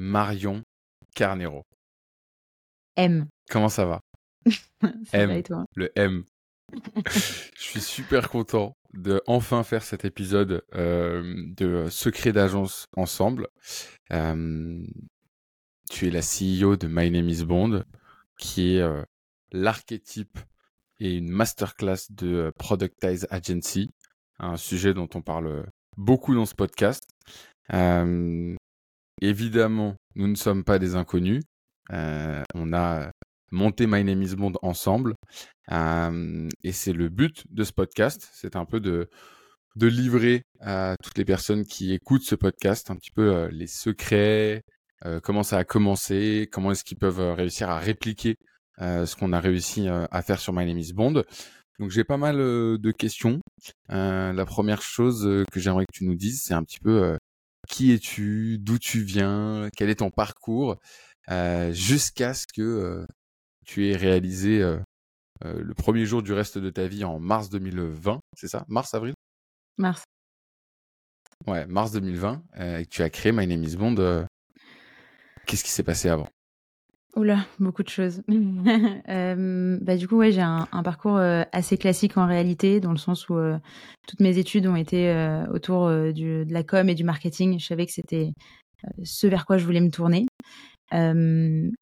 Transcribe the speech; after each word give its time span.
Marion 0.00 0.62
Carnero. 1.14 1.62
M. 2.96 3.28
Comment 3.50 3.68
ça 3.68 3.84
va? 3.84 4.00
M. 5.12 5.30
et 5.30 5.42
toi? 5.42 5.66
Le 5.76 5.92
M. 5.94 6.24
Je 7.06 7.58
suis 7.58 7.82
super 7.82 8.30
content 8.30 8.72
de 8.94 9.22
enfin 9.26 9.62
faire 9.62 9.82
cet 9.82 10.06
épisode 10.06 10.64
euh, 10.74 11.34
de 11.56 11.88
Secret 11.90 12.32
d'agence 12.32 12.86
ensemble. 12.96 13.48
Euh, 14.10 14.82
tu 15.90 16.08
es 16.08 16.10
la 16.10 16.22
CEO 16.22 16.76
de 16.76 16.86
My 16.88 17.10
Name 17.10 17.28
is 17.28 17.44
Bond, 17.44 17.84
qui 18.38 18.76
est 18.76 18.80
euh, 18.80 19.02
l'archétype 19.52 20.38
et 20.98 21.14
une 21.14 21.30
masterclass 21.30 22.06
de 22.08 22.52
Productize 22.56 23.26
Agency, 23.30 23.90
un 24.38 24.56
sujet 24.56 24.94
dont 24.94 25.08
on 25.14 25.20
parle 25.20 25.66
beaucoup 25.98 26.34
dans 26.34 26.46
ce 26.46 26.54
podcast. 26.54 27.02
Euh, 27.74 28.56
évidemment, 29.20 29.96
nous 30.14 30.28
ne 30.28 30.34
sommes 30.34 30.64
pas 30.64 30.78
des 30.78 30.94
inconnus. 30.96 31.42
Euh, 31.92 32.42
on 32.54 32.72
a 32.72 33.10
monté 33.50 33.86
My 33.86 34.04
Name 34.04 34.22
is 34.22 34.36
Bond 34.36 34.52
ensemble. 34.62 35.14
Euh, 35.72 36.48
et 36.62 36.72
c'est 36.72 36.92
le 36.92 37.08
but 37.08 37.44
de 37.50 37.64
ce 37.64 37.72
podcast. 37.72 38.28
C'est 38.32 38.56
un 38.56 38.64
peu 38.64 38.80
de, 38.80 39.08
de 39.76 39.86
livrer 39.86 40.42
à 40.60 40.96
toutes 41.02 41.18
les 41.18 41.24
personnes 41.24 41.64
qui 41.64 41.92
écoutent 41.92 42.22
ce 42.22 42.34
podcast 42.34 42.90
un 42.90 42.96
petit 42.96 43.10
peu 43.10 43.34
euh, 43.34 43.48
les 43.50 43.66
secrets, 43.66 44.62
euh, 45.06 45.20
comment 45.20 45.42
ça 45.42 45.58
a 45.58 45.64
commencé, 45.64 46.48
comment 46.52 46.72
est-ce 46.72 46.84
qu'ils 46.84 46.98
peuvent 46.98 47.20
euh, 47.20 47.34
réussir 47.34 47.70
à 47.70 47.78
répliquer 47.78 48.36
ce 48.78 49.14
qu'on 49.14 49.34
a 49.34 49.40
réussi 49.40 49.88
à 49.88 50.22
faire 50.22 50.40
sur 50.40 50.54
My 50.54 50.64
Name 50.64 50.78
is 50.78 50.94
Bond. 50.94 51.22
Donc 51.78 51.90
j'ai 51.90 52.02
pas 52.02 52.16
mal 52.16 52.38
de 52.38 52.92
questions. 52.92 53.40
La 53.90 54.44
première 54.46 54.80
chose 54.80 55.44
que 55.52 55.60
j'aimerais 55.60 55.84
que 55.84 55.92
tu 55.92 56.06
nous 56.06 56.14
dises, 56.14 56.40
c'est 56.42 56.54
un 56.54 56.62
petit 56.62 56.78
peu 56.78 57.18
qui 57.68 57.92
es-tu, 57.92 58.58
d'où 58.58 58.78
tu 58.78 59.02
viens, 59.02 59.68
quel 59.76 59.90
est 59.90 59.96
ton 59.96 60.10
parcours, 60.10 60.76
euh, 61.30 61.72
jusqu'à 61.72 62.34
ce 62.34 62.46
que 62.46 62.62
euh, 62.62 63.06
tu 63.66 63.88
aies 63.88 63.96
réalisé 63.96 64.60
euh, 64.62 64.78
le 65.42 65.74
premier 65.74 66.04
jour 66.04 66.22
du 66.22 66.32
reste 66.32 66.58
de 66.58 66.70
ta 66.70 66.86
vie 66.86 67.04
en 67.04 67.18
mars 67.18 67.48
2020, 67.50 68.20
c'est 68.36 68.48
ça? 68.48 68.64
Mars, 68.68 68.94
avril? 68.94 69.14
Mars. 69.78 70.04
Ouais, 71.46 71.66
mars 71.66 71.92
2020, 71.92 72.42
euh, 72.58 72.78
et 72.78 72.84
que 72.84 72.90
tu 72.90 73.02
as 73.02 73.10
créé 73.10 73.32
My 73.32 73.46
Name 73.46 73.64
is 73.64 73.76
Bond. 73.76 74.26
Qu'est-ce 75.46 75.64
qui 75.64 75.70
s'est 75.70 75.82
passé 75.82 76.08
avant? 76.08 76.28
Oula, 77.16 77.44
beaucoup 77.58 77.82
de 77.82 77.88
choses. 77.88 78.22
Euh, 79.08 79.78
bah, 79.80 79.96
du 79.96 80.06
coup, 80.06 80.16
ouais, 80.16 80.30
j'ai 80.30 80.40
un, 80.40 80.68
un 80.70 80.82
parcours 80.84 81.16
euh, 81.16 81.42
assez 81.52 81.76
classique 81.76 82.16
en 82.16 82.26
réalité, 82.26 82.78
dans 82.78 82.92
le 82.92 82.98
sens 82.98 83.28
où 83.28 83.36
euh, 83.36 83.58
toutes 84.06 84.20
mes 84.20 84.38
études 84.38 84.66
ont 84.66 84.76
été 84.76 85.12
autour 85.52 85.90
du, 86.12 86.44
de 86.44 86.52
la 86.52 86.62
com 86.62 86.88
et 86.88 86.94
du 86.94 87.02
marketing. 87.02 87.58
Je 87.58 87.66
savais 87.66 87.86
que 87.86 87.92
c'était 87.92 88.32
ce 89.02 89.26
vers 89.26 89.46
quoi 89.46 89.58
je 89.58 89.64
voulais 89.64 89.80
me 89.80 89.90
tourner. 89.90 90.26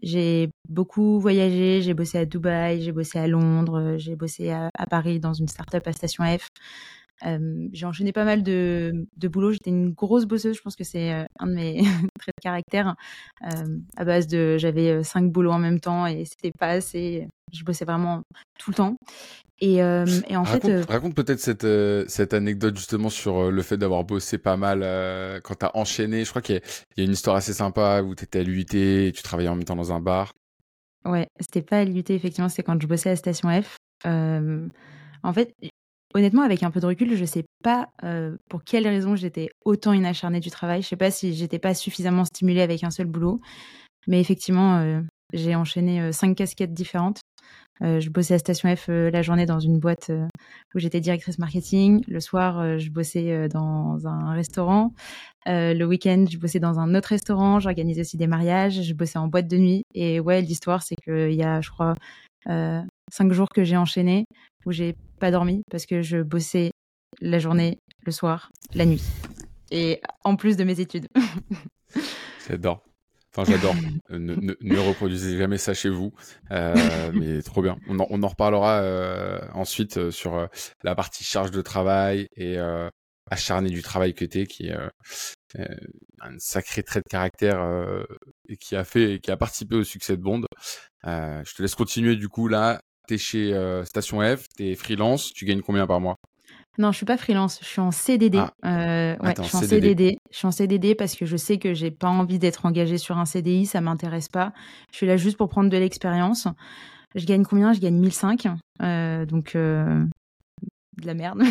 J'ai 0.02 0.50
beaucoup 0.68 1.20
voyagé, 1.20 1.82
j'ai 1.82 1.94
bossé 1.94 2.18
à 2.18 2.24
Dubaï, 2.24 2.80
j'ai 2.82 2.92
bossé 2.92 3.18
à 3.18 3.26
Londres, 3.26 3.96
j'ai 3.98 4.16
bossé 4.16 4.50
à, 4.50 4.70
à 4.74 4.86
Paris 4.86 5.20
dans 5.20 5.34
une 5.34 5.48
start-up 5.48 5.86
à 5.86 5.92
Station 5.92 6.24
F. 6.24 6.48
Euh, 7.27 7.69
j'ai 7.72 7.86
enchaîné 7.86 8.12
pas 8.12 8.24
mal 8.24 8.42
de, 8.42 9.06
de 9.16 9.28
boulot. 9.28 9.52
J'étais 9.52 9.70
une 9.70 9.91
grosse 9.91 10.24
bosseuse. 10.24 10.56
Je 10.56 10.62
pense 10.62 10.77
que 10.77 10.84
c'est 10.84 11.11
un 11.38 11.47
de 11.47 11.52
mes 11.52 11.77
traits 12.19 12.34
de 12.36 12.42
caractère. 12.42 12.94
Euh, 13.44 13.78
à 13.97 14.05
base 14.05 14.27
de, 14.27 14.56
j'avais 14.58 15.02
cinq 15.05 15.30
boulots 15.30 15.52
en 15.52 15.58
même 15.58 15.80
temps 15.80 16.06
et 16.06 16.25
c'était 16.25 16.52
pas 16.56 16.69
assez. 16.69 17.28
Je 17.52 17.64
bossais 17.64 17.84
vraiment 17.84 18.22
tout 18.58 18.70
le 18.70 18.77
temps. 18.77 18.97
Et, 19.60 19.83
euh, 19.83 20.06
et 20.28 20.36
en 20.36 20.44
Raconte, 20.44 20.70
fait, 20.70 20.91
raconte 20.91 21.14
peut-être 21.16 21.41
cette, 21.41 21.66
cette 22.08 22.33
anecdote 22.33 22.77
justement 22.77 23.10
sur 23.10 23.50
le 23.50 23.62
fait 23.62 23.77
d'avoir 23.77 24.05
bossé 24.05 24.38
pas 24.38 24.56
mal 24.56 24.80
quand 25.42 25.56
tu 25.56 25.66
as 25.66 25.77
enchaîné. 25.77 26.25
Je 26.25 26.30
crois 26.30 26.42
qu'il 26.42 26.56
y, 26.97 27.00
y 27.00 27.03
a 27.03 27.05
une 27.05 27.12
histoire 27.12 27.34
assez 27.34 27.53
sympa 27.53 28.03
où 28.03 28.14
tu 28.14 28.25
étais 28.25 28.41
à 28.41 28.42
l'UIT 28.44 28.75
et 28.75 29.12
tu 29.12 29.22
travaillais 29.22 29.48
en 29.48 29.56
même 29.56 29.64
temps 29.64 29.75
dans 29.75 29.92
un 29.92 30.00
bar. 30.00 30.32
ouais, 31.05 31.27
c'était 31.41 31.62
pas 31.62 31.78
à 31.78 31.84
l'UT, 31.84 32.05
effectivement, 32.08 32.48
c'est 32.48 32.62
quand 32.62 32.80
je 32.80 32.86
bossais 32.86 33.10
à 33.10 33.16
Station 33.16 33.48
F. 33.60 33.77
En 35.25 35.32
fait, 35.32 35.53
honnêtement, 36.14 36.42
avec 36.42 36.62
un 36.62 36.70
peu 36.70 36.80
de 36.80 36.86
recul, 36.86 37.16
je 37.16 37.24
sais 37.24 37.44
pas 37.62 37.88
euh, 38.04 38.36
pour 38.48 38.64
quelle 38.64 38.86
raison 38.86 39.16
j'étais 39.16 39.50
autant 39.64 39.92
une 39.92 40.06
acharnée 40.06 40.41
du 40.41 40.50
travail. 40.50 40.82
Je 40.82 40.88
sais 40.88 40.96
pas 40.96 41.10
si 41.10 41.34
j'étais 41.34 41.58
pas 41.58 41.74
suffisamment 41.74 42.24
stimulée 42.24 42.62
avec 42.62 42.84
un 42.84 42.91
seul 42.91 43.06
boulot. 43.06 43.41
Mais 44.06 44.20
effectivement, 44.20 44.78
euh, 44.78 45.00
j'ai 45.32 45.54
enchaîné 45.54 46.00
euh, 46.00 46.12
cinq 46.12 46.36
casquettes 46.36 46.74
différentes. 46.74 47.20
Je 47.80 48.10
bossais 48.10 48.34
à 48.34 48.38
Station 48.41 48.74
F 48.74 48.88
la 48.88 49.22
journée 49.22 49.47
dans 49.47 49.60
une 49.60 49.78
boîte 49.78 50.10
où 50.74 50.80
j'étais 50.80 51.00
directrice 51.00 51.38
marketing. 51.38 52.02
Le 52.08 52.18
soir, 52.18 52.76
je 52.76 52.91
bossais 52.91 53.48
dans 53.48 54.04
un 54.04 54.32
restaurant. 54.32 54.94
Le 55.47 55.84
week-end, 55.84 56.24
je 56.28 56.38
bossais 56.38 56.58
dans 56.58 56.80
un 56.80 56.97
autre 56.97 57.10
restaurant. 57.10 57.60
J'organisais 57.60 58.00
aussi 58.00 58.16
des 58.16 58.26
mariages. 58.26 58.82
Je 58.82 58.94
bossais 58.94 59.20
en 59.20 59.28
boîte 59.28 59.47
de 59.47 59.58
nuit. 59.58 59.84
Et 59.94 60.18
ouais, 60.18 60.42
l'histoire, 60.42 60.82
c'est 60.82 60.97
qu'il 60.97 61.34
y 61.34 61.44
a, 61.44 61.60
je 61.60 61.70
crois, 61.70 61.94
cinq 63.10 63.32
jours 63.32 63.48
que 63.48 63.64
j'ai 63.64 63.76
enchaîné 63.76 64.24
où 64.66 64.72
j'ai 64.72 64.94
pas 65.19 65.30
dormi 65.30 65.62
parce 65.70 65.86
que 65.86 66.02
je 66.02 66.22
bossais 66.22 66.70
la 67.20 67.38
journée, 67.38 67.78
le 68.04 68.12
soir, 68.12 68.50
la 68.74 68.86
nuit. 68.86 69.02
Et 69.70 70.00
en 70.24 70.36
plus 70.36 70.56
de 70.56 70.64
mes 70.64 70.80
études. 70.80 71.08
J'adore. 72.48 72.82
Enfin, 73.36 73.50
j'adore. 73.50 73.74
Euh, 74.10 74.18
ne, 74.18 74.78
reproduisez 74.78 75.36
jamais 75.36 75.58
ça 75.58 75.74
chez 75.74 75.91
vous. 75.91 76.12
Euh, 76.50 77.12
mais 77.12 77.42
trop 77.42 77.62
bien. 77.62 77.76
On 77.86 77.98
en, 78.00 78.28
reparlera 78.28 78.80
euh, 78.80 79.38
ensuite 79.52 80.10
sur 80.10 80.48
la 80.82 80.94
partie 80.94 81.24
charge 81.24 81.50
de 81.50 81.60
travail 81.60 82.26
et 82.36 82.56
acharné 83.30 83.68
du 83.68 83.82
travail 83.82 84.14
que 84.14 84.24
t'es, 84.24 84.47
qui 84.47 84.68
est 84.68 84.76
un 86.20 86.38
sacré 86.38 86.82
trait 86.82 87.00
de 87.00 87.08
caractère 87.10 87.60
et 88.48 88.56
qui 88.56 88.74
a 88.74 88.84
fait, 88.84 89.20
qui 89.22 89.30
a 89.30 89.36
participé 89.36 89.76
au 89.76 89.84
succès 89.84 90.16
de 90.16 90.22
Bond. 90.22 90.42
Je 91.04 91.54
te 91.54 91.62
laisse 91.62 91.74
continuer 91.74 92.16
du 92.16 92.28
coup 92.28 92.48
là. 92.48 92.80
T'es 93.08 93.16
chez 93.16 93.54
euh, 93.54 93.86
Station 93.86 94.20
F, 94.20 94.48
t'es 94.54 94.74
freelance, 94.74 95.32
tu 95.32 95.46
gagnes 95.46 95.62
combien 95.62 95.86
par 95.86 95.98
mois? 95.98 96.16
Non, 96.76 96.92
je 96.92 96.98
suis 96.98 97.06
pas 97.06 97.16
freelance, 97.16 97.58
je 97.62 97.66
suis 97.66 97.80
en 97.80 97.91
CDD. 97.91 98.38
Ah. 98.38 98.52
Euh, 98.66 99.16
ouais, 99.16 99.30
Attends, 99.30 99.44
je 99.44 99.48
suis 99.48 99.56
en 99.56 99.60
CDD. 99.62 99.88
CDD. 99.88 100.19
Je 100.30 100.36
suis 100.36 100.46
en 100.46 100.50
CDD 100.50 100.94
parce 100.94 101.16
que 101.16 101.24
je 101.24 101.38
sais 101.38 101.58
que 101.58 101.72
j'ai 101.72 101.91
pas 101.91 102.08
envie 102.08 102.38
d'être 102.38 102.66
engagée 102.66 102.98
sur 102.98 103.16
un 103.16 103.24
CDI, 103.24 103.64
ça 103.64 103.80
m'intéresse 103.80 104.28
pas. 104.28 104.52
Je 104.92 104.98
suis 104.98 105.06
là 105.06 105.16
juste 105.16 105.38
pour 105.38 105.48
prendre 105.48 105.70
de 105.70 105.76
l'expérience. 105.78 106.48
Je 107.14 107.24
gagne 107.24 107.44
combien? 107.44 107.72
Je 107.72 107.80
gagne 107.80 107.97
1005. 107.97 108.47
Euh, 108.82 109.24
donc 109.24 109.56
euh, 109.56 110.04
de 111.00 111.06
la 111.06 111.14
merde 111.14 111.42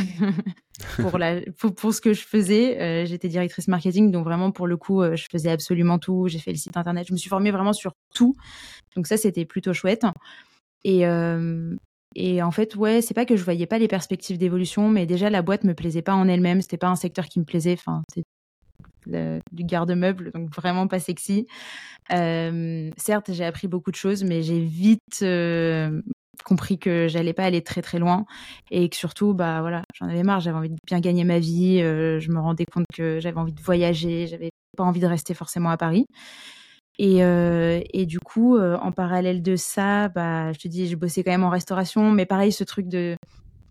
pour, 0.98 1.18
la, 1.18 1.42
pour, 1.58 1.74
pour 1.74 1.92
ce 1.92 2.02
que 2.02 2.14
je 2.14 2.22
faisais. 2.22 2.80
Euh, 2.80 3.06
J'étais 3.08 3.30
directrice 3.30 3.68
marketing, 3.68 4.12
donc 4.12 4.26
vraiment 4.26 4.52
pour 4.52 4.68
le 4.68 4.78
coup, 4.78 5.04
je 5.04 5.26
faisais 5.32 5.50
absolument 5.50 5.98
tout. 5.98 6.28
J'ai 6.28 6.40
fait 6.40 6.52
le 6.52 6.58
site 6.58 6.78
internet, 6.78 7.08
je 7.08 7.14
me 7.14 7.18
suis 7.18 7.30
formée 7.30 7.50
vraiment 7.50 7.74
sur 7.74 7.94
tout. 8.14 8.36
Donc 8.96 9.08
ça, 9.08 9.18
c'était 9.18 9.46
plutôt 9.46 9.74
chouette. 9.74 10.06
Et, 10.84 11.06
euh, 11.08 11.76
et 12.16 12.42
en 12.42 12.52
fait, 12.52 12.76
ouais, 12.76 13.02
c'est 13.02 13.14
pas 13.14 13.26
que 13.26 13.36
je 13.36 13.44
voyais 13.44 13.66
pas 13.68 13.78
les 13.80 13.88
perspectives 13.88 14.38
d'évolution, 14.38 14.90
mais 14.90 15.06
déjà 15.06 15.30
la 15.30 15.42
boîte 15.42 15.64
me 15.64 15.74
plaisait 15.74 16.02
pas 16.02 16.16
en 16.16 16.28
elle-même. 16.28 16.62
C'était 16.62 16.78
pas 16.78 16.88
un 16.90 16.96
secteur 16.96 17.26
qui 17.28 17.40
me 17.40 17.46
plaisait. 17.46 17.74
Enfin, 17.74 18.04
le- 19.06 19.40
du 19.52 19.64
garde-meuble, 19.64 20.32
donc 20.34 20.54
vraiment 20.54 20.88
pas 20.88 21.00
sexy. 21.00 21.48
Euh, 22.14 22.92
certes, 22.98 23.32
j'ai 23.34 23.46
appris 23.46 23.68
beaucoup 23.68 23.92
de 23.92 23.96
choses, 23.98 24.24
mais 24.24 24.42
j'ai 24.44 24.62
vite 24.62 25.02
euh, 25.24 26.02
compris 26.46 26.80
que 26.80 27.08
j'allais 27.10 27.34
pas 27.34 27.46
aller 27.46 27.64
très 27.64 27.82
très 27.82 28.00
loin 28.00 28.26
et 28.72 28.90
que 28.90 28.96
surtout, 28.98 29.34
bah 29.34 29.62
voilà, 29.62 29.84
j'en 29.96 30.08
avais 30.08 30.24
marre. 30.24 30.42
J'avais 30.42 30.58
envie 30.58 30.70
de 30.70 30.78
bien 30.88 31.00
gagner 31.02 31.24
ma 31.26 31.40
vie. 31.40 31.80
je 31.80 32.32
me 32.32 32.40
rendais 32.40 32.66
compte 32.66 32.86
que 32.94 33.20
j'avais 33.20 33.40
envie 33.40 33.54
de 33.54 33.62
voyager. 33.62 34.28
J'avais 34.28 34.52
pas 34.78 34.84
envie 34.84 35.02
de 35.02 35.08
rester 35.08 35.34
forcément 35.34 35.70
à 35.72 35.78
Paris. 35.78 36.06
Et, 37.00 37.24
euh, 37.24 37.80
et 37.94 38.06
du 38.06 38.20
coup, 38.20 38.58
euh, 38.58 38.76
en 38.78 38.92
parallèle 38.92 39.42
de 39.44 39.56
ça, 39.56 40.10
bah, 40.10 40.52
je 40.54 40.60
te 40.60 40.68
dis, 40.68 40.88
je 40.88 40.96
bossais 40.96 41.24
quand 41.24 41.32
même 41.32 41.44
en 41.44 41.50
restauration, 41.50 42.12
mais 42.12 42.26
pareil, 42.26 42.52
ce 42.52 42.64
truc 42.64 42.88
de, 42.88 43.16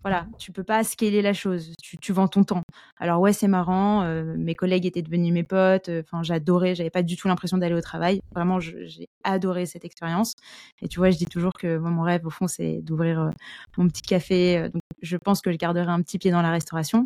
voilà, 0.01 0.27
tu 0.37 0.53
peux 0.53 0.63
pas 0.63 0.85
scaler 0.85 1.21
la 1.21 1.33
chose, 1.33 1.73
tu, 1.83 1.97
tu 1.97 2.13
vends 2.13 2.29
ton 2.29 2.45
temps. 2.45 2.61
Alors 2.97 3.19
ouais, 3.19 3.33
c'est 3.33 3.49
marrant, 3.49 4.03
euh, 4.03 4.33
mes 4.37 4.55
collègues 4.55 4.85
étaient 4.85 5.01
devenus 5.01 5.33
mes 5.33 5.43
potes, 5.43 5.89
enfin 5.89 6.23
j'adorais, 6.23 6.73
j'avais 6.73 6.89
pas 6.89 7.03
du 7.03 7.17
tout 7.17 7.27
l'impression 7.27 7.57
d'aller 7.57 7.75
au 7.75 7.81
travail. 7.81 8.21
Vraiment, 8.33 8.61
j'ai 8.61 9.07
adoré 9.25 9.65
cette 9.65 9.83
expérience. 9.83 10.33
Et 10.81 10.87
tu 10.87 10.99
vois, 10.99 11.09
je 11.09 11.17
dis 11.17 11.25
toujours 11.25 11.51
que 11.53 11.77
mon 11.77 12.03
rêve, 12.03 12.25
au 12.25 12.29
fond, 12.29 12.47
c'est 12.47 12.79
d'ouvrir 12.81 13.29
mon 13.77 13.87
petit 13.89 14.03
café. 14.03 14.69
donc 14.69 14.81
je 15.01 15.17
pense 15.17 15.41
que 15.41 15.51
je 15.51 15.57
garderai 15.57 15.91
un 15.91 16.01
petit 16.01 16.17
pied 16.17 16.31
dans 16.31 16.41
la 16.41 16.51
restauration. 16.51 17.03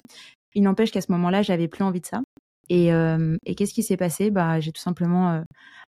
Il 0.53 0.62
n'empêche 0.63 0.91
qu'à 0.91 1.01
ce 1.01 1.12
moment-là, 1.13 1.41
j'avais 1.41 1.68
plus 1.68 1.83
envie 1.83 2.01
de 2.01 2.06
ça. 2.06 2.21
Et, 2.69 2.89
et 3.45 3.56
qu'est-ce 3.56 3.73
qui 3.73 3.83
s'est 3.83 3.97
passé? 3.97 4.31
Bah, 4.31 4.59
J'ai 4.59 4.71
tout 4.71 4.81
simplement 4.81 5.44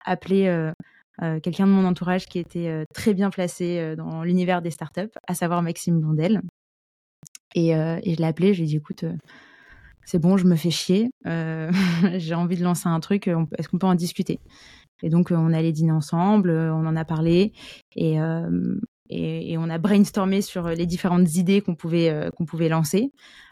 appelé 0.05 0.47
euh, 0.47 1.39
quelqu'un 1.41 1.67
de 1.67 1.71
mon 1.71 1.85
entourage 1.85 2.27
qui 2.27 2.39
était 2.39 2.85
très 2.93 3.13
bien 3.13 3.29
placé 3.29 3.95
dans 3.95 4.23
l'univers 4.23 4.61
des 4.61 4.71
startups, 4.71 5.11
à 5.27 5.33
savoir 5.33 5.61
Maxime 5.61 5.99
Blondel. 5.99 6.41
Et, 7.55 7.71
je 7.71 8.15
l'ai 8.15 8.25
appelé, 8.25 8.53
je 8.53 8.59
lui 8.59 8.65
ai 8.65 8.71
dit 8.71 8.77
écoute, 8.77 9.05
c'est 10.05 10.19
bon, 10.19 10.37
je 10.37 10.45
me 10.45 10.55
fais 10.55 10.71
chier, 10.71 11.09
j'ai 11.25 12.35
envie 12.35 12.57
de 12.57 12.63
lancer 12.63 12.87
un 12.87 12.99
truc, 12.99 13.27
est-ce 13.57 13.67
qu'on 13.67 13.79
peut 13.79 13.87
en 13.87 13.95
discuter? 13.95 14.39
Et 15.01 15.09
donc, 15.09 15.31
on 15.31 15.51
allait 15.53 15.71
dîner 15.71 15.91
ensemble, 15.91 16.51
on 16.51 16.85
en 16.85 16.95
a 16.95 17.05
parlé, 17.05 17.53
et, 17.95 18.17
on 18.21 19.69
a 19.69 19.77
brainstormé 19.77 20.41
sur 20.41 20.69
les 20.69 20.85
différentes 20.85 21.35
idées 21.35 21.61
qu'on 21.61 21.75
pouvait, 21.75 22.29
qu'on 22.37 22.45
pouvait 22.45 22.69
lancer. 22.69 23.11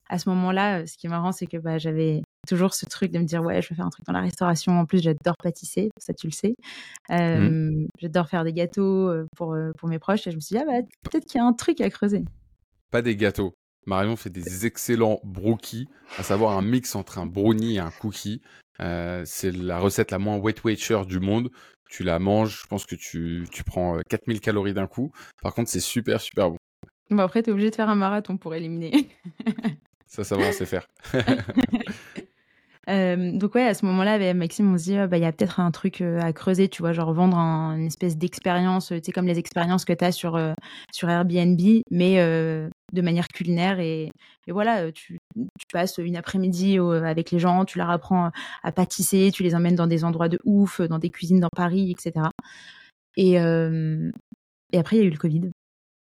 À 0.10 0.20
ce 0.20 0.30
moment-là, 0.30 0.86
ce 0.88 0.98
qui 0.98 1.08
est 1.08 1.10
marrant, 1.10 1.34
c'est 1.34 1.48
que 1.48 1.58
bah, 1.58 1.78
j'avais 1.80 2.22
toujours 2.48 2.74
ce 2.74 2.86
truc 2.86 3.12
de 3.12 3.20
me 3.20 3.26
dire 3.26 3.44
ouais, 3.44 3.62
je 3.62 3.70
vais 3.70 3.76
faire 3.76 3.86
un 3.86 3.90
truc 3.90 4.06
dans 4.06 4.14
la 4.14 4.22
restauration. 4.22 4.80
En 4.80 4.86
plus, 4.86 5.02
j'adore 5.02 5.36
pâtisser, 5.38 5.90
ça 5.98 6.14
tu 6.14 6.28
le 6.28 6.32
sais. 6.32 6.56
Mmh. 7.10 7.88
J'adore 8.00 8.28
faire 8.28 8.44
des 8.44 8.54
gâteaux 8.54 9.12
pour, 9.36 9.56
pour 9.78 9.90
mes 9.90 10.00
proches. 10.00 10.28
Et 10.28 10.32
je 10.32 10.36
me 10.36 10.42
suis 10.42 10.56
dit, 10.56 10.62
ah 10.62 10.66
bah, 10.66 10.88
peut-être 11.04 11.26
qu'il 11.26 11.40
y 11.40 11.42
a 11.42 11.46
un 11.46 11.54
truc 11.54 11.82
à 11.82 11.90
creuser. 11.90 12.24
Pas 12.92 13.02
des 13.02 13.16
gâteaux. 13.16 13.54
Marion 13.86 14.16
fait 14.16 14.30
des 14.30 14.66
excellents 14.66 15.20
brookies, 15.24 15.88
à 16.18 16.24
savoir 16.24 16.58
un 16.58 16.62
mix 16.62 16.96
entre 16.96 17.20
un 17.20 17.26
brownie 17.26 17.76
et 17.76 17.80
un 17.80 17.92
cookie. 17.92 18.42
c'est 18.80 19.52
la 19.52 19.80
recette 19.80 20.12
la 20.12 20.20
moins 20.20 20.38
weight 20.38 20.64
watcher 20.64 21.02
du 21.08 21.20
monde. 21.20 21.50
Tu 21.90 22.04
la 22.04 22.20
manges, 22.20 22.62
je 22.64 22.68
pense 22.68 22.86
que 22.86 22.96
tu, 22.96 23.48
tu 23.52 23.64
prends 23.64 24.00
4000 24.10 24.42
calories 24.42 24.74
d'un 24.74 24.88
coup. 24.88 25.12
Par 25.42 25.54
contre, 25.54 25.70
c'est 25.70 25.80
super, 25.80 26.20
super 26.20 26.52
bon. 26.52 26.58
Bon, 27.10 27.20
après, 27.20 27.42
tu 27.42 27.50
es 27.50 27.54
obligé 27.54 27.70
de 27.70 27.76
faire 27.76 27.90
un 27.90 27.96
marathon 27.96 28.38
pour 28.38 28.54
éliminer. 28.54 29.10
ça, 30.08 30.24
ça 30.24 30.36
va, 30.36 30.50
on 30.50 30.52
sait 30.52 30.66
faire. 30.66 30.86
Euh, 32.90 33.32
donc 33.34 33.56
ouais, 33.56 33.66
à 33.66 33.74
ce 33.74 33.86
moment-là, 33.86 34.14
avec 34.14 34.34
Maxime, 34.36 34.74
on 34.74 34.78
se 34.78 34.84
dit, 34.84 34.96
ah, 34.98 35.08
bah, 35.08 35.18
il 35.18 35.24
y 35.24 35.26
a 35.26 35.32
peut-être 35.32 35.60
un 35.60 35.72
truc 35.72 36.02
euh, 36.02 36.20
à 36.22 36.32
creuser, 36.32 36.70
tu 36.70 36.82
vois, 36.82 36.94
genre 36.94 37.14
vendre 37.14 37.38
une 37.38 37.86
espèce 37.86 38.18
d'expérience, 38.18 38.88
tu 38.88 39.02
sais, 39.04 39.12
comme 39.12 39.28
les 39.28 39.40
expériences 39.40 39.84
que 39.84 39.94
tu 39.94 40.06
as 40.06 40.12
sur, 40.12 40.36
euh, 40.36 40.54
sur 40.94 41.10
Airbnb, 41.10 41.60
mais 41.92 42.16
de 42.18 43.02
manière 43.02 43.28
culinaire. 43.28 43.80
Et, 43.80 44.12
et 44.48 44.52
voilà, 44.52 44.92
tu, 44.92 45.20
tu, 45.36 45.66
passes 45.74 45.98
une 45.98 46.16
après-midi 46.16 46.78
avec 46.80 47.32
les 47.32 47.40
gens, 47.40 47.66
tu 47.66 47.78
leur 47.78 47.90
apprends 47.90 48.32
à 48.64 48.72
pâtisser, 48.72 49.32
tu 49.34 49.44
les 49.44 49.56
emmènes 49.56 49.76
dans 49.76 49.88
des 49.88 50.06
endroits 50.06 50.30
de 50.30 50.40
ouf, 50.46 50.82
dans 50.82 51.00
des 51.00 51.10
cuisines 51.10 51.42
dans 51.42 51.50
Paris, 51.54 51.92
etc. 51.92 52.28
Et, 53.18 53.34
et 53.34 54.78
après, 54.78 54.96
il 54.98 55.00
y 55.00 55.02
a 55.04 55.06
eu 55.06 55.10
le 55.10 55.18
Covid. 55.18 55.52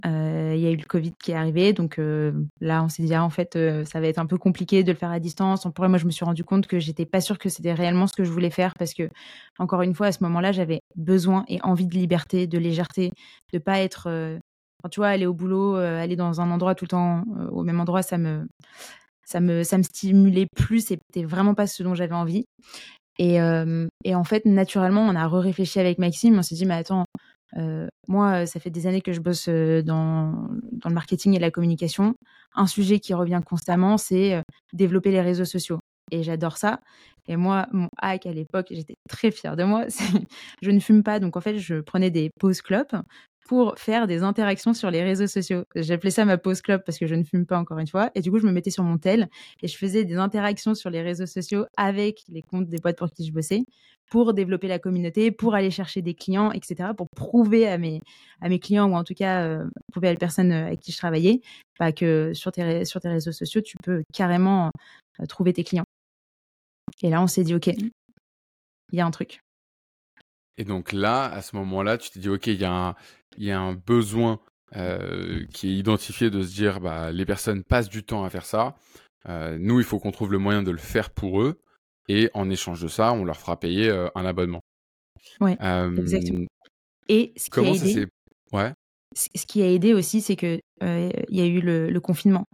Euh, 0.04 0.52
il 0.54 0.60
y 0.60 0.66
a 0.66 0.70
eu 0.70 0.76
le 0.76 0.84
Covid 0.84 1.12
qui 1.22 1.30
est 1.30 1.34
arrivé, 1.34 1.72
donc 1.72 1.98
euh, 1.98 2.32
là 2.60 2.82
on 2.82 2.88
s'est 2.88 3.04
dit 3.04 3.14
ah, 3.14 3.24
en 3.24 3.30
fait 3.30 3.54
euh, 3.54 3.84
ça 3.84 4.00
va 4.00 4.08
être 4.08 4.18
un 4.18 4.26
peu 4.26 4.36
compliqué 4.36 4.82
de 4.82 4.90
le 4.90 4.98
faire 4.98 5.12
à 5.12 5.20
distance. 5.20 5.66
Pour 5.74 5.88
moi 5.88 5.98
je 5.98 6.06
me 6.06 6.10
suis 6.10 6.24
rendu 6.24 6.42
compte 6.42 6.66
que 6.66 6.80
j'étais 6.80 7.06
pas 7.06 7.20
sûre 7.20 7.38
que 7.38 7.48
c'était 7.48 7.72
réellement 7.72 8.08
ce 8.08 8.14
que 8.14 8.24
je 8.24 8.30
voulais 8.30 8.50
faire 8.50 8.72
parce 8.78 8.94
que 8.94 9.08
encore 9.58 9.82
une 9.82 9.94
fois 9.94 10.08
à 10.08 10.12
ce 10.12 10.22
moment-là 10.24 10.50
j'avais 10.50 10.80
besoin 10.96 11.44
et 11.48 11.60
envie 11.62 11.86
de 11.86 11.94
liberté, 11.94 12.48
de 12.48 12.58
légèreté, 12.58 13.12
de 13.52 13.58
pas 13.58 13.80
être 13.80 14.08
tu 14.90 14.98
vois 14.98 15.08
aller 15.08 15.26
au 15.26 15.34
boulot, 15.34 15.76
aller 15.76 16.16
dans 16.16 16.40
un 16.40 16.50
endroit 16.50 16.74
tout 16.74 16.84
le 16.84 16.88
temps 16.88 17.22
au 17.52 17.62
même 17.62 17.78
endroit 17.80 18.02
ça 18.02 18.18
me 18.18 18.46
ça 19.24 19.38
me 19.38 19.62
ça 19.62 19.78
me 19.78 19.84
stimulait 19.84 20.48
plus, 20.56 20.86
c'était 20.86 21.24
vraiment 21.24 21.54
pas 21.54 21.68
ce 21.68 21.82
dont 21.84 21.94
j'avais 21.94 22.14
envie. 22.14 22.44
Et, 23.18 23.36
et 24.04 24.14
en 24.14 24.24
fait 24.24 24.46
naturellement 24.46 25.02
on 25.02 25.14
a 25.14 25.28
réfléchi 25.28 25.78
avec 25.78 25.98
Maxime, 25.98 26.38
on 26.38 26.42
s'est 26.42 26.56
dit 26.56 26.66
mais 26.66 26.74
attends 26.74 27.04
euh, 27.56 27.88
moi, 28.08 28.46
ça 28.46 28.60
fait 28.60 28.70
des 28.70 28.86
années 28.86 29.02
que 29.02 29.12
je 29.12 29.20
bosse 29.20 29.46
euh, 29.48 29.82
dans, 29.82 30.48
le 30.84 30.94
marketing 30.94 31.34
et 31.34 31.38
la 31.38 31.50
communication. 31.50 32.14
Un 32.54 32.66
sujet 32.66 32.98
qui 33.00 33.14
revient 33.14 33.40
constamment, 33.44 33.98
c'est 33.98 34.34
euh, 34.34 34.42
développer 34.72 35.10
les 35.10 35.20
réseaux 35.20 35.44
sociaux. 35.44 35.78
Et 36.10 36.22
j'adore 36.22 36.56
ça. 36.56 36.80
Et 37.26 37.36
moi, 37.36 37.68
mon 37.72 37.88
hack 37.98 38.26
à 38.26 38.32
l'époque, 38.32 38.66
j'étais 38.70 38.94
très 39.08 39.30
fière 39.30 39.56
de 39.56 39.64
moi. 39.64 39.84
je 40.62 40.70
ne 40.70 40.80
fume 40.80 41.02
pas, 41.02 41.20
donc 41.20 41.36
en 41.36 41.40
fait, 41.40 41.58
je 41.58 41.80
prenais 41.80 42.10
des 42.10 42.30
pauses 42.38 42.60
clopes 42.60 42.96
pour 43.46 43.78
faire 43.78 44.06
des 44.06 44.22
interactions 44.22 44.72
sur 44.72 44.90
les 44.90 45.02
réseaux 45.02 45.26
sociaux. 45.26 45.64
J'appelais 45.74 46.10
ça 46.10 46.24
ma 46.24 46.38
pause 46.38 46.60
club 46.60 46.82
parce 46.84 46.98
que 46.98 47.06
je 47.06 47.14
ne 47.14 47.24
fume 47.24 47.46
pas 47.46 47.58
encore 47.58 47.78
une 47.78 47.86
fois. 47.86 48.10
Et 48.14 48.20
du 48.20 48.30
coup, 48.30 48.38
je 48.38 48.46
me 48.46 48.52
mettais 48.52 48.70
sur 48.70 48.84
mon 48.84 48.98
tel 48.98 49.28
et 49.62 49.68
je 49.68 49.76
faisais 49.76 50.04
des 50.04 50.16
interactions 50.16 50.74
sur 50.74 50.90
les 50.90 51.02
réseaux 51.02 51.26
sociaux 51.26 51.66
avec 51.76 52.22
les 52.28 52.42
comptes 52.42 52.68
des 52.68 52.78
boîtes 52.78 52.98
pour 52.98 53.10
qui 53.10 53.26
je 53.26 53.32
bossais 53.32 53.64
pour 54.12 54.34
développer 54.34 54.68
la 54.68 54.78
communauté, 54.78 55.30
pour 55.30 55.54
aller 55.54 55.70
chercher 55.70 56.02
des 56.02 56.12
clients, 56.12 56.52
etc., 56.52 56.90
pour 56.94 57.08
prouver 57.16 57.66
à 57.66 57.78
mes, 57.78 58.02
à 58.42 58.50
mes 58.50 58.58
clients 58.58 58.86
ou 58.90 58.94
en 58.94 59.04
tout 59.04 59.14
cas 59.14 59.46
euh, 59.46 59.64
prouver 59.90 60.08
à 60.08 60.12
la 60.12 60.18
personne 60.18 60.52
euh, 60.52 60.66
avec 60.66 60.80
qui 60.80 60.92
je 60.92 60.98
travaillais 60.98 61.40
bah, 61.78 61.92
que 61.92 62.32
sur 62.34 62.52
tes, 62.52 62.84
sur 62.84 63.00
tes 63.00 63.08
réseaux 63.08 63.32
sociaux, 63.32 63.62
tu 63.62 63.78
peux 63.82 64.02
carrément 64.12 64.70
euh, 65.20 65.24
trouver 65.24 65.54
tes 65.54 65.64
clients. 65.64 65.86
Et 67.02 67.08
là, 67.08 67.22
on 67.22 67.26
s'est 67.26 67.42
dit, 67.42 67.54
OK, 67.54 67.68
il 67.68 67.90
y 68.92 69.00
a 69.00 69.06
un 69.06 69.10
truc. 69.10 69.40
Et 70.58 70.64
donc 70.64 70.92
là, 70.92 71.24
à 71.24 71.40
ce 71.40 71.56
moment-là, 71.56 71.96
tu 71.96 72.10
t'es 72.10 72.20
dit, 72.20 72.28
OK, 72.28 72.48
il 72.48 72.60
y, 72.60 72.66
a 72.66 72.72
un, 72.72 72.94
y 73.38 73.50
a 73.50 73.60
un 73.60 73.74
besoin 73.74 74.40
qui 75.52 75.68
est 75.68 75.76
identifié 75.76 76.30
de 76.30 76.42
se 76.42 76.54
dire, 76.54 76.80
bah, 76.80 77.12
les 77.12 77.26
personnes 77.26 77.62
passent 77.62 77.90
du 77.90 78.04
temps 78.04 78.24
à 78.24 78.30
faire 78.30 78.46
ça. 78.46 78.74
nous, 79.28 79.80
il 79.80 79.84
faut 79.84 79.98
qu'on 79.98 80.12
trouve 80.12 80.32
le 80.32 80.38
moyen 80.38 80.62
de 80.62 80.70
le 80.70 80.78
faire 80.78 81.10
pour 81.10 81.42
eux. 81.42 81.60
Et 82.08 82.30
en 82.34 82.50
échange 82.50 82.82
de 82.82 82.88
ça, 82.88 83.12
on 83.12 83.24
leur 83.24 83.36
fera 83.36 83.60
payer 83.60 83.90
un 84.14 84.24
abonnement. 84.24 84.60
Oui, 85.40 85.52
exactement. 85.98 86.46
Et 87.08 87.32
ce 87.36 87.50
qui 87.50 87.60
a 87.60 87.62
aidé, 87.62 88.06
ouais. 88.52 88.72
ce 89.14 89.46
qui 89.46 89.62
a 89.62 89.70
aidé 89.70 89.92
aussi, 89.92 90.20
c'est 90.20 90.36
que 90.36 90.60
il 90.80 91.36
y 91.36 91.40
a 91.40 91.46
eu 91.46 91.60
le, 91.60 92.00
confinement. 92.00 92.44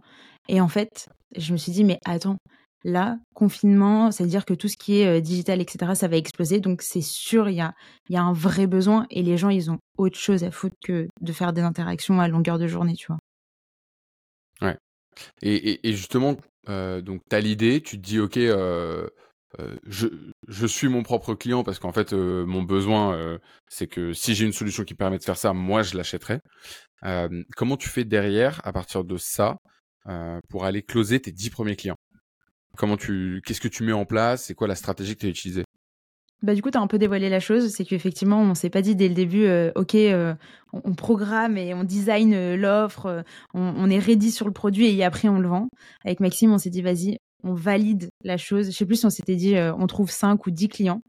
Et 0.47 0.61
en 0.61 0.67
fait, 0.67 1.09
je 1.37 1.53
me 1.53 1.57
suis 1.57 1.71
dit, 1.71 1.83
mais 1.83 1.99
attends, 2.05 2.37
là, 2.83 3.17
confinement, 3.33 4.11
c'est-à-dire 4.11 4.45
que 4.45 4.53
tout 4.53 4.67
ce 4.67 4.77
qui 4.77 4.99
est 4.99 5.21
digital, 5.21 5.61
etc., 5.61 5.93
ça 5.95 6.07
va 6.07 6.17
exploser. 6.17 6.59
Donc, 6.59 6.81
c'est 6.81 7.01
sûr, 7.01 7.49
il 7.49 7.55
y 7.55 7.61
a, 7.61 7.73
un 8.21 8.33
vrai 8.33 8.67
besoin 8.67 9.05
et 9.09 9.21
les 9.21 9.37
gens, 9.37 9.49
ils 9.49 9.69
ont 9.71 9.79
autre 9.97 10.17
chose 10.17 10.43
à 10.43 10.51
foutre 10.51 10.75
que 10.83 11.07
de 11.21 11.33
faire 11.33 11.53
des 11.53 11.61
interactions 11.61 12.19
à 12.19 12.27
longueur 12.27 12.57
de 12.57 12.67
journée, 12.67 12.95
tu 12.95 13.07
vois. 13.07 13.17
Ouais. 14.61 14.77
Et, 15.41 15.79
justement, 15.93 16.35
donc, 16.67 17.21
tu 17.29 17.35
as 17.35 17.39
l'idée, 17.39 17.81
tu 17.81 17.97
te 17.97 18.01
dis, 18.01 18.19
OK, 18.19 18.37
euh, 19.59 19.77
je, 19.87 20.67
suis 20.67 20.89
mon 20.89 21.01
propre 21.01 21.33
client 21.33 21.63
parce 21.63 21.79
qu'en 21.79 21.91
fait, 21.91 22.13
euh, 22.13 22.45
mon 22.45 22.61
besoin, 22.61 23.15
euh, 23.15 23.39
c'est 23.67 23.87
que 23.87 24.13
si 24.13 24.35
j'ai 24.35 24.45
une 24.45 24.53
solution 24.53 24.83
qui 24.83 24.93
permet 24.93 25.17
de 25.17 25.23
faire 25.23 25.37
ça, 25.37 25.53
moi, 25.53 25.81
je 25.81 25.97
l'achèterai. 25.97 26.39
comment 27.55 27.77
tu 27.77 27.89
fais 27.89 28.05
derrière, 28.05 28.61
à 28.63 28.73
partir 28.73 29.03
de 29.03 29.17
ça, 29.17 29.57
pour 30.49 30.65
aller 30.65 30.83
closer 30.83 31.19
tes 31.19 31.31
10 31.31 31.49
premiers 31.49 31.75
clients? 31.75 31.97
Comment 32.77 32.97
tu, 32.97 33.41
qu'est-ce 33.45 33.61
que 33.61 33.67
tu 33.67 33.83
mets 33.83 33.93
en 33.93 34.05
place? 34.05 34.43
C'est 34.43 34.53
quoi 34.53 34.67
la 34.67 34.75
stratégie 34.75 35.15
que 35.15 35.21
tu 35.21 35.25
as 35.25 35.29
utilisée? 35.29 35.63
Bah, 36.41 36.55
du 36.55 36.61
coup, 36.61 36.71
tu 36.71 36.77
as 36.77 36.81
un 36.81 36.87
peu 36.87 36.97
dévoilé 36.97 37.27
la 37.29 37.41
chose. 37.41 37.69
C'est 37.69 37.83
qu'effectivement, 37.83 38.41
on 38.41 38.55
s'est 38.55 38.69
pas 38.69 38.81
dit 38.81 38.95
dès 38.95 39.09
le 39.09 39.13
début, 39.13 39.45
OK, 39.75 39.97
on, 40.71 40.93
programme 40.95 41.57
et 41.57 41.73
on 41.73 41.83
design 41.83 42.55
l'offre, 42.55 43.25
on, 43.53 43.89
est 43.89 43.99
ready 43.99 44.31
sur 44.31 44.45
le 44.45 44.53
produit 44.53 44.87
et 44.87 45.03
après 45.03 45.27
on 45.27 45.39
le 45.39 45.49
vend. 45.49 45.67
Avec 46.05 46.21
Maxime, 46.21 46.53
on 46.53 46.57
s'est 46.57 46.69
dit, 46.69 46.81
vas-y, 46.81 47.17
on 47.43 47.53
valide 47.53 48.09
la 48.23 48.37
chose. 48.37 48.67
Je 48.67 48.71
sais 48.71 48.85
plus 48.85 48.97
si 48.97 49.05
on 49.05 49.09
s'était 49.09 49.35
dit 49.35 49.55
euh, 49.55 49.73
on 49.75 49.87
trouve 49.87 50.11
5 50.11 50.45
ou 50.45 50.51
10 50.51 50.69
clients. 50.69 51.01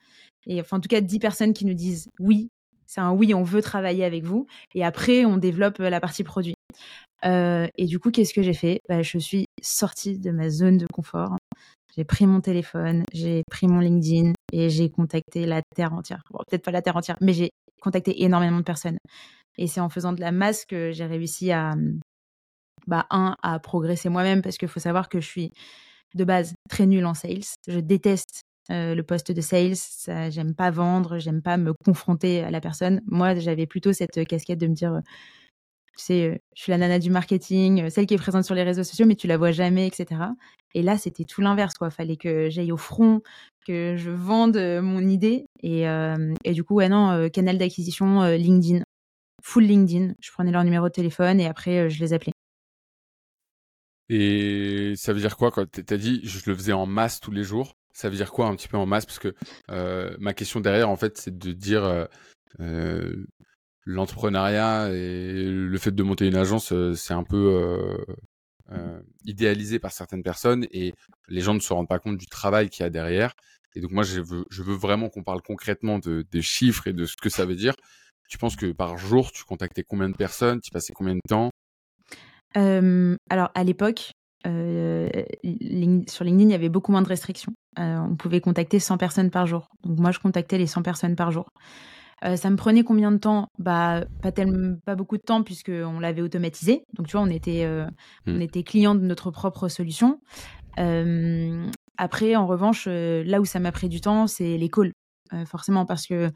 Et 0.47 0.61
enfin, 0.61 0.79
en 0.79 0.81
tout 0.81 0.89
cas, 0.89 1.01
10 1.01 1.19
personnes 1.19 1.53
qui 1.53 1.67
nous 1.67 1.75
disent 1.75 2.09
oui, 2.19 2.49
c'est 2.87 3.01
un 3.01 3.13
oui, 3.13 3.35
on 3.35 3.43
veut 3.43 3.63
travailler 3.63 4.05
avec 4.05 4.25
vous. 4.25 4.47
Et 4.75 4.85
après, 4.85 5.25
on 5.25 5.37
développe 5.37 5.81
euh, 5.81 5.91
la 5.91 6.01
partie 6.01 6.25
produit. 6.25 6.55
Euh, 7.25 7.67
et 7.77 7.87
du 7.87 7.99
coup, 7.99 8.11
qu'est-ce 8.11 8.35
que 8.35 8.43
j'ai 8.43 8.55
fait? 8.55 8.81
Bah, 8.89 9.03
Je 9.03 9.19
suis 9.19 9.47
sortie 9.63 10.19
de 10.19 10.31
ma 10.31 10.51
zone 10.51 10.79
de 10.79 10.87
confort. 10.93 11.37
J'ai 11.97 12.05
pris 12.05 12.27
mon 12.27 12.41
téléphone, 12.41 13.03
j'ai 13.13 13.43
pris 13.51 13.67
mon 13.67 13.81
LinkedIn 13.81 14.33
et 14.53 14.71
j'ai 14.71 14.91
contacté 14.91 15.47
la 15.47 15.63
terre 15.75 15.93
entière. 15.93 16.23
Bon, 16.31 16.39
peut-être 16.49 16.65
pas 16.65 16.71
la 16.71 16.83
terre 16.83 16.97
entière, 16.97 17.17
mais 17.21 17.33
j'ai 17.33 17.51
contacté 17.81 18.23
énormément 18.23 18.59
de 18.59 18.65
personnes. 18.65 18.99
Et 19.59 19.67
c'est 19.67 19.81
en 19.81 19.89
faisant 19.89 20.13
de 20.13 20.21
la 20.21 20.33
masse 20.33 20.65
que 20.65 20.93
j'ai 20.93 21.07
réussi 21.07 21.51
à, 21.53 21.75
bah, 22.87 23.07
un, 23.11 23.37
à 23.43 23.59
progresser 23.59 24.09
moi-même 24.09 24.43
parce 24.43 24.57
qu'il 24.57 24.69
faut 24.69 24.81
savoir 24.81 25.09
que 25.09 25.21
je 25.21 25.27
suis 25.27 25.53
de 26.15 26.25
base 26.25 26.55
très 26.69 26.87
nulle 26.87 27.07
en 27.07 27.15
sales. 27.15 27.45
Je 27.69 27.81
déteste 27.81 28.43
euh, 28.71 28.95
le 28.95 29.03
poste 29.03 29.33
de 29.33 29.41
sales. 29.41 29.77
J'aime 30.31 30.55
pas 30.55 30.71
vendre, 30.71 31.19
j'aime 31.19 31.43
pas 31.43 31.57
me 31.57 31.73
confronter 31.85 32.43
à 32.43 32.51
la 32.51 32.61
personne. 32.61 33.01
Moi, 33.07 33.35
j'avais 33.37 33.67
plutôt 33.67 33.93
cette 33.93 34.25
casquette 34.27 34.61
de 34.61 34.67
me 34.69 34.75
dire, 34.75 35.01
tu 35.97 36.05
sais, 36.05 36.41
je 36.55 36.63
suis 36.63 36.71
la 36.71 36.79
nana 36.79 36.99
du 36.99 37.11
marketing, 37.11 37.91
celle 37.91 38.07
qui 38.07 38.15
est 38.15 38.19
présente 38.19 38.45
sur 38.45 38.55
les 38.55 38.63
réseaux 38.63 38.85
sociaux, 38.85 39.07
mais 39.07 39.17
tu 39.17 39.27
la 39.27 39.37
vois 39.37 39.51
jamais, 39.51 39.87
etc. 39.87 40.23
Et 40.75 40.83
là, 40.83 40.97
c'était 40.97 41.25
tout 41.25 41.41
l'inverse, 41.41 41.75
quoi. 41.75 41.91
Fallait 41.91 42.17
que 42.17 42.49
j'aille 42.49 42.73
au 42.73 42.77
front, 42.77 43.23
que 43.67 43.97
je 43.97 44.11
vende 44.11 44.57
mon 44.57 45.01
idée. 45.07 45.47
Et, 45.63 45.85
du 46.53 46.65
coup, 46.65 46.77
ouais, 46.77 46.89
non, 46.89 47.29
canal 47.31 47.59
d'acquisition 47.59 48.23
LinkedIn, 48.25 48.83
full 49.43 49.65
LinkedIn. 49.65 50.15
Je 50.21 50.31
prenais 50.31 50.53
leur 50.53 50.65
numéro 50.65 50.87
de 50.87 50.93
téléphone 50.93 51.41
et 51.41 51.47
après, 51.47 51.91
je 51.91 52.01
les 52.01 52.13
appelais. 52.13 52.33
Et 54.09 54.95
ça 54.97 55.13
veut 55.13 55.21
dire 55.21 55.37
quoi 55.37 55.51
quand 55.51 55.71
tu 55.71 55.95
as 55.95 55.97
dit 55.97 56.21
je 56.25 56.51
le 56.51 56.57
faisais 56.57 56.73
en 56.73 56.87
masse 56.87 57.21
tous 57.21 57.31
les 57.31 57.45
jours 57.45 57.75
Ça 57.93 58.09
veut 58.09 58.17
dire 58.17 58.33
quoi 58.33 58.47
un 58.47 58.57
petit 58.57 58.69
peu 58.69 58.77
en 58.77 58.87
masse? 58.87 59.07
Parce 59.07 59.19
que 59.19 59.35
ma 60.19 60.35
question 60.35 60.61
derrière, 60.61 60.89
en 60.89 60.97
fait, 60.97 61.19
c'est 61.19 61.37
de 61.37 61.53
dire 61.53 62.09
l'entrepreneuriat 63.85 64.91
et 64.93 65.45
le 65.45 65.79
fait 65.79 65.95
de 65.95 66.03
monter 66.03 66.27
une 66.27 66.37
agence, 66.37 66.73
c'est 66.95 67.15
un 67.15 67.25
peu 67.25 67.97
idéalisé 69.25 69.79
par 69.79 69.93
certaines 69.93 70.23
personnes 70.23 70.67
et 70.71 70.95
les 71.29 71.41
gens 71.41 71.55
ne 71.55 71.61
se 71.61 71.73
rendent 71.73 71.89
pas 71.89 71.99
compte 71.99 72.17
du 72.17 72.27
travail 72.27 72.69
qu'il 72.69 72.83
y 72.83 72.87
a 72.87 72.91
derrière. 72.91 73.33
Et 73.75 73.81
donc 73.81 73.93
moi, 73.93 74.03
je 74.03 74.21
veux, 74.21 74.45
je 74.51 74.63
veux 74.63 74.75
vraiment 74.75 75.09
qu'on 75.09 75.23
parle 75.23 75.43
concrètement 75.43 75.99
de, 75.99 76.25
des 76.31 76.43
chiffres 76.43 76.89
et 76.89 76.93
de 76.93 77.05
ce 77.05 77.17
que 77.17 77.29
ça 77.29 77.45
veut 77.47 77.55
dire. 77.55 77.75
Tu 78.29 78.39
penses 78.39 78.57
que 78.57 78.73
par 78.73 78.97
jour, 78.97 79.33
tu 79.33 79.45
contactais 79.45 79.83
combien 79.83 80.09
de 80.09 80.17
personnes? 80.17 80.61
Tu 80.61 80.71
passais 80.71 80.93
combien 80.93 81.15
de 81.15 81.21
temps? 81.29 81.51
Alors, 82.55 83.51
à 83.55 83.65
l'époque, 83.65 84.13
euh, 84.47 85.09
sur 86.09 86.25
LinkedIn, 86.25 86.49
il 86.49 86.51
y 86.51 86.55
avait 86.55 86.69
beaucoup 86.69 86.93
moins 86.93 87.03
de 87.03 87.09
restrictions. 87.09 87.53
Euh, 87.79 87.99
on 87.99 88.17
pouvait 88.17 88.41
contacter 88.41 88.79
100 88.79 88.99
personnes 88.99 89.31
par 89.31 89.47
jour. 89.47 89.69
Donc, 89.85 89.99
moi, 89.99 90.11
je 90.11 90.19
contactais 90.19 90.59
les 90.59 90.67
100 90.67 90.83
personnes 90.83 91.17
par 91.17 91.31
jour. 91.31 91.49
Euh, 92.25 92.37
ça 92.37 92.51
me 92.51 92.57
prenait 92.57 92.83
combien 92.83 93.13
de 93.13 93.19
temps? 93.19 93.49
Bah, 93.59 94.05
pas 94.23 94.33
tellement, 94.33 94.77
pas 94.85 94.95
beaucoup 94.95 95.17
de 95.17 95.23
temps 95.23 95.43
puisque 95.43 95.71
on 95.71 96.01
l'avait 96.01 96.23
automatisé. 96.23 96.85
Donc, 96.95 97.07
tu 97.07 97.13
vois, 97.17 97.27
on 97.27 97.31
était, 97.31 97.67
mmh. 98.27 98.41
était 98.41 98.63
client 98.63 98.95
de 98.95 99.01
notre 99.01 99.31
propre 99.31 99.69
solution. 99.69 100.21
après, 101.97 102.37
en 102.37 102.47
revanche, 102.47 102.87
là 102.89 103.41
où 103.41 103.45
ça 103.45 103.61
m'a 103.61 103.73
pris 103.73 103.89
du 103.89 104.01
temps, 104.01 104.27
c'est 104.27 104.57
les 104.57 104.69
calls, 104.69 104.93
forcément, 105.47 105.87
parce 105.87 106.07
que 106.07 106.31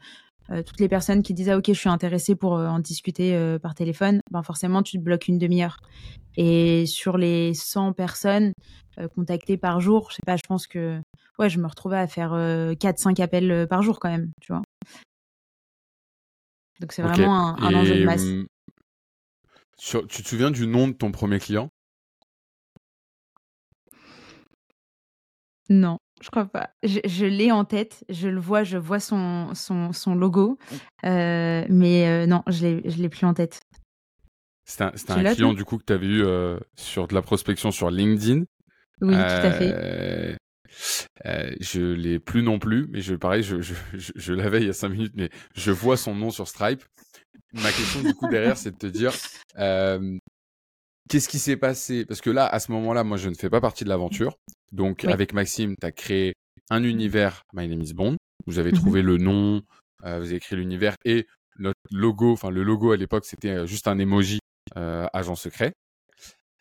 toutes 0.47 0.79
les 0.79 0.87
personnes 0.87 1.23
qui 1.23 1.33
disent 1.33 1.49
ah 1.49 1.57
ok 1.57 1.65
je 1.69 1.73
suis 1.73 1.89
intéressée 1.89 2.35
pour 2.35 2.53
en 2.53 2.77
discuter 2.77 3.57
par 3.63 3.73
téléphone, 3.73 4.19
ben 4.29 4.43
forcément 4.43 4.83
tu 4.83 4.97
te 4.97 5.03
bloques 5.03 5.27
une 5.27 5.39
demi-heure. 5.39 5.77
Et 6.37 6.85
sur 6.85 7.17
les 7.17 7.55
100 7.55 7.93
personnes 7.93 8.53
contactées 9.15 9.57
par 9.57 9.79
jour, 9.79 10.11
je 10.11 10.17
sais 10.17 10.21
pas, 10.25 10.37
je 10.37 10.43
pense 10.47 10.67
que 10.67 11.01
ouais 11.39 11.49
je 11.49 11.59
me 11.59 11.67
retrouvais 11.67 11.97
à 11.97 12.05
faire 12.05 12.33
4-5 12.33 13.19
appels 13.21 13.67
par 13.67 13.81
jour 13.81 13.99
quand 13.99 14.09
même, 14.09 14.31
tu 14.39 14.53
vois. 14.53 14.61
Donc 16.79 16.91
c'est 16.91 17.01
vraiment 17.01 17.57
un, 17.57 17.73
enjeu 17.73 17.95
de 17.95 18.05
masse. 18.05 18.23
Mmh, 18.23 18.45
tu 20.07 20.23
te 20.23 20.27
souviens 20.27 20.51
du 20.51 20.67
nom 20.67 20.87
de 20.87 20.93
ton 20.93 21.11
premier 21.11 21.39
client? 21.39 21.69
Non, 25.69 25.97
je 26.21 26.29
crois 26.29 26.45
pas. 26.45 26.69
Je, 26.83 27.25
l'ai 27.25 27.51
en 27.51 27.65
tête, 27.65 28.03
je 28.09 28.27
le 28.27 28.39
vois, 28.39 28.63
je 28.63 28.77
vois 28.77 28.99
son, 28.99 29.53
son, 29.55 30.15
logo, 30.15 30.59
euh, 31.05 31.65
mais 31.69 32.07
euh, 32.07 32.27
non, 32.27 32.43
je 32.47 32.67
ne 32.67 33.01
l'ai 33.01 33.09
plus 33.09 33.25
en 33.25 33.33
tête. 33.33 33.61
C'était 34.65 34.83
un, 34.83 35.23
client 35.23 35.53
du 35.53 35.63
coup 35.63 35.77
que 35.77 35.83
tu 35.85 35.93
avais 35.93 36.07
eu 36.07 36.23
euh, 36.23 36.59
sur 36.75 37.07
de 37.07 37.13
la 37.13 37.21
prospection 37.21 37.71
sur 37.71 37.89
LinkedIn. 37.89 38.43
Oui, 39.01 39.15
tout 39.15 39.21
à 39.21 39.51
fait. 39.51 40.37
Je 41.23 41.93
l'ai 41.93 42.19
plus 42.19 42.43
non 42.43 42.59
plus, 42.59 42.87
mais 42.89 43.01
je, 43.01 43.15
pareil, 43.15 43.43
je, 43.43 43.57
je 43.61 44.33
l'avais 44.33 44.61
il 44.61 44.67
y 44.67 44.69
a 44.69 44.73
cinq 44.73 44.89
minutes, 44.89 45.13
mais 45.15 45.29
je 45.55 45.71
vois 45.71 45.97
son 45.97 46.15
nom 46.15 46.31
sur 46.31 46.47
Stripe. 46.47 46.83
Ma 47.53 47.71
question 47.71 48.01
du 48.01 48.13
coup 48.13 48.27
derrière, 48.27 48.57
c'est 48.57 48.71
de 48.71 48.77
te 48.77 48.87
dire, 48.87 49.13
Qu'est-ce 51.07 51.29
qui 51.29 51.37
s'est 51.37 51.57
passé? 51.57 52.03
Parce 52.05 52.21
que 52.21 52.31
là, 52.31 52.47
à 52.47 52.59
ce 52.59 52.71
moment-là, 52.71 53.03
moi, 53.03 53.17
je 53.17 53.29
ne 53.29 53.35
fais 53.35 53.49
pas 53.49 53.61
partie 53.61 53.83
de 53.83 53.89
l'aventure. 53.89 54.37
Donc, 54.71 55.05
avec 55.05 55.33
Maxime, 55.33 55.75
tu 55.79 55.85
as 55.85 55.91
créé 55.91 56.33
un 56.71 56.83
univers 56.83 57.43
My 57.53 57.67
Name 57.67 57.81
is 57.81 57.93
Bond. 57.93 58.17
Vous 58.47 58.57
avez 58.57 58.71
mmh 58.71 58.75
trouvé 58.75 59.01
le 59.01 59.17
nom, 59.17 59.61
euh, 60.03 60.19
vous 60.19 60.29
avez 60.29 60.39
créé 60.39 60.57
l'univers 60.57 60.95
et 61.05 61.27
notre 61.57 61.79
logo, 61.91 62.33
enfin, 62.33 62.49
le 62.49 62.63
logo 62.63 62.91
à 62.91 62.97
l'époque, 62.97 63.25
c'était 63.25 63.51
euh, 63.51 63.65
juste 63.65 63.87
un 63.87 63.97
emoji 63.97 64.39
euh, 64.75 65.07
agent 65.13 65.35
secret. 65.35 65.73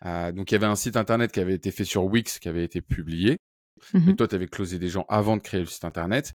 donc, 0.05 0.51
il 0.51 0.53
y 0.53 0.57
avait 0.57 0.67
un 0.67 0.77
site 0.77 0.97
internet 0.97 1.33
qui 1.33 1.41
avait 1.41 1.55
été 1.55 1.71
fait 1.71 1.85
sur 1.85 2.05
Wix, 2.05 2.39
qui 2.39 2.49
avait 2.49 2.65
été 2.65 2.83
publié. 2.83 3.39
Mmh 3.93 4.11
et 4.11 4.17
toi, 4.17 4.29
tu 4.29 4.35
avais 4.35 4.47
closé 4.47 4.79
des 4.79 4.89
gens 4.89 5.05
avant 5.09 5.37
de 5.37 5.43
créer 5.43 5.61
le 5.61 5.67
site 5.67 5.85
internet. 5.85 6.33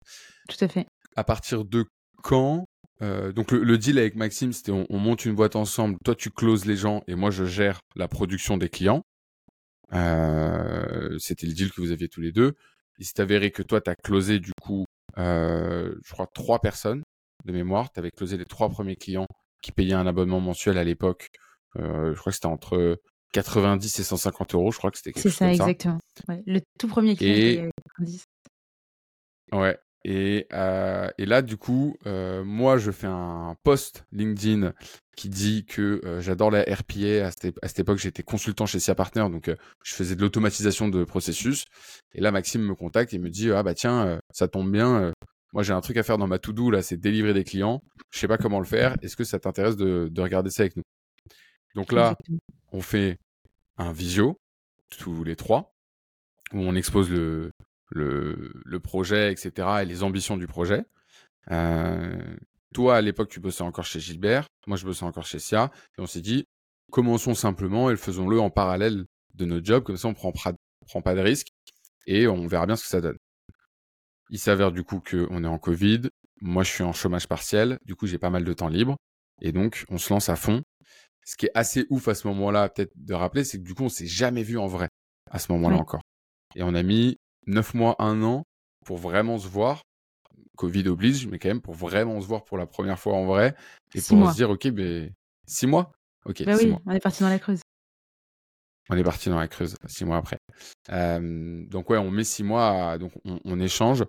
Tout 0.47 0.63
à 0.63 0.67
fait. 0.67 0.85
À 1.15 1.23
partir 1.23 1.65
de 1.65 1.85
quand 2.21 2.65
euh, 3.01 3.31
donc 3.31 3.51
le, 3.51 3.77
deal 3.77 3.97
avec 3.97 4.15
Maxime, 4.15 4.51
c'était 4.51 4.71
on, 4.71 4.97
monte 4.97 5.25
une 5.25 5.35
boîte 5.35 5.55
ensemble. 5.55 5.97
Toi, 6.03 6.15
tu 6.15 6.29
closes 6.31 6.65
les 6.65 6.75
gens 6.75 7.03
et 7.07 7.15
moi, 7.15 7.31
je 7.31 7.45
gère 7.45 7.79
la 7.95 8.07
production 8.07 8.57
des 8.57 8.69
clients. 8.69 9.03
Euh, 9.93 11.17
c'était 11.17 11.47
le 11.47 11.53
deal 11.53 11.71
que 11.71 11.81
vous 11.81 11.91
aviez 11.91 12.09
tous 12.09 12.21
les 12.21 12.31
deux. 12.31 12.55
Il 12.99 13.05
s'est 13.05 13.21
avéré 13.21 13.51
que 13.51 13.63
toi, 13.63 13.79
tu 13.79 13.89
as 13.89 13.95
closé 13.95 14.39
du 14.39 14.51
coup, 14.61 14.85
euh, 15.17 15.95
je 16.03 16.11
crois, 16.11 16.27
trois 16.33 16.59
personnes 16.59 17.03
de 17.45 17.53
mémoire. 17.53 17.91
Tu 17.91 17.99
avais 17.99 18.11
closé 18.11 18.37
les 18.37 18.45
trois 18.45 18.69
premiers 18.69 18.97
clients 18.97 19.27
qui 19.61 19.71
payaient 19.71 19.93
un 19.93 20.07
abonnement 20.07 20.41
mensuel 20.41 20.77
à 20.77 20.83
l'époque. 20.83 21.29
je 21.75 22.13
crois 22.15 22.31
que 22.31 22.35
c'était 22.35 22.47
entre 22.47 22.99
90 23.33 23.99
et 23.99 24.03
150 24.03 24.55
euros. 24.55 24.71
Je 24.71 24.77
crois 24.77 24.91
que 24.91 24.97
c'était 24.97 25.13
quelque 25.13 25.23
chose 25.23 25.33
ça, 25.33 25.47
comme 25.47 25.55
ça. 25.55 25.63
exactement. 25.63 25.99
le 26.45 26.59
tout 26.79 26.87
premier 26.87 27.15
client 27.15 27.65
et... 27.65 27.71
90. 27.97 28.25
Ouais. 29.51 29.77
Et, 30.05 30.47
euh, 30.53 31.09
et, 31.17 31.25
là, 31.25 31.41
du 31.41 31.57
coup, 31.57 31.97
euh, 32.07 32.43
moi, 32.43 32.77
je 32.77 32.91
fais 32.91 33.07
un 33.07 33.55
post 33.63 34.05
LinkedIn 34.13 34.73
qui 35.17 35.27
dit 35.27 35.65
que 35.65 36.01
euh, 36.05 36.21
j'adore 36.21 36.51
la 36.51 36.61
RPA. 36.61 37.27
À 37.27 37.31
cette, 37.31 37.57
à 37.61 37.67
cette 37.67 37.79
époque, 37.79 37.97
j'étais 37.97 38.23
consultant 38.23 38.65
chez 38.65 38.79
SIA 38.79 38.95
Partner, 38.95 39.27
donc 39.29 39.51
je 39.83 39.93
faisais 39.93 40.15
de 40.15 40.21
l'automatisation 40.21 40.87
de 40.87 41.03
processus. 41.03 41.65
Et 42.13 42.21
là, 42.21 42.31
Maxime 42.31 42.61
me 42.61 42.75
contacte 42.75 43.13
et 43.13 43.19
me 43.19 43.29
dit 43.29 43.51
Ah 43.51 43.63
bah 43.63 43.73
tiens, 43.73 44.19
ça 44.31 44.47
tombe 44.47 44.71
bien. 44.71 45.11
moi, 45.53 45.63
j'ai 45.63 45.73
un 45.73 45.81
truc 45.81 45.97
à 45.97 46.03
faire 46.03 46.17
dans 46.17 46.27
ma 46.27 46.39
to-do, 46.39 46.71
là, 46.71 46.81
c'est 46.81 46.97
délivrer 46.97 47.33
des 47.33 47.43
clients. 47.43 47.81
Je 48.11 48.19
sais 48.19 48.27
pas 48.27 48.37
comment 48.37 48.59
le 48.59 48.65
faire. 48.65 48.95
Est-ce 49.01 49.17
que 49.17 49.25
ça 49.25 49.39
t'intéresse 49.39 49.75
de, 49.75 50.07
de, 50.09 50.21
regarder 50.21 50.49
ça 50.49 50.63
avec 50.63 50.77
nous? 50.77 50.83
Donc 51.75 51.91
là, 51.91 52.17
on 52.71 52.81
fait 52.81 53.17
un 53.77 53.91
visio, 53.91 54.39
tous 54.97 55.23
les 55.23 55.35
trois, 55.35 55.73
où 56.53 56.59
on 56.59 56.75
expose 56.75 57.09
le, 57.09 57.51
le, 57.89 58.51
le, 58.65 58.79
projet, 58.79 59.31
etc., 59.31 59.67
et 59.81 59.85
les 59.85 60.03
ambitions 60.03 60.37
du 60.37 60.47
projet. 60.47 60.85
Euh, 61.51 62.35
toi, 62.73 62.97
à 62.97 63.01
l'époque, 63.01 63.29
tu 63.29 63.39
bossais 63.39 63.63
encore 63.63 63.85
chez 63.85 63.99
Gilbert, 63.99 64.47
moi, 64.67 64.77
je 64.77 64.85
bossais 64.85 65.05
encore 65.05 65.25
chez 65.25 65.39
SIA, 65.39 65.71
et 65.97 66.01
on 66.01 66.05
s'est 66.05 66.21
dit, 66.21 66.45
commençons 66.91 67.35
simplement 67.35 67.89
et 67.89 67.95
faisons-le 67.95 68.39
en 68.39 68.49
parallèle 68.49 69.05
de 69.35 69.45
notre 69.45 69.65
job, 69.65 69.83
comme 69.83 69.97
ça, 69.97 70.07
on 70.07 70.13
prend, 70.13 70.31
prend 70.31 71.01
pas 71.01 71.15
de 71.15 71.21
risques, 71.21 71.49
et 72.05 72.27
on 72.27 72.47
verra 72.47 72.65
bien 72.65 72.75
ce 72.75 72.83
que 72.83 72.89
ça 72.89 73.01
donne. 73.01 73.17
Il 74.29 74.39
s'avère 74.39 74.71
du 74.71 74.83
coup 74.83 75.01
qu'on 75.01 75.43
est 75.43 75.47
en 75.47 75.57
Covid, 75.57 76.01
moi, 76.41 76.63
je 76.63 76.71
suis 76.71 76.83
en 76.83 76.93
chômage 76.93 77.27
partiel, 77.27 77.79
du 77.85 77.95
coup, 77.95 78.07
j'ai 78.07 78.19
pas 78.19 78.29
mal 78.29 78.43
de 78.43 78.53
temps 78.53 78.69
libre, 78.69 78.97
et 79.41 79.51
donc, 79.51 79.85
on 79.89 79.97
se 79.97 80.13
lance 80.13 80.29
à 80.29 80.35
fond. 80.35 80.63
Ce 81.29 81.37
qui 81.37 81.45
est 81.45 81.51
assez 81.53 81.85
ouf 81.91 82.07
à 82.07 82.15
ce 82.15 82.27
moment-là, 82.27 82.69
peut-être 82.69 82.91
de 82.95 83.13
rappeler, 83.13 83.43
c'est 83.43 83.59
que 83.59 83.63
du 83.63 83.75
coup, 83.75 83.83
on 83.83 83.89
s'est 83.89 84.07
jamais 84.07 84.41
vu 84.41 84.57
en 84.57 84.65
vrai 84.65 84.87
à 85.29 85.37
ce 85.37 85.51
moment-là 85.51 85.77
encore. 85.77 86.01
Et 86.55 86.63
on 86.63 86.73
a 86.73 86.81
mis 86.81 87.19
9 87.45 87.75
mois, 87.75 87.95
1 87.99 88.23
an 88.23 88.45
pour 88.83 88.97
vraiment 88.97 89.37
se 89.37 89.47
voir. 89.47 89.83
Covid 90.57 90.87
oblige, 90.87 91.27
mais 91.27 91.37
quand 91.37 91.49
même 91.49 91.61
pour 91.61 91.75
vraiment 91.75 92.19
se 92.19 92.25
voir 92.25 92.45
pour 92.45 92.57
la 92.57 92.65
première 92.65 92.97
fois 92.97 93.13
en 93.13 93.25
vrai 93.25 93.53
et 93.93 94.01
pour 94.01 94.31
se 94.31 94.35
dire, 94.37 94.49
ok, 94.49 94.69
ben 94.69 95.13
6 95.45 95.67
mois? 95.67 95.91
Ok. 96.25 96.43
Bah 96.45 96.55
oui, 96.57 96.73
on 96.83 96.93
est 96.93 96.99
parti 96.99 97.21
dans 97.21 97.29
la 97.29 97.37
Creuse. 97.37 97.61
On 98.89 98.97
est 98.97 99.03
parti 99.03 99.29
dans 99.29 99.37
la 99.37 99.47
Creuse 99.47 99.75
six 99.85 100.05
mois 100.05 100.17
après. 100.17 100.39
Euh, 100.89 101.63
donc 101.67 101.91
ouais, 101.91 101.99
on 101.99 102.09
met 102.09 102.23
six 102.23 102.43
mois, 102.43 102.97
donc 102.97 103.11
on, 103.23 103.59
échange. 103.59 104.03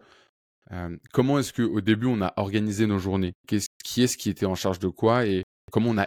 Euh, 0.73 0.97
comment 1.12 1.39
est-ce 1.39 1.53
qu'au 1.53 1.83
début 1.83 2.07
on 2.07 2.23
a 2.23 2.33
organisé 2.39 2.87
nos 2.87 2.99
journées? 2.99 3.35
Qui 3.47 3.57
est-ce 4.03 4.17
qui 4.17 4.31
était 4.31 4.47
en 4.47 4.55
charge 4.55 4.79
de 4.79 4.89
quoi 4.89 5.27
et 5.27 5.45
comment 5.71 5.91
on 5.91 5.99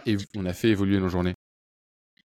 a, 0.46 0.52
fait 0.52 0.68
évoluer 0.68 0.98
nos 0.98 1.08
journées? 1.08 1.34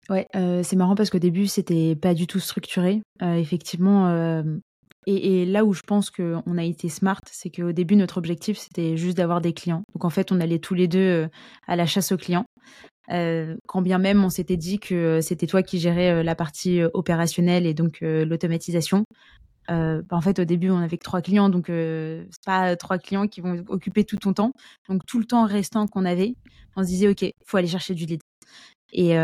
Ouais, 0.10 0.28
c'est 0.34 0.76
marrant 0.76 0.96
parce 0.96 1.10
qu'au 1.10 1.20
début 1.20 1.48
c'était 1.48 1.96
pas 1.96 2.14
du 2.14 2.28
tout 2.28 2.40
structuré. 2.40 3.02
effectivement, 3.22 4.44
et, 5.10 5.46
là 5.46 5.64
où 5.64 5.74
je 5.74 5.82
pense 5.82 6.12
qu'on 6.12 6.58
a 6.58 6.64
été 6.64 6.90
smart, 6.90 7.22
c'est 7.32 7.50
qu'au 7.50 7.72
début, 7.72 7.96
notre 7.96 8.18
objectif, 8.18 8.58
c'était 8.58 8.98
juste 8.98 9.16
d'avoir 9.16 9.40
des 9.40 9.54
clients. 9.54 9.84
Donc 9.96 10.04
en 10.04 10.10
fait, 10.10 10.34
on 10.34 10.42
allait 10.42 10.60
tous 10.60 10.74
les 10.74 10.90
deux 10.90 11.30
à 11.66 11.78
la 11.78 11.86
chasse 11.86 12.12
aux 12.12 12.18
clients. 12.18 12.46
Quand 13.10 13.82
bien 13.82 14.00
même 14.00 14.24
on 14.26 14.30
s'était 14.30 14.58
dit 14.58 14.80
que 14.80 15.22
c'était 15.22 15.48
toi 15.48 15.64
qui 15.64 15.80
gérais 15.80 16.24
la 16.24 16.36
partie 16.36 16.82
opérationnelle 16.94 17.66
et 17.66 17.74
donc 17.74 18.00
l'automatisation. 18.02 19.06
Bah, 19.68 20.04
en 20.12 20.22
fait, 20.22 20.40
au 20.40 20.46
début, 20.46 20.70
on 20.70 20.78
avait 20.78 20.98
que 20.98 21.04
trois 21.04 21.22
clients, 21.22 21.50
donc 21.50 21.66
c'est 21.68 22.46
pas 22.46 22.76
trois 22.76 22.98
clients 22.98 23.28
qui 23.28 23.42
vont 23.42 23.64
occuper 23.68 24.04
tout 24.04 24.18
ton 24.18 24.34
temps. 24.34 24.52
Donc 24.90 25.06
tout 25.06 25.20
le 25.20 25.26
temps 25.26 25.46
restant 25.46 25.88
qu'on 25.88 26.06
avait, 26.06 26.36
on 26.76 26.84
se 26.84 26.88
disait 26.88 27.10
ok, 27.10 27.26
faut 27.46 27.58
aller 27.58 27.68
chercher 27.68 27.94
du 27.94 28.06
lead. 28.06 28.22
Et, 28.94 29.16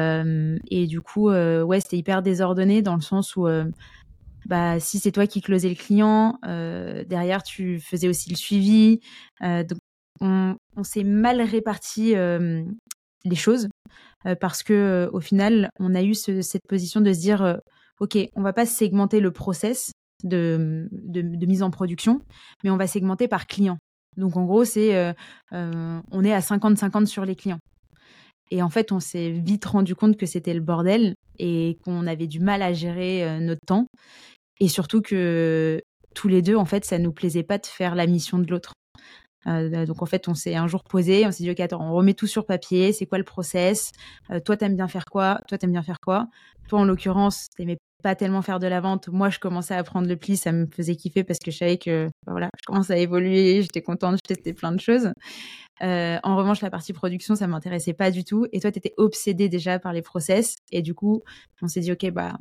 et 0.69 0.87
du 0.87 1.01
coup, 1.01 1.29
ouais, 1.29 1.79
c'était 1.79 1.97
hyper 1.97 2.21
désordonné 2.21 2.81
dans 2.81 2.95
le 2.95 3.01
sens 3.01 3.35
où 3.35 3.47
bah, 4.45 4.79
si 4.79 4.99
c'est 4.99 5.11
toi 5.11 5.27
qui 5.27 5.41
closais 5.41 5.69
le 5.69 5.75
client, 5.75 6.37
euh, 6.45 7.03
derrière 7.05 7.43
tu 7.43 7.79
faisais 7.79 8.07
aussi 8.07 8.29
le 8.29 8.35
suivi. 8.35 8.99
Euh, 9.41 9.63
donc 9.63 9.79
on, 10.19 10.83
s'est 10.83 11.03
mal 11.03 11.41
réparti 11.41 12.15
euh, 12.15 12.63
les 13.25 13.35
choses 13.35 13.67
parce 14.39 14.63
que 14.63 15.09
au 15.11 15.19
final 15.19 15.69
on 15.79 15.95
a 15.95 16.01
eu 16.01 16.13
cette 16.13 16.65
position 16.67 17.01
de 17.01 17.11
se 17.11 17.19
dire 17.19 17.59
ok 17.99 18.17
on 18.35 18.41
va 18.41 18.53
pas 18.53 18.65
segmenter 18.65 19.19
le 19.19 19.31
process 19.31 19.91
de, 20.23 20.87
mise 21.45 21.63
en 21.63 21.71
production, 21.71 22.21
mais 22.63 22.69
on 22.69 22.77
va 22.77 22.87
segmenter 22.87 23.27
par 23.27 23.47
client. 23.47 23.77
Donc 24.17 24.37
en 24.37 24.45
gros 24.45 24.65
c'est 24.65 25.13
on 25.51 26.23
est 26.23 26.33
à 26.33 26.39
50-50 26.39 27.05
sur 27.05 27.25
les 27.25 27.35
clients. 27.35 27.59
Et 28.51 28.61
en 28.61 28.69
fait, 28.69 28.91
on 28.91 28.99
s'est 28.99 29.31
vite 29.31 29.65
rendu 29.65 29.95
compte 29.95 30.15
que 30.15 30.27
c'était 30.27 30.53
le 30.53 30.59
bordel 30.59 31.15
et 31.39 31.79
qu'on 31.83 32.05
avait 32.05 32.27
du 32.27 32.39
mal 32.39 32.61
à 32.61 32.71
gérer 32.71 33.39
notre 33.39 33.65
temps. 33.65 33.87
Et 34.59 34.67
surtout 34.67 35.01
que 35.01 35.81
tous 36.13 36.27
les 36.27 36.41
deux, 36.41 36.55
en 36.55 36.65
fait, 36.65 36.85
ça 36.85 36.99
nous 36.99 37.11
plaisait 37.11 37.43
pas 37.43 37.57
de 37.57 37.65
faire 37.65 37.95
la 37.95 38.05
mission 38.05 38.37
de 38.37 38.49
l'autre. 38.51 38.73
Euh, 39.47 39.85
donc 39.85 40.01
en 40.01 40.05
fait, 40.05 40.27
on 40.27 40.33
s'est 40.33 40.55
un 40.55 40.67
jour 40.67 40.83
posé, 40.83 41.25
on 41.25 41.31
s'est 41.31 41.43
dit 41.43 41.51
ok, 41.51 41.59
attends, 41.59 41.81
on 41.81 41.93
remet 41.93 42.13
tout 42.13 42.27
sur 42.27 42.45
papier. 42.45 42.93
C'est 42.93 43.05
quoi 43.05 43.17
le 43.17 43.23
process? 43.23 43.91
Euh, 44.31 44.39
Toi, 44.39 44.57
t'aimes 44.57 44.75
bien 44.75 44.87
faire 44.87 45.05
quoi? 45.05 45.39
Toi, 45.47 45.57
t'aimes 45.57 45.71
bien 45.71 45.83
faire 45.83 45.99
quoi? 45.99 46.27
Toi, 46.67 46.79
en 46.79 46.85
l'occurrence, 46.85 47.47
t'aimais 47.57 47.77
pas 48.03 48.15
tellement 48.15 48.41
faire 48.41 48.59
de 48.59 48.67
la 48.67 48.81
vente. 48.81 49.07
Moi, 49.07 49.29
je 49.29 49.39
commençais 49.39 49.75
à 49.75 49.83
prendre 49.83 50.07
le 50.07 50.17
pli, 50.17 50.37
ça 50.37 50.51
me 50.51 50.67
faisait 50.67 50.95
kiffer 50.95 51.23
parce 51.23 51.39
que 51.39 51.51
je 51.51 51.57
savais 51.57 51.77
que 51.77 52.07
bah, 52.25 52.33
voilà, 52.33 52.49
je 52.59 52.65
commençais 52.65 52.93
à 52.93 52.97
évoluer, 52.97 53.61
j'étais 53.63 53.81
contente, 53.81 54.17
je 54.17 54.35
testais 54.35 54.53
plein 54.53 54.71
de 54.71 54.79
choses. 54.79 55.11
Euh, 55.81 56.19
en 56.23 56.35
revanche, 56.35 56.61
la 56.61 56.69
partie 56.69 56.93
production, 56.93 57.35
ça 57.35 57.47
m'intéressait 57.47 57.93
pas 57.93 58.11
du 58.11 58.23
tout. 58.23 58.45
Et 58.51 58.59
toi, 58.59 58.71
t'étais 58.71 58.93
obsédé 58.97 59.49
déjà 59.49 59.79
par 59.79 59.93
les 59.93 60.01
process. 60.01 60.55
Et 60.71 60.81
du 60.81 60.93
coup, 60.93 61.23
on 61.61 61.67
s'est 61.67 61.81
dit 61.81 61.91
ok, 61.91 62.11
bah 62.11 62.37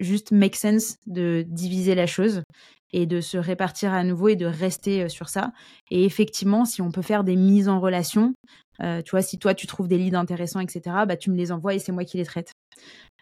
juste 0.00 0.32
make 0.32 0.56
sense 0.56 0.96
de 1.06 1.44
diviser 1.46 1.94
la 1.94 2.06
chose 2.06 2.42
et 2.92 3.06
de 3.06 3.20
se 3.20 3.38
répartir 3.38 3.92
à 3.92 4.04
nouveau 4.04 4.28
et 4.28 4.36
de 4.36 4.46
rester 4.46 5.02
euh, 5.02 5.08
sur 5.08 5.28
ça. 5.28 5.52
Et 5.90 6.04
effectivement, 6.04 6.64
si 6.64 6.82
on 6.82 6.90
peut 6.90 7.02
faire 7.02 7.24
des 7.24 7.36
mises 7.36 7.68
en 7.68 7.80
relation, 7.80 8.34
euh, 8.82 9.02
tu 9.02 9.10
vois, 9.10 9.22
si 9.22 9.38
toi 9.38 9.54
tu 9.54 9.66
trouves 9.66 9.88
des 9.88 9.98
leads 9.98 10.16
intéressants, 10.16 10.60
etc., 10.60 10.80
bah 11.06 11.16
tu 11.16 11.30
me 11.30 11.36
les 11.36 11.52
envoies 11.52 11.74
et 11.74 11.78
c'est 11.78 11.92
moi 11.92 12.04
qui 12.04 12.16
les 12.16 12.24
traite. 12.24 12.52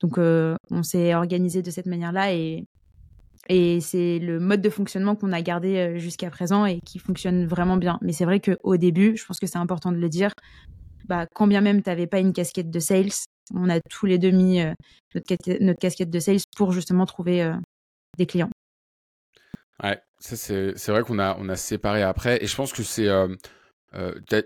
Donc 0.02 0.18
euh, 0.18 0.54
on 0.70 0.82
s'est 0.82 1.14
organisé 1.14 1.62
de 1.62 1.70
cette 1.70 1.86
manière-là 1.86 2.32
et 2.32 2.64
Et 3.48 3.80
c'est 3.80 4.18
le 4.18 4.40
mode 4.40 4.60
de 4.60 4.70
fonctionnement 4.70 5.16
qu'on 5.16 5.32
a 5.32 5.42
gardé 5.42 5.98
jusqu'à 5.98 6.30
présent 6.30 6.66
et 6.66 6.80
qui 6.84 6.98
fonctionne 6.98 7.46
vraiment 7.46 7.76
bien. 7.78 7.98
Mais 8.02 8.12
c'est 8.12 8.26
vrai 8.26 8.40
qu'au 8.40 8.76
début, 8.76 9.16
je 9.16 9.24
pense 9.26 9.40
que 9.40 9.46
c'est 9.46 9.58
important 9.58 9.92
de 9.92 9.96
le 9.98 10.08
dire, 10.08 10.32
bah, 11.08 11.26
quand 11.34 11.46
bien 11.46 11.62
même 11.62 11.82
tu 11.82 11.88
n'avais 11.88 12.06
pas 12.06 12.20
une 12.20 12.32
casquette 12.32 12.70
de 12.70 12.80
sales, 12.80 13.14
on 13.54 13.70
a 13.70 13.80
tous 13.88 14.06
les 14.06 14.18
deux 14.18 14.32
mis 14.32 14.60
notre, 15.14 15.78
casquette 15.80 16.10
de 16.10 16.20
sales 16.20 16.40
pour 16.56 16.72
justement 16.72 17.06
trouver 17.06 17.50
des 18.18 18.26
clients. 18.26 18.50
Ouais, 19.82 20.00
ça 20.18 20.36
c'est 20.36 20.90
vrai 20.90 21.02
qu'on 21.02 21.18
a, 21.18 21.36
on 21.38 21.48
a 21.48 21.56
séparé 21.56 22.02
après. 22.02 22.42
Et 22.42 22.46
je 22.46 22.56
pense 22.56 22.72
que 22.72 22.82
c'est. 22.82 23.08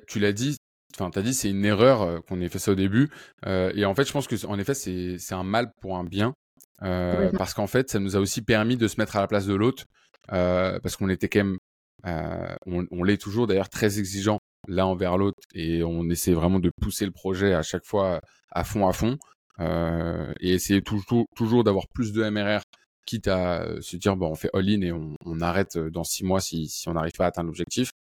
tu 0.09 0.19
l'as 0.19 0.33
dit, 0.33 0.57
enfin, 0.95 1.11
tu 1.11 1.19
as 1.19 1.23
dit 1.23 1.35
c'est 1.35 1.51
une 1.51 1.65
erreur 1.65 2.23
qu'on 2.25 2.41
ait 2.41 2.49
fait 2.49 2.59
ça 2.59 2.73
au 2.73 2.77
début. 2.77 3.11
et 3.47 3.85
en 3.85 3.95
fait, 3.95 4.07
je 4.07 4.12
pense 4.12 4.27
que 4.27 4.47
en 4.47 4.59
effet, 4.59 4.75
c'est 4.75 5.35
un 5.35 5.45
mal 5.45 5.73
pour 5.81 5.97
un 5.97 6.05
bien. 6.05 6.35
parce 6.81 7.55
qu'en 7.55 7.67
fait, 7.67 7.91
ça 7.91 7.99
nous 7.99 8.17
a 8.17 8.21
aussi 8.21 8.43
permis 8.43 8.77
de 8.77 8.89
se 8.89 9.01
mettre 9.01 9.17
à 9.17 9.21
la 9.21 9.27
place 9.27 9.47
de 9.47 9.55
l'autre. 9.55 9.85
parce 10.29 10.97
qu'on 10.97 11.09
était 11.09 11.29
quand 11.29 11.45
même. 11.45 11.59
on, 12.67 12.87
on 12.91 13.03
l'est 13.05 13.21
toujours 13.21 13.47
d'ailleurs 13.47 13.71
très 13.71 13.99
exigeant 13.99 14.39
l'un 14.69 14.85
envers 14.85 15.17
l'autre 15.19 15.39
et 15.55 15.83
on 15.83 16.09
essaie 16.09 16.33
vraiment 16.33 16.61
de 16.61 16.71
pousser 16.81 17.05
le 17.05 17.11
projet 17.11 17.55
à 17.55 17.62
chaque 17.62 17.85
fois 17.85 18.21
à 18.51 18.65
fond 18.65 18.87
à 18.87 18.93
fond 18.93 19.19
euh, 19.61 20.33
et 20.41 20.53
essayer 20.55 20.83
toujours, 20.83 21.27
toujours 21.37 21.65
d'avoir 21.65 21.87
plus 21.89 22.12
de 22.12 22.29
MRR 22.29 22.62
quitte 23.05 23.29
à 23.29 23.67
se 23.81 23.97
dire 23.97 24.17
bon 24.17 24.29
on 24.29 24.35
fait 24.35 24.51
all-in 24.55 24.83
et 24.83 24.93
on, 24.93 25.15
on, 25.25 25.41
arrête 25.41 25.79
dans 25.79 26.05
six 26.05 26.25
mois 26.25 26.41
si, 26.41 26.69
si 26.69 26.89
on 26.89 26.95
n'arrive 26.95 27.13
pas 27.13 27.25
à 27.25 27.29
atteindre 27.29 27.49
l'objectif 27.49 27.91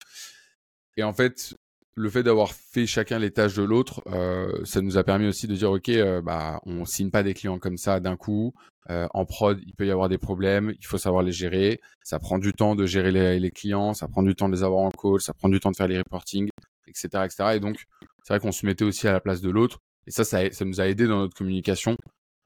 et 0.96 1.02
en 1.02 1.12
fait 1.12 1.54
le 1.94 2.08
fait 2.08 2.22
d'avoir 2.22 2.52
fait 2.52 2.86
chacun 2.86 3.18
les 3.18 3.30
tâches 3.30 3.54
de 3.54 3.62
l'autre, 3.62 4.02
euh, 4.06 4.64
ça 4.64 4.80
nous 4.80 4.96
a 4.96 5.04
permis 5.04 5.26
aussi 5.26 5.46
de 5.46 5.54
dire 5.54 5.70
ok, 5.70 5.88
euh, 5.90 6.22
bah 6.22 6.60
on 6.64 6.84
signe 6.84 7.10
pas 7.10 7.22
des 7.22 7.34
clients 7.34 7.58
comme 7.58 7.76
ça 7.76 8.00
d'un 8.00 8.16
coup. 8.16 8.54
Euh, 8.90 9.06
en 9.14 9.24
prod, 9.26 9.60
il 9.64 9.74
peut 9.74 9.86
y 9.86 9.90
avoir 9.90 10.08
des 10.08 10.18
problèmes, 10.18 10.74
il 10.80 10.86
faut 10.86 10.98
savoir 10.98 11.22
les 11.22 11.32
gérer. 11.32 11.80
Ça 12.02 12.18
prend 12.18 12.38
du 12.38 12.52
temps 12.52 12.74
de 12.74 12.86
gérer 12.86 13.12
les, 13.12 13.38
les, 13.38 13.50
clients, 13.50 13.94
ça 13.94 14.08
prend 14.08 14.22
du 14.22 14.34
temps 14.34 14.48
de 14.48 14.54
les 14.54 14.62
avoir 14.64 14.80
en 14.80 14.90
call, 14.90 15.20
ça 15.20 15.34
prend 15.34 15.48
du 15.48 15.60
temps 15.60 15.70
de 15.70 15.76
faire 15.76 15.86
les 15.86 15.98
reporting, 15.98 16.48
etc., 16.88 17.08
etc. 17.24 17.50
Et 17.54 17.60
donc 17.60 17.84
c'est 18.24 18.32
vrai 18.34 18.40
qu'on 18.40 18.52
se 18.52 18.66
mettait 18.66 18.84
aussi 18.84 19.06
à 19.06 19.12
la 19.12 19.20
place 19.20 19.40
de 19.40 19.50
l'autre. 19.50 19.78
Et 20.06 20.10
ça, 20.10 20.24
ça, 20.24 20.50
ça, 20.50 20.64
nous 20.64 20.80
a 20.80 20.88
aidé 20.88 21.06
dans 21.06 21.18
notre 21.18 21.36
communication 21.36 21.96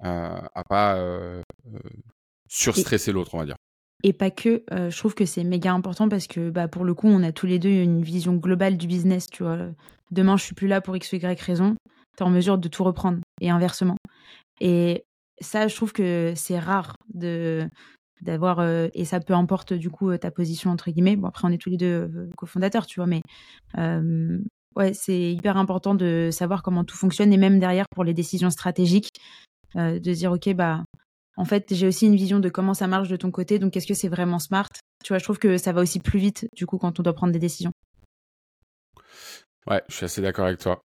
euh, 0.04 0.40
à 0.54 0.64
pas 0.68 0.96
euh, 0.96 1.42
surstresser 2.56 3.12
l'autre, 3.12 3.34
on 3.34 3.38
va 3.38 3.46
dire. 3.46 3.56
Et 4.02 4.12
pas 4.12 4.30
que, 4.30 4.62
euh, 4.72 4.90
je 4.90 4.98
trouve 4.98 5.14
que 5.14 5.24
c'est 5.24 5.44
méga 5.44 5.72
important 5.72 6.08
parce 6.08 6.26
que 6.26 6.50
bah, 6.50 6.68
pour 6.68 6.84
le 6.84 6.94
coup, 6.94 7.08
on 7.08 7.22
a 7.22 7.32
tous 7.32 7.46
les 7.46 7.58
deux 7.58 7.70
une 7.70 8.02
vision 8.02 8.34
globale 8.34 8.76
du 8.76 8.86
business. 8.86 9.26
Tu 9.26 9.42
vois. 9.42 9.58
Demain, 10.10 10.36
je 10.36 10.44
suis 10.44 10.54
plus 10.54 10.68
là 10.68 10.80
pour 10.80 10.96
X 10.96 11.12
ou 11.12 11.16
Y 11.16 11.40
raison. 11.40 11.76
Tu 12.16 12.22
es 12.22 12.26
en 12.26 12.30
mesure 12.30 12.58
de 12.58 12.68
tout 12.68 12.84
reprendre 12.84 13.18
et 13.40 13.50
inversement. 13.50 13.96
Et 14.60 15.04
ça, 15.40 15.68
je 15.68 15.74
trouve 15.74 15.92
que 15.92 16.32
c'est 16.36 16.58
rare 16.58 16.96
de 17.12 17.68
d'avoir 18.22 18.60
euh, 18.60 18.88
et 18.94 19.04
ça 19.04 19.20
peu 19.20 19.34
importe 19.34 19.74
du 19.74 19.90
coup 19.90 20.16
ta 20.16 20.30
position 20.30 20.70
entre 20.70 20.90
guillemets 20.90 21.16
bon 21.16 21.28
après 21.28 21.46
on 21.46 21.50
est 21.50 21.60
tous 21.60 21.68
les 21.68 21.76
deux 21.76 22.08
euh, 22.10 22.30
cofondateurs 22.34 22.86
tu 22.86 22.98
vois 22.98 23.06
mais 23.06 23.20
ouais 24.74 24.94
c'est 24.94 25.32
hyper 25.34 25.58
important 25.58 25.94
de 25.94 26.30
savoir 26.32 26.62
comment 26.62 26.82
tout 26.82 26.96
fonctionne 26.96 27.30
et 27.34 27.36
même 27.36 27.58
derrière 27.58 27.84
pour 27.90 28.04
les 28.04 28.14
décisions 28.14 28.48
stratégiques 28.48 29.20
de 29.74 29.98
dire 29.98 30.32
ok 30.32 30.54
bah 30.54 30.82
en 31.36 31.44
fait, 31.44 31.74
j'ai 31.74 31.86
aussi 31.86 32.06
une 32.06 32.16
vision 32.16 32.40
de 32.40 32.48
comment 32.48 32.74
ça 32.74 32.86
marche 32.86 33.08
de 33.08 33.16
ton 33.16 33.30
côté. 33.30 33.58
Donc, 33.58 33.76
est-ce 33.76 33.86
que 33.86 33.94
c'est 33.94 34.08
vraiment 34.08 34.38
smart? 34.38 34.70
Tu 35.04 35.12
vois, 35.12 35.18
je 35.18 35.24
trouve 35.24 35.38
que 35.38 35.58
ça 35.58 35.72
va 35.72 35.82
aussi 35.82 36.00
plus 36.00 36.18
vite, 36.18 36.48
du 36.54 36.66
coup, 36.66 36.78
quand 36.78 36.98
on 36.98 37.02
doit 37.02 37.12
prendre 37.12 37.32
des 37.32 37.38
décisions. 37.38 37.72
Ouais, 39.66 39.82
je 39.88 39.96
suis 39.96 40.04
assez 40.04 40.22
d'accord 40.22 40.46
avec 40.46 40.58
toi. 40.58 40.82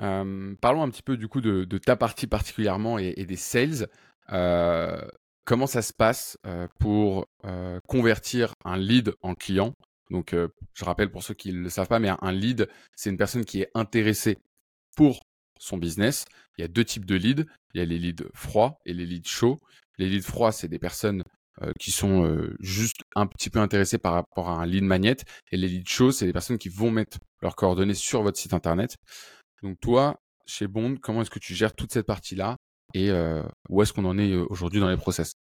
Euh, 0.00 0.54
parlons 0.60 0.82
un 0.82 0.90
petit 0.90 1.02
peu, 1.02 1.16
du 1.16 1.28
coup, 1.28 1.40
de, 1.40 1.78
ta 1.78 1.96
partie 1.96 2.26
particulièrement 2.26 2.98
et, 2.98 3.24
des 3.24 3.36
sales. 3.36 3.88
Euh, 4.32 5.00
comment 5.44 5.66
ça 5.66 5.82
se 5.82 5.92
passe 5.92 6.36
euh, 6.46 6.66
pour 6.78 7.26
convertir 7.86 8.54
un 8.64 8.76
lead 8.76 9.14
en 9.22 9.34
client? 9.34 9.74
Donc, 10.10 10.34
je 10.74 10.84
rappelle 10.84 11.10
pour 11.10 11.22
ceux 11.22 11.34
qui 11.34 11.52
ne 11.52 11.60
le 11.60 11.70
savent 11.70 11.88
pas, 11.88 11.98
mais 11.98 12.10
un 12.20 12.32
lead, 12.32 12.68
c'est 12.94 13.08
une 13.08 13.16
personne 13.16 13.44
qui 13.44 13.62
est 13.62 13.70
intéressée 13.74 14.38
pour 14.96 15.20
son 15.64 15.78
business. 15.78 16.26
Il 16.58 16.62
y 16.62 16.64
a 16.64 16.68
deux 16.68 16.84
types 16.84 17.06
de 17.06 17.16
leads. 17.16 17.44
Il 17.74 17.78
y 17.78 17.80
a 17.80 17.84
les 17.84 17.98
leads 17.98 18.24
froids 18.34 18.78
et 18.84 18.92
les 18.92 19.06
leads 19.06 19.28
chauds. 19.28 19.60
Les 19.98 20.08
leads 20.08 20.26
froids, 20.26 20.52
c'est 20.52 20.68
des 20.68 20.78
personnes 20.78 21.22
euh, 21.62 21.72
qui 21.78 21.90
sont 21.90 22.24
euh, 22.24 22.56
juste 22.60 23.02
un 23.14 23.26
petit 23.26 23.48
peu 23.48 23.60
intéressées 23.60 23.98
par 23.98 24.12
rapport 24.12 24.48
à 24.48 24.60
un 24.60 24.66
lead 24.66 24.84
magnet. 24.84 25.16
Et 25.52 25.56
les 25.56 25.68
leads 25.68 25.88
chauds, 25.88 26.12
c'est 26.12 26.26
des 26.26 26.32
personnes 26.32 26.58
qui 26.58 26.68
vont 26.68 26.90
mettre 26.90 27.18
leurs 27.42 27.56
coordonnées 27.56 27.94
sur 27.94 28.22
votre 28.22 28.38
site 28.38 28.54
internet. 28.54 28.96
Donc 29.62 29.78
toi, 29.80 30.20
chez 30.46 30.66
Bond, 30.66 30.96
comment 31.00 31.22
est-ce 31.22 31.30
que 31.30 31.38
tu 31.38 31.54
gères 31.54 31.74
toute 31.74 31.92
cette 31.92 32.06
partie-là 32.06 32.56
et 32.92 33.10
euh, 33.10 33.42
où 33.68 33.82
est-ce 33.82 33.92
qu'on 33.92 34.04
en 34.04 34.18
est 34.18 34.34
aujourd'hui 34.34 34.80
dans 34.80 34.90
les 34.90 34.96
process? 34.96 35.32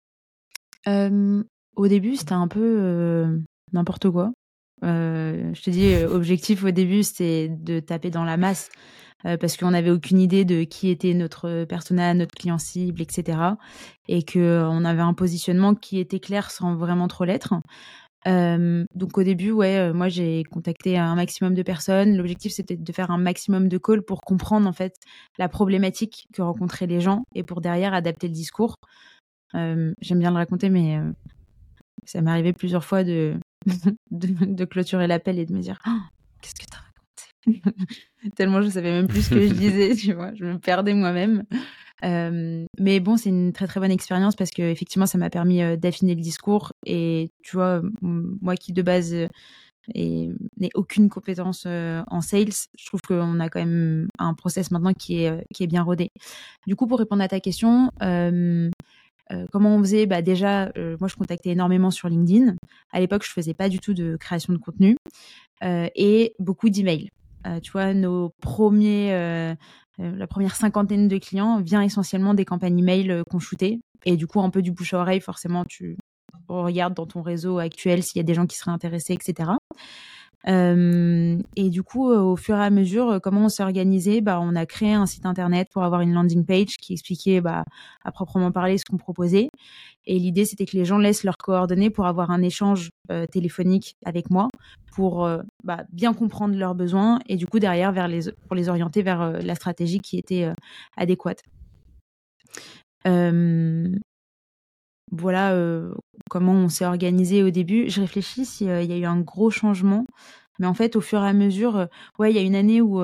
Au 0.87 1.89
début, 1.89 2.17
c'était 2.17 2.33
un 2.33 2.49
peu 2.49 3.39
n'importe 3.73 4.11
quoi. 4.11 4.33
je 4.83 5.63
te 5.63 5.71
dis, 5.71 5.95
objectif 6.05 6.65
au 6.65 6.71
début, 6.71 7.03
c'était 7.03 7.49
de 7.49 7.81
taper 7.81 8.11
dans 8.11 8.25
la 8.25 8.37
masse. 8.37 8.71
Euh, 9.27 9.37
parce 9.37 9.57
qu'on 9.57 9.71
n'avait 9.71 9.91
aucune 9.91 10.21
idée 10.21 10.45
de 10.45 10.65
qui 10.65 10.89
était 10.89 11.15
notre 11.15 11.65
persona, 11.65 12.15
notre 12.15 12.35
client 12.35 12.59
cible, 12.59 13.01
etc. 13.03 13.39
Et 14.09 14.25
qu'on 14.25 14.41
euh, 14.41 14.85
avait 14.85 15.03
un 15.03 15.15
positionnement 15.15 15.75
qui 15.75 15.99
était 15.99 16.21
clair 16.21 16.51
sans 16.51 16.75
vraiment 16.75 17.09
trop 17.09 17.25
l'être. 17.25 17.55
Euh, 18.29 18.85
donc 18.95 19.19
au 19.19 19.23
début, 19.25 19.51
ouais, 19.51 19.93
moi 19.93 20.09
j'ai 20.09 20.45
contacté 20.45 20.97
un 20.99 21.15
maximum 21.15 21.55
de 21.55 21.63
personnes. 21.63 22.17
L'objectif 22.17 22.53
c'était 22.53 22.77
de 22.77 22.93
faire 22.93 23.11
un 23.11 23.19
maximum 23.19 23.69
de 23.69 23.79
calls 23.79 24.03
pour 24.03 24.23
comprendre 24.23 24.69
en 24.69 24.73
fait 24.73 24.95
la 25.39 25.49
problématique 25.49 26.27
que 26.33 26.43
rencontraient 26.43 26.87
les 26.87 27.01
gens 27.01 27.25
et 27.35 27.43
pour 27.43 27.61
derrière 27.61 27.95
adapter 27.95 28.29
le 28.29 28.35
discours. 28.35 28.77
J'aime 29.55 30.19
bien 30.19 30.31
le 30.31 30.37
raconter, 30.37 30.71
mais 30.71 30.99
ça 32.05 32.23
m'est 32.23 32.31
arrivé 32.31 32.53
plusieurs 32.53 32.85
fois 32.85 33.03
de, 33.05 34.65
clôturer 34.65 35.07
l'appel 35.09 35.39
et 35.39 35.47
de 35.47 35.53
me 35.53 35.61
dire 35.61 35.79
oh, 35.87 36.01
qu'est-ce 36.41 36.55
que 36.55 36.65
tu 36.65 36.77
as 36.77 37.73
Tellement 38.37 38.63
je 38.63 38.69
savais 38.69 38.91
même 38.91 39.09
plus 39.09 39.23
ce 39.23 39.31
que 39.31 39.47
je 39.47 39.53
disais, 39.53 39.95
tu 39.97 40.13
vois, 40.13 40.33
je 40.35 40.45
me 40.45 40.59
perdais 40.59 40.95
moi-même. 40.95 41.45
Euh, 42.05 42.67
mais 42.79 43.01
bon, 43.01 43.17
c'est 43.17 43.29
une 43.29 43.53
très 43.53 43.67
très 43.67 43.81
bonne 43.81 43.91
expérience 43.91 44.35
parce 44.35 44.51
que 44.51 44.63
effectivement, 44.63 45.07
ça 45.07 45.19
m'a 45.19 45.31
permis 45.31 45.63
euh, 45.63 45.77
d'affiner 45.77 46.15
le 46.15 46.21
discours. 46.21 46.73
Et 46.87 47.31
tu 47.43 47.57
vois, 47.57 47.83
moi 48.01 48.57
qui 48.57 48.73
de 48.73 48.83
base 48.83 49.15
euh, 49.15 49.29
n'ai 49.95 50.71
aucune 50.75 51.09
compétence 51.09 51.67
en 51.67 52.21
sales, 52.21 52.53
je 52.79 52.87
trouve 52.87 53.01
qu'on 53.03 53.41
a 53.41 53.49
quand 53.49 53.61
même 53.61 54.09
un 54.19 54.35
process 54.35 54.71
maintenant 54.71 54.95
qui 54.95 55.25
est 55.25 55.45
qui 55.55 55.65
est 55.65 55.69
bien 55.69 55.83
rodé. 55.83 56.11
Du 56.67 56.77
coup, 56.77 56.87
pour 56.87 56.99
répondre 56.99 57.23
à 57.23 57.29
ta 57.29 57.41
question. 57.41 57.91
comment 59.51 59.77
on 59.77 59.79
faisait? 59.81 60.07
Bah 60.07 60.23
Déjà, 60.23 60.73
moi, 61.01 61.09
je 61.09 61.17
contactais 61.17 61.51
énormément 61.51 61.91
sur 61.91 62.09
LinkedIn. 62.09 62.57
À 62.93 63.01
l'époque, 63.01 63.25
je 63.25 63.31
faisais 63.31 63.55
pas 63.55 63.69
du 63.69 63.79
tout 63.81 63.95
de 63.95 64.17
création 64.17 64.53
de 64.53 64.59
contenu 64.59 64.97
et 65.63 66.35
beaucoup 66.39 66.71
d'emails. 66.71 67.11
Euh, 67.47 67.61
tu 67.61 67.73
vois, 67.73 67.95
nos 67.95 68.31
premiers, 68.41 69.13
euh, 69.13 69.55
euh, 70.01 70.17
la 70.17 70.27
première 70.27 70.55
cinquantaine 70.55 71.09
de 71.09 71.19
clients 71.19 71.61
vient 71.61 71.83
essentiellement 71.83 72.35
des 72.35 72.45
campagnes 72.45 72.79
email 72.79 73.23
qu'on 73.31 73.39
shootait. 73.39 73.81
Et 74.05 74.17
du 74.17 74.27
coup, 74.27 74.41
un 74.41 74.51
peu 74.51 74.63
du 74.63 74.73
bouche 74.73 74.95
à 74.95 74.99
oreille, 74.99 75.21
forcément, 75.21 75.65
tu 75.65 75.97
regardes 76.49 76.95
dans 76.95 77.07
ton 77.07 77.23
réseau 77.23 77.59
actuel 77.59 78.03
s'il 78.03 78.19
y 78.19 78.21
a 78.21 78.25
des 78.25 78.35
gens 78.35 78.47
qui 78.47 78.57
seraient 78.57 78.73
intéressés, 78.73 79.15
etc. 79.15 79.51
Euh, 80.49 81.39
et 81.57 81.71
du 81.71 81.83
coup, 81.83 82.11
euh, 82.11 82.21
au 82.21 82.37
fur 82.37 82.57
et 82.57 82.65
à 82.65 82.71
mesure, 82.71 83.11
euh, 83.11 83.19
comment 83.21 83.45
on 83.45 83.49
s'est 83.49 83.63
organisé 83.63 84.21
bah, 84.21 84.41
On 84.43 84.57
a 84.57 84.67
créé 84.67 84.93
un 84.93 85.07
site 85.07 85.25
internet 85.27 85.69
pour 85.73 85.85
avoir 85.85 86.01
une 86.01 86.13
landing 86.13 86.45
page 86.45 86.77
qui 86.79 86.95
expliquait 86.95 87.41
bah, 87.41 87.65
à 88.05 88.13
proprement 88.13 88.51
parler 88.51 88.79
ce 88.79 88.85
qu'on 88.85 88.97
proposait. 88.97 89.49
Et 90.05 90.19
l'idée, 90.19 90.45
c'était 90.45 90.67
que 90.67 90.77
les 90.77 90.85
gens 90.85 90.99
laissent 90.99 91.25
leurs 91.25 91.39
coordonnées 91.39 91.91
pour 91.91 92.07
avoir 92.07 92.31
un 92.31 92.43
échange 92.43 92.91
téléphonique 93.31 93.97
avec 94.05 94.31
moi, 94.31 94.49
pour 94.97 95.29
bah, 95.63 95.85
bien 95.93 96.13
comprendre 96.13 96.57
leurs 96.57 96.75
besoins 96.75 97.21
et 97.29 97.37
du 97.37 97.47
coup, 97.47 97.61
derrière, 97.61 97.95
pour 98.49 98.57
les 98.57 98.69
orienter 98.69 99.03
vers 99.03 99.41
la 99.41 99.55
stratégie 99.55 100.01
qui 100.01 100.19
était 100.19 100.51
adéquate. 100.97 101.43
Voilà 105.13 105.57
comment 106.29 106.55
on 106.55 106.69
s'est 106.69 106.87
organisé 106.87 107.43
au 107.43 107.51
début. 107.51 107.89
Je 107.89 108.01
réfléchis 108.01 108.45
s'il 108.45 108.67
y 108.67 108.71
a 108.71 108.99
eu 108.99 109.05
un 109.05 109.21
gros 109.21 109.51
changement. 109.51 110.05
Mais 110.59 110.67
en 110.67 110.75
fait, 110.75 110.97
au 110.97 111.01
fur 111.01 111.23
et 111.23 111.29
à 111.29 111.33
mesure, 111.33 111.87
ouais, 112.19 112.33
il 112.33 112.37
y 112.37 112.39
a 112.39 112.43
une 112.43 112.55
année 112.55 112.81
où 112.81 113.03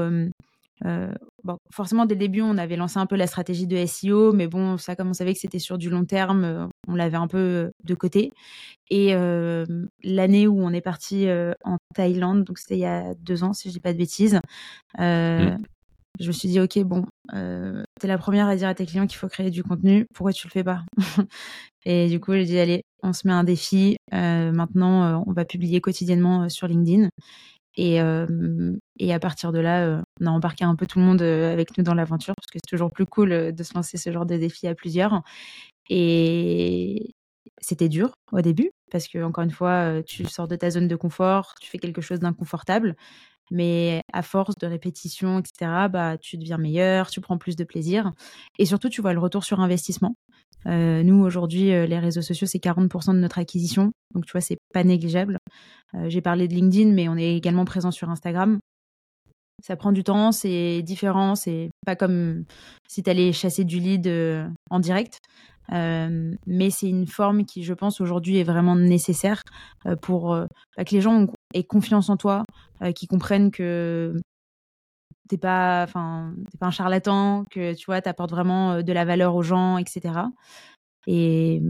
bon, 1.44 1.58
forcément, 1.72 2.06
dès 2.06 2.14
le 2.14 2.20
début, 2.20 2.40
on 2.42 2.56
avait 2.58 2.76
lancé 2.76 2.98
un 2.98 3.06
peu 3.06 3.16
la 3.16 3.26
stratégie 3.26 3.66
de 3.66 3.76
SEO, 3.86 4.32
mais 4.32 4.46
bon, 4.46 4.76
ça, 4.78 4.96
comme 4.96 5.08
on 5.08 5.14
savait 5.14 5.32
que 5.34 5.40
c'était 5.40 5.58
sur 5.58 5.78
du 5.78 5.90
long 5.90 6.04
terme, 6.04 6.68
on 6.86 6.94
l'avait 6.94 7.16
un 7.16 7.26
peu 7.26 7.70
de 7.84 7.94
côté. 7.94 8.32
Et 8.90 9.14
l'année 10.02 10.46
où 10.46 10.60
on 10.60 10.72
est 10.72 10.80
parti 10.80 11.26
en 11.64 11.78
Thaïlande, 11.94 12.44
donc 12.44 12.58
c'était 12.58 12.76
il 12.76 12.80
y 12.80 12.86
a 12.86 13.14
deux 13.14 13.44
ans, 13.44 13.52
si 13.52 13.68
je 13.68 13.74
dis 13.74 13.80
pas 13.80 13.92
de 13.92 13.98
bêtises, 13.98 14.40
mmh 14.98 15.56
je 16.20 16.26
me 16.28 16.32
suis 16.32 16.48
dit, 16.48 16.60
OK, 16.60 16.78
bon, 16.80 17.04
euh, 17.34 17.82
tu 18.00 18.06
es 18.06 18.08
la 18.08 18.18
première 18.18 18.48
à 18.48 18.56
dire 18.56 18.68
à 18.68 18.74
tes 18.74 18.86
clients 18.86 19.06
qu'il 19.06 19.18
faut 19.18 19.28
créer 19.28 19.50
du 19.50 19.62
contenu, 19.62 20.06
pourquoi 20.14 20.32
tu 20.32 20.46
le 20.46 20.52
fais 20.52 20.64
pas 20.64 20.82
Et 21.84 22.08
du 22.08 22.20
coup, 22.20 22.32
j'ai 22.32 22.44
dit, 22.44 22.58
allez, 22.58 22.82
on 23.02 23.12
se 23.12 23.26
met 23.26 23.32
un 23.32 23.44
défi. 23.44 23.96
Euh, 24.12 24.52
maintenant, 24.52 25.04
euh, 25.04 25.22
on 25.26 25.32
va 25.32 25.44
publier 25.44 25.80
quotidiennement 25.80 26.48
sur 26.48 26.66
LinkedIn. 26.66 27.08
Et, 27.76 27.98
et 28.98 29.14
à 29.14 29.20
partir 29.20 29.52
de 29.52 29.60
là, 29.60 30.02
on 30.20 30.26
a 30.26 30.30
embarqué 30.30 30.64
un 30.64 30.74
peu 30.74 30.84
tout 30.84 30.98
le 30.98 31.04
monde 31.04 31.22
avec 31.22 31.78
nous 31.78 31.84
dans 31.84 31.94
l'aventure, 31.94 32.34
parce 32.36 32.48
que 32.48 32.58
c'est 32.58 32.68
toujours 32.68 32.90
plus 32.90 33.06
cool 33.06 33.52
de 33.52 33.62
se 33.62 33.72
lancer 33.74 33.96
ce 33.96 34.10
genre 34.10 34.26
de 34.26 34.36
défi 34.36 34.66
à 34.66 34.74
plusieurs. 34.74 35.22
Et, 35.88 37.14
c'était 37.60 37.88
dur 37.88 38.12
au 38.32 38.40
début 38.40 38.70
parce 38.90 39.08
que 39.08 39.22
encore 39.22 39.44
une 39.44 39.50
fois, 39.50 40.02
tu 40.04 40.24
sors 40.24 40.48
de 40.48 40.56
ta 40.56 40.70
zone 40.70 40.88
de 40.88 40.96
confort, 40.96 41.54
tu 41.60 41.68
fais 41.70 41.78
quelque 41.78 42.00
chose 42.00 42.20
d'inconfortable, 42.20 42.96
mais 43.50 44.02
à 44.12 44.22
force 44.22 44.56
de 44.56 44.66
répétition, 44.66 45.38
etc., 45.38 45.88
bah, 45.90 46.16
tu 46.18 46.36
deviens 46.38 46.58
meilleur, 46.58 47.10
tu 47.10 47.20
prends 47.20 47.38
plus 47.38 47.56
de 47.56 47.64
plaisir 47.64 48.12
et 48.58 48.66
surtout 48.66 48.88
tu 48.88 49.00
vois 49.00 49.12
le 49.12 49.20
retour 49.20 49.44
sur 49.44 49.60
investissement. 49.60 50.14
nous 50.66 51.20
aujourd'hui, 51.24 51.66
les 51.66 51.98
réseaux 51.98 52.22
sociaux 52.22 52.46
c'est 52.46 52.58
40% 52.58 53.14
de 53.14 53.20
notre 53.20 53.38
acquisition, 53.38 53.92
donc 54.14 54.26
tu 54.26 54.32
vois 54.32 54.40
c'est 54.40 54.58
pas 54.72 54.84
négligeable. 54.84 55.38
J'ai 56.06 56.20
parlé 56.20 56.48
de 56.48 56.54
LinkedIn, 56.54 56.92
mais 56.92 57.08
on 57.08 57.16
est 57.16 57.36
également 57.36 57.64
présent 57.64 57.90
sur 57.90 58.10
Instagram. 58.10 58.58
Ça 59.60 59.74
prend 59.74 59.90
du 59.90 60.04
temps, 60.04 60.30
c'est 60.30 60.82
différent, 60.82 61.34
c'est 61.34 61.70
pas 61.84 61.96
comme 61.96 62.44
si 62.88 63.02
tu 63.02 63.10
allais 63.10 63.32
chasser 63.32 63.64
du 63.64 63.80
lead 63.80 64.06
euh, 64.06 64.48
en 64.70 64.78
direct. 64.78 65.18
Euh, 65.72 66.34
mais 66.46 66.70
c'est 66.70 66.88
une 66.88 67.06
forme 67.06 67.44
qui, 67.44 67.62
je 67.62 67.74
pense, 67.74 68.00
aujourd'hui 68.00 68.38
est 68.38 68.44
vraiment 68.44 68.76
nécessaire 68.76 69.42
euh, 69.86 69.96
pour 69.96 70.34
bah, 70.76 70.84
que 70.84 70.94
les 70.94 71.00
gens 71.00 71.26
aient 71.54 71.64
confiance 71.64 72.08
en 72.08 72.16
toi, 72.16 72.44
qu'ils 72.94 73.08
comprennent 73.08 73.50
que 73.50 74.14
t'es 75.28 75.38
pas, 75.38 75.84
enfin, 75.84 76.34
pas 76.58 76.66
un 76.66 76.70
charlatan, 76.70 77.44
que 77.50 77.74
tu 77.74 77.86
vois, 77.86 78.00
t'apportes 78.00 78.30
vraiment 78.30 78.82
de 78.82 78.92
la 78.92 79.04
valeur 79.04 79.34
aux 79.34 79.42
gens, 79.42 79.78
etc. 79.78 80.20
Et, 81.06 81.60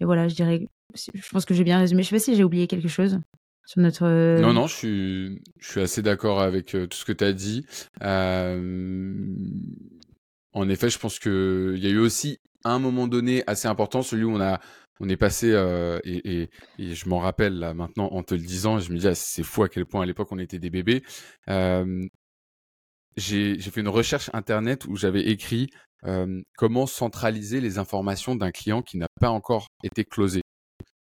voilà, 0.00 0.28
je 0.28 0.34
dirais, 0.34 0.68
je 0.94 1.30
pense 1.30 1.44
que 1.44 1.54
j'ai 1.54 1.64
bien 1.64 1.78
résumé. 1.78 2.02
Je 2.02 2.08
sais 2.08 2.16
pas 2.16 2.20
si 2.20 2.34
j'ai 2.34 2.44
oublié 2.44 2.66
quelque 2.66 2.88
chose 2.88 3.20
notre. 3.76 4.04
Euh, 4.04 4.40
non, 4.40 4.52
non, 4.52 4.66
je 4.66 4.74
suis, 4.74 5.42
je 5.58 5.70
suis 5.70 5.80
assez 5.80 6.02
d'accord 6.02 6.40
avec 6.40 6.74
euh, 6.74 6.86
tout 6.86 6.96
ce 6.96 7.04
que 7.04 7.12
tu 7.12 7.24
as 7.24 7.32
dit. 7.32 7.66
Euh, 8.02 9.14
en 10.52 10.68
effet, 10.68 10.90
je 10.90 10.98
pense 10.98 11.18
qu'il 11.18 11.78
y 11.78 11.86
a 11.86 11.90
eu 11.90 11.98
aussi 11.98 12.38
un 12.72 12.78
moment 12.78 13.06
donné 13.06 13.42
assez 13.46 13.68
important, 13.68 14.02
celui 14.02 14.24
où 14.24 14.32
on 14.32 14.40
a. 14.40 14.60
On 15.00 15.08
est 15.08 15.16
passé, 15.16 15.48
et, 16.04 16.42
et, 16.42 16.50
et, 16.78 16.94
je 16.94 17.08
m'en 17.08 17.18
rappelle 17.18 17.58
là 17.58 17.74
maintenant 17.74 18.06
en 18.12 18.22
te 18.22 18.32
le 18.32 18.40
disant, 18.40 18.78
je 18.78 18.92
me 18.92 18.98
dis, 18.98 19.08
ah, 19.08 19.16
c'est 19.16 19.42
fou 19.42 19.64
à 19.64 19.68
quel 19.68 19.86
point 19.86 20.02
à 20.02 20.06
l'époque 20.06 20.28
on 20.30 20.38
était 20.38 20.60
des 20.60 20.70
bébés. 20.70 21.02
j'ai 23.16 23.58
fait 23.58 23.80
une 23.80 23.88
recherche 23.88 24.30
internet 24.34 24.84
où 24.86 24.94
j'avais 24.94 25.22
écrit 25.22 25.70
comment 26.56 26.86
centraliser 26.86 27.60
les 27.60 27.78
informations 27.78 28.36
d'un 28.36 28.52
client 28.52 28.82
qui 28.82 28.96
n'a 28.96 29.08
pas 29.20 29.30
encore 29.30 29.66
été 29.82 30.04
closé. 30.04 30.42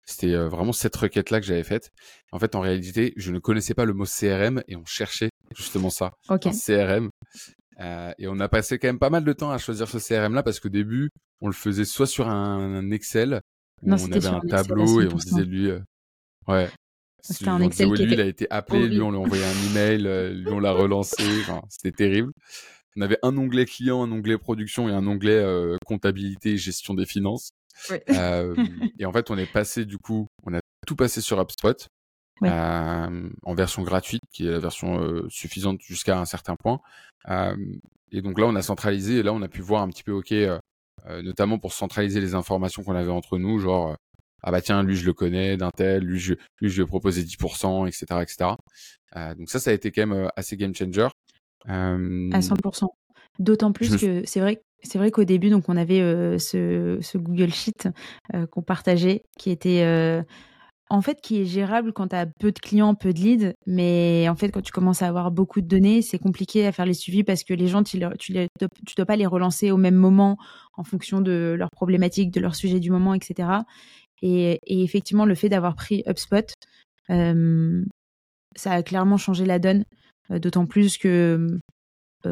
C'était 0.05 0.33
euh, 0.33 0.49
vraiment 0.49 0.73
cette 0.73 0.95
requête-là 0.95 1.39
que 1.39 1.45
j'avais 1.45 1.63
faite. 1.63 1.91
En 2.31 2.39
fait, 2.39 2.55
en 2.55 2.61
réalité, 2.61 3.13
je 3.15 3.31
ne 3.31 3.39
connaissais 3.39 3.73
pas 3.73 3.85
le 3.85 3.93
mot 3.93 4.05
CRM 4.05 4.61
et 4.67 4.75
on 4.75 4.85
cherchait 4.85 5.29
justement 5.55 5.89
ça, 5.89 6.11
un 6.27 6.37
CRM. 6.37 7.09
Euh, 7.79 8.13
et 8.17 8.27
on 8.27 8.39
a 8.39 8.49
passé 8.49 8.77
quand 8.79 8.87
même 8.87 8.99
pas 8.99 9.09
mal 9.09 9.23
de 9.23 9.33
temps 9.33 9.51
à 9.51 9.57
choisir 9.57 9.87
ce 9.87 9.97
CRM-là 9.97 10.43
parce 10.43 10.59
qu'au 10.59 10.69
début, 10.69 11.09
on 11.41 11.47
le 11.47 11.53
faisait 11.53 11.85
soit 11.85 12.07
sur 12.07 12.29
un, 12.29 12.91
Excel 12.91 13.41
où 13.81 13.91
on 13.91 14.11
avait 14.11 14.27
un, 14.27 14.39
tableau 14.41 15.01
et 15.01 15.07
on 15.11 15.17
disait 15.17 15.43
lui, 15.43 15.69
euh, 15.69 15.79
ouais. 16.47 16.69
C'était 17.21 17.49
un 17.49 17.61
Excel 17.61 17.89
lui, 17.89 18.13
il 18.13 18.21
a 18.21 18.25
été 18.25 18.47
appelé, 18.49 18.87
lui, 18.87 19.01
on 19.01 19.11
lui 19.11 19.17
a 19.17 19.21
envoyé 19.21 19.43
un 19.43 19.71
email, 19.71 20.33
lui, 20.33 20.51
on 20.51 20.59
l'a 20.59 20.71
relancé. 20.71 21.23
c'était 21.69 21.91
terrible. 21.91 22.31
On 22.95 23.01
avait 23.01 23.17
un 23.23 23.35
onglet 23.37 23.65
client, 23.65 24.03
un 24.03 24.11
onglet 24.11 24.37
production 24.37 24.87
et 24.87 24.91
un 24.91 25.07
onglet 25.07 25.43
comptabilité 25.85 26.51
et 26.51 26.57
gestion 26.57 26.93
des 26.93 27.05
finances. 27.05 27.51
Euh, 28.09 28.55
et 28.99 29.05
en 29.05 29.11
fait, 29.11 29.31
on 29.31 29.37
est 29.37 29.51
passé 29.51 29.85
du 29.85 29.97
coup, 29.97 30.27
on 30.43 30.53
a 30.53 30.59
tout 30.85 30.95
passé 30.95 31.21
sur 31.21 31.39
HubSpot 31.39 31.87
en 32.41 33.53
version 33.53 33.83
gratuite, 33.83 34.23
qui 34.31 34.47
est 34.47 34.51
la 34.51 34.59
version 34.59 35.23
suffisante 35.29 35.81
jusqu'à 35.81 36.19
un 36.19 36.25
certain 36.25 36.55
point. 36.55 36.79
et 38.11 38.21
donc 38.21 38.39
là, 38.39 38.45
on 38.47 38.55
a 38.55 38.61
centralisé 38.61 39.17
et 39.17 39.23
là, 39.23 39.33
on 39.33 39.41
a 39.41 39.47
pu 39.47 39.61
voir 39.61 39.81
un 39.81 39.89
petit 39.89 40.03
peu, 40.03 40.11
ok, 40.11 40.33
notamment 41.23 41.59
pour 41.59 41.73
centraliser 41.73 42.21
les 42.21 42.35
informations 42.35 42.83
qu'on 42.83 42.95
avait 42.95 43.11
entre 43.11 43.37
nous, 43.37 43.59
genre 43.59 43.95
ah 44.43 44.51
bah 44.51 44.61
tiens, 44.61 44.83
lui 44.83 44.95
je 44.95 45.05
le 45.05 45.13
connais, 45.13 45.55
d'un 45.55 45.71
tel, 45.71 46.03
lui 46.03 46.19
je, 46.19 46.33
lui 46.59 46.69
je 46.69 46.75
lui 46.75 46.83
ai 46.83 46.85
proposé 46.85 47.23
10%, 47.23 47.87
etc. 47.87 48.05
etc. 48.21 48.51
Euh, 49.15 49.33
donc 49.35 49.49
ça, 49.49 49.59
ça 49.59 49.71
a 49.71 49.73
été 49.73 49.91
quand 49.91 50.05
même 50.05 50.29
assez 50.35 50.57
game 50.57 50.75
changer. 50.75 51.07
Euh... 51.69 52.29
À 52.33 52.39
100%. 52.39 52.87
D'autant 53.39 53.71
plus 53.71 53.97
que 53.97 54.23
c'est 54.25 54.39
vrai 54.39 54.61
c'est 54.85 54.97
vrai 54.97 55.11
qu'au 55.11 55.23
début, 55.23 55.49
donc, 55.49 55.69
on 55.69 55.77
avait 55.77 56.01
euh, 56.01 56.37
ce, 56.37 57.17
Google 57.17 57.53
Sheet 57.53 57.87
qu'on 58.51 58.61
partageait, 58.61 59.23
qui 59.39 59.49
était 59.49 59.81
en 60.93 61.01
fait 61.01 61.21
qui 61.21 61.41
est 61.41 61.45
gérable 61.45 61.91
quand 61.91 62.09
tu 62.09 62.15
as 62.15 62.27
peu 62.27 62.51
de 62.51 62.59
clients, 62.59 62.93
peu 62.93 63.13
de 63.13 63.19
leads, 63.19 63.53
mais 63.65 64.29
en 64.29 64.35
fait 64.35 64.49
quand 64.49 64.61
tu 64.61 64.71
commences 64.71 65.01
à 65.01 65.07
avoir 65.07 65.31
beaucoup 65.31 65.59
de 65.59 65.67
données, 65.67 66.03
c'est 66.03 66.19
compliqué 66.19 66.67
à 66.67 66.71
faire 66.71 66.85
les 66.85 66.93
suivis 66.93 67.23
parce 67.23 67.43
que 67.43 67.55
les 67.55 67.67
gens, 67.67 67.81
tu 67.81 67.99
tu, 68.19 68.95
dois 68.95 69.05
pas 69.07 69.15
les 69.15 69.25
relancer 69.25 69.71
au 69.71 69.77
même 69.77 69.95
moment 69.95 70.37
en 70.77 70.83
fonction 70.83 71.19
de 71.19 71.55
leurs 71.57 71.71
problématiques, 71.71 72.29
de 72.29 72.39
leur 72.39 72.53
sujet 72.53 72.79
du 72.79 72.91
moment, 72.91 73.15
etc. 73.15 73.49
Et, 74.21 74.59
effectivement, 74.67 75.25
le 75.25 75.33
fait 75.33 75.49
d'avoir 75.49 75.75
pris 75.75 76.03
HubSpot, 76.05 76.53
ça 77.09 78.71
a 78.71 78.83
clairement 78.83 79.17
changé 79.17 79.45
la 79.45 79.57
donne, 79.57 79.85
d'autant 80.29 80.67
plus 80.67 80.99
que 80.99 81.07
euh, 81.39 81.59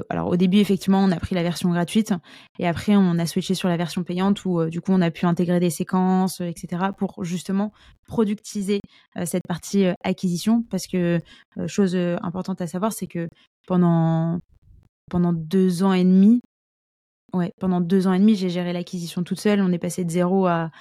alors 0.10 0.28
au 0.28 0.38
début 0.38 0.58
effectivement 0.58 1.04
on 1.04 1.12
a 1.12 1.20
pris 1.20 1.36
la 1.36 1.44
version 1.44 1.70
gratuite 1.72 2.14
et 2.60 2.68
après 2.68 2.96
on 2.96 3.18
a 3.20 3.26
switché 3.26 3.56
sur 3.56 3.70
la 3.70 3.78
version 3.78 4.04
payante 4.04 4.46
où 4.46 4.60
euh, 4.60 4.70
du 4.70 4.82
coup 4.82 4.92
on 4.92 5.02
a 5.02 5.12
pu 5.12 5.26
intégrer 5.26 5.60
des 5.60 5.70
séquences 5.70 6.42
euh, 6.42 6.46
etc 6.46 6.86
pour 6.98 7.24
justement 7.24 7.72
productiser 8.08 8.80
cette 9.26 9.44
partie 9.48 9.86
acquisition. 10.04 10.64
Parce 10.70 10.86
que 10.86 11.20
chose 11.68 11.96
importante 11.96 12.62
à 12.62 12.68
savoir 12.68 12.92
c'est 12.92 13.08
que 13.08 13.28
pendant 13.68 14.40
pendant 15.10 15.34
deux 15.34 15.84
ans 15.84 15.94
et 15.94 16.04
demi 16.04 16.42
ouais 17.34 17.54
pendant 17.60 17.80
deux 17.80 18.08
ans 18.08 18.14
et 18.14 18.20
demi 18.20 18.36
j'ai 18.36 18.50
géré 18.50 18.74
l'acquisition 18.74 19.24
toute 19.24 19.40
seule. 19.40 19.62
On 19.62 19.72
est 19.72 19.80
passé 19.80 20.04
de 20.04 20.12
zéro 20.12 20.46
à, 20.48 20.72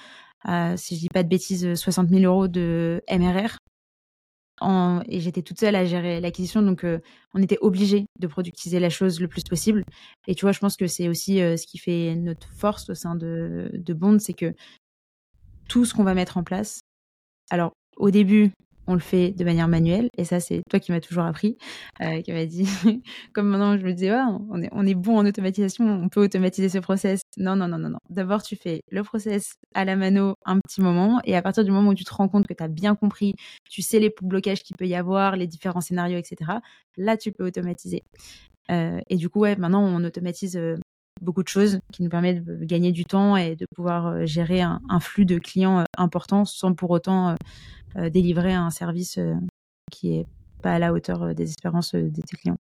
à 0.43 0.75
si 0.77 0.95
je 0.95 1.01
dis 1.01 1.09
pas 1.09 1.23
de 1.23 1.29
bêtises 1.29 1.75
60 1.75 2.09
000 2.09 2.23
euros 2.23 2.47
de 2.47 3.01
MRR 3.09 3.57
et 5.07 5.19
j'étais 5.19 5.41
toute 5.41 5.59
seule 5.59 5.75
à 5.75 5.85
gérer 5.85 6.21
l'acquisition, 6.21 6.61
donc 6.61 6.83
euh, 6.83 6.99
on 7.33 7.41
était 7.41 7.57
obligé 7.61 8.05
de 8.19 8.27
productiser 8.27 8.79
la 8.79 8.89
chose 8.89 9.19
le 9.19 9.27
plus 9.27 9.43
possible. 9.43 9.83
Et 10.27 10.35
tu 10.35 10.45
vois, 10.45 10.51
je 10.51 10.59
pense 10.59 10.77
que 10.77 10.87
c'est 10.87 11.09
aussi 11.09 11.41
euh, 11.41 11.57
ce 11.57 11.65
qui 11.65 11.77
fait 11.77 12.15
notre 12.15 12.47
force 12.53 12.89
au 12.89 12.95
sein 12.95 13.15
de, 13.15 13.71
de 13.73 13.93
Bond, 13.93 14.19
c'est 14.19 14.33
que 14.33 14.53
tout 15.67 15.85
ce 15.85 15.93
qu'on 15.93 16.03
va 16.03 16.13
mettre 16.13 16.37
en 16.37 16.43
place, 16.43 16.81
alors 17.49 17.71
au 17.97 18.11
début, 18.11 18.51
on 18.87 18.93
le 18.93 18.99
fait 18.99 19.31
de 19.31 19.43
manière 19.43 19.67
manuelle. 19.67 20.09
Et 20.17 20.25
ça, 20.25 20.39
c'est 20.39 20.61
toi 20.69 20.79
qui 20.79 20.91
m'as 20.91 20.99
toujours 20.99 21.23
appris, 21.23 21.57
euh, 22.01 22.21
qui 22.21 22.31
m'a 22.31 22.45
dit, 22.45 22.65
comme 23.33 23.49
maintenant 23.49 23.77
je 23.77 23.85
me 23.85 23.93
disais, 23.93 24.11
on, 24.49 24.61
est, 24.61 24.69
on 24.71 24.85
est 24.85 24.95
bon 24.95 25.17
en 25.17 25.25
automatisation, 25.25 25.85
on 25.85 26.09
peut 26.09 26.23
automatiser 26.23 26.69
ce 26.69 26.79
process. 26.79 27.21
Non, 27.37 27.55
non, 27.55 27.67
non, 27.67 27.77
non, 27.77 27.89
non. 27.89 27.99
D'abord, 28.09 28.43
tu 28.43 28.55
fais 28.55 28.81
le 28.89 29.03
process 29.03 29.53
à 29.73 29.85
la 29.85 29.95
mano 29.95 30.35
un 30.45 30.59
petit 30.59 30.81
moment. 30.81 31.19
Et 31.25 31.35
à 31.35 31.41
partir 31.41 31.63
du 31.63 31.71
moment 31.71 31.89
où 31.89 31.95
tu 31.95 32.03
te 32.03 32.13
rends 32.13 32.27
compte 32.27 32.47
que 32.47 32.53
tu 32.53 32.63
as 32.63 32.67
bien 32.67 32.95
compris, 32.95 33.35
tu 33.69 33.81
sais 33.81 33.99
les 33.99 34.13
blocages 34.21 34.63
qu'il 34.63 34.75
peut 34.75 34.87
y 34.87 34.95
avoir, 34.95 35.35
les 35.35 35.47
différents 35.47 35.81
scénarios, 35.81 36.17
etc., 36.17 36.51
là, 36.97 37.17
tu 37.17 37.31
peux 37.31 37.45
automatiser. 37.45 38.03
Euh, 38.71 38.99
et 39.09 39.17
du 39.17 39.29
coup, 39.29 39.39
ouais, 39.41 39.55
maintenant, 39.55 39.83
on 39.83 40.03
automatise 40.03 40.55
euh, 40.57 40.77
beaucoup 41.21 41.43
de 41.43 41.47
choses 41.47 41.79
qui 41.93 42.03
nous 42.03 42.09
permettent 42.09 42.43
de 42.43 42.65
gagner 42.65 42.91
du 42.91 43.05
temps 43.05 43.37
et 43.37 43.55
de 43.55 43.65
pouvoir 43.75 44.25
gérer 44.25 44.61
un, 44.61 44.99
flux 44.99 45.25
de 45.25 45.37
clients 45.37 45.85
important 45.97 46.45
sans 46.45 46.73
pour 46.73 46.89
autant 46.89 47.35
euh, 47.97 48.09
délivrer 48.09 48.53
un 48.53 48.69
service 48.69 49.17
euh, 49.17 49.35
qui 49.91 50.15
est 50.15 50.25
pas 50.61 50.73
à 50.75 50.79
la 50.79 50.93
hauteur 50.93 51.23
euh, 51.23 51.33
des 51.33 51.49
espérances 51.49 51.93
de 51.93 52.21
tes 52.21 52.37
clients. 52.37 52.57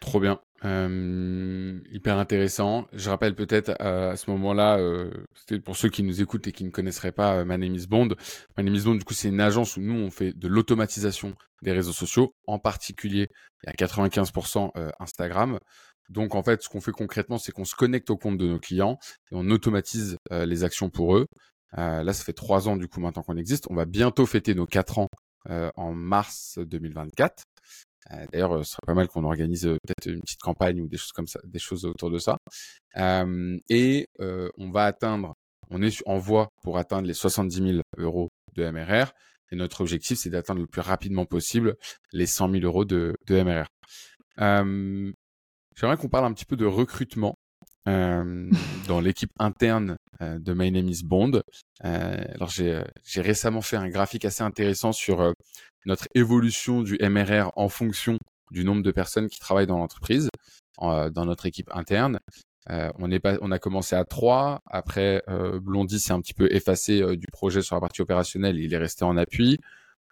Trop 0.00 0.20
bien. 0.20 0.40
Hyper 0.62 2.18
intéressant. 2.18 2.86
Je 2.92 3.08
rappelle 3.10 3.34
peut-être 3.34 3.70
à 3.80 4.16
ce 4.16 4.30
moment-là, 4.30 4.78
c'était 5.34 5.60
pour 5.60 5.76
ceux 5.76 5.88
qui 5.88 6.02
nous 6.02 6.20
écoutent 6.20 6.46
et 6.46 6.52
qui 6.52 6.64
ne 6.64 6.70
connaisseraient 6.70 7.12
pas 7.12 7.44
My 7.44 7.58
Name 7.58 7.74
is 7.74 7.86
Bond. 7.86 8.08
My 8.58 8.64
Name 8.64 8.74
is 8.74 8.82
Bond, 8.82 8.96
du 8.96 9.04
coup, 9.04 9.14
c'est 9.14 9.28
une 9.28 9.40
agence 9.40 9.76
où 9.76 9.80
nous, 9.80 9.98
on 9.98 10.10
fait 10.10 10.32
de 10.32 10.48
l'automatisation 10.48 11.34
des 11.62 11.72
réseaux 11.72 11.92
sociaux. 11.92 12.34
En 12.46 12.58
particulier, 12.58 13.28
il 13.64 13.70
y 13.70 13.70
a 13.70 13.86
95% 13.86 14.72
Instagram. 14.98 15.58
Donc, 16.10 16.34
en 16.34 16.42
fait, 16.42 16.62
ce 16.62 16.68
qu'on 16.68 16.80
fait 16.80 16.92
concrètement, 16.92 17.38
c'est 17.38 17.52
qu'on 17.52 17.64
se 17.64 17.74
connecte 17.74 18.10
au 18.10 18.16
compte 18.16 18.36
de 18.36 18.46
nos 18.46 18.58
clients 18.58 18.98
et 19.30 19.34
on 19.34 19.48
automatise 19.50 20.18
les 20.30 20.64
actions 20.64 20.90
pour 20.90 21.16
eux. 21.16 21.26
Euh, 21.78 22.02
là, 22.02 22.12
ça 22.12 22.24
fait 22.24 22.32
trois 22.32 22.68
ans 22.68 22.76
du 22.76 22.88
coup 22.88 23.00
maintenant 23.00 23.22
qu'on 23.22 23.36
existe. 23.36 23.66
On 23.70 23.74
va 23.74 23.84
bientôt 23.84 24.26
fêter 24.26 24.54
nos 24.54 24.66
quatre 24.66 24.98
ans 24.98 25.08
euh, 25.48 25.70
en 25.76 25.92
mars 25.92 26.58
2024. 26.58 27.44
Euh, 28.12 28.26
D'ailleurs, 28.32 28.64
ce 28.64 28.72
serait 28.72 28.86
pas 28.86 28.94
mal 28.94 29.08
qu'on 29.08 29.24
organise 29.24 29.62
peut-être 29.64 30.06
une 30.06 30.20
petite 30.20 30.40
campagne 30.40 30.80
ou 30.80 30.88
des 30.88 30.96
choses 30.96 31.12
comme 31.12 31.26
ça, 31.26 31.40
des 31.44 31.58
choses 31.58 31.84
autour 31.84 32.10
de 32.10 32.18
ça. 32.18 32.36
et 33.68 34.06
on 34.18 34.70
va 34.70 34.84
atteindre, 34.84 35.34
on 35.70 35.82
est 35.82 36.02
en 36.06 36.18
voie 36.18 36.48
pour 36.62 36.78
atteindre 36.78 37.06
les 37.06 37.14
70 37.14 37.56
000 37.56 37.80
euros 37.98 38.28
de 38.54 38.68
MRR. 38.68 39.12
Et 39.52 39.56
notre 39.56 39.80
objectif, 39.80 40.18
c'est 40.18 40.30
d'atteindre 40.30 40.60
le 40.60 40.68
plus 40.68 40.80
rapidement 40.80 41.26
possible 41.26 41.74
les 42.12 42.26
100 42.26 42.52
000 42.52 42.64
euros 42.64 42.84
de, 42.84 43.14
de 43.26 43.42
MRR. 43.42 43.66
J'aimerais 45.76 45.96
qu'on 45.96 46.08
parle 46.08 46.26
un 46.26 46.32
petit 46.32 46.44
peu 46.44 46.56
de 46.56 46.66
recrutement 46.66 47.36
euh, 47.88 48.50
dans 48.90 49.00
l'équipe 49.00 49.30
interne 49.38 49.96
euh, 50.20 50.40
de 50.40 50.52
My 50.52 50.72
Name 50.72 50.88
is 50.88 51.04
Bond. 51.04 51.42
Euh, 51.84 52.24
alors 52.34 52.50
j'ai 52.50 52.82
récemment 53.20 53.62
fait 53.62 53.76
un 53.76 53.88
graphique 53.88 54.24
assez 54.24 54.42
intéressant 54.42 54.90
sur 54.90 55.32
notre 55.86 56.08
évolution 56.16 56.82
du 56.82 56.98
MRR 57.00 57.52
en 57.54 57.68
fonction 57.68 58.18
du 58.50 58.64
nombre 58.64 58.82
de 58.82 58.90
personnes 58.90 59.28
qui 59.28 59.38
travaillent 59.38 59.68
dans 59.68 59.78
l'entreprise, 59.78 60.28
dans 60.80 61.24
notre 61.24 61.46
équipe 61.46 61.70
interne. 61.72 62.18
on, 62.68 63.12
est 63.12 63.20
pas, 63.20 63.38
on 63.42 63.52
a 63.52 63.60
commencé 63.60 63.94
à 63.94 64.04
3. 64.04 64.58
Après, 64.66 65.22
Blondie 65.62 66.00
s'est 66.00 66.12
un 66.12 66.20
petit 66.20 66.34
peu 66.34 66.52
effacé 66.52 67.16
du 67.16 67.26
projet 67.32 67.62
sur 67.62 67.76
la 67.76 67.80
partie 67.80 68.02
opérationnelle. 68.02 68.58
Il 68.58 68.74
est 68.74 68.78
resté 68.78 69.04
en 69.04 69.16
appui. 69.16 69.58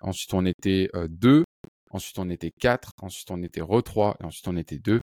Ensuite, 0.01 0.33
on 0.35 0.47
était 0.47 0.88
2. 0.95 1.43
Ensuite, 1.91 2.19
on 2.21 2.31
était 2.31 2.53
4. 2.61 2.93
Ensuite, 3.03 3.31
on 3.33 3.43
était 3.43 3.61
re 3.61 3.83
3. 3.83 4.19
Et 4.21 4.25
ensuite, 4.25 4.47
on 4.47 4.57
était 4.57 4.79
2. 4.79 5.01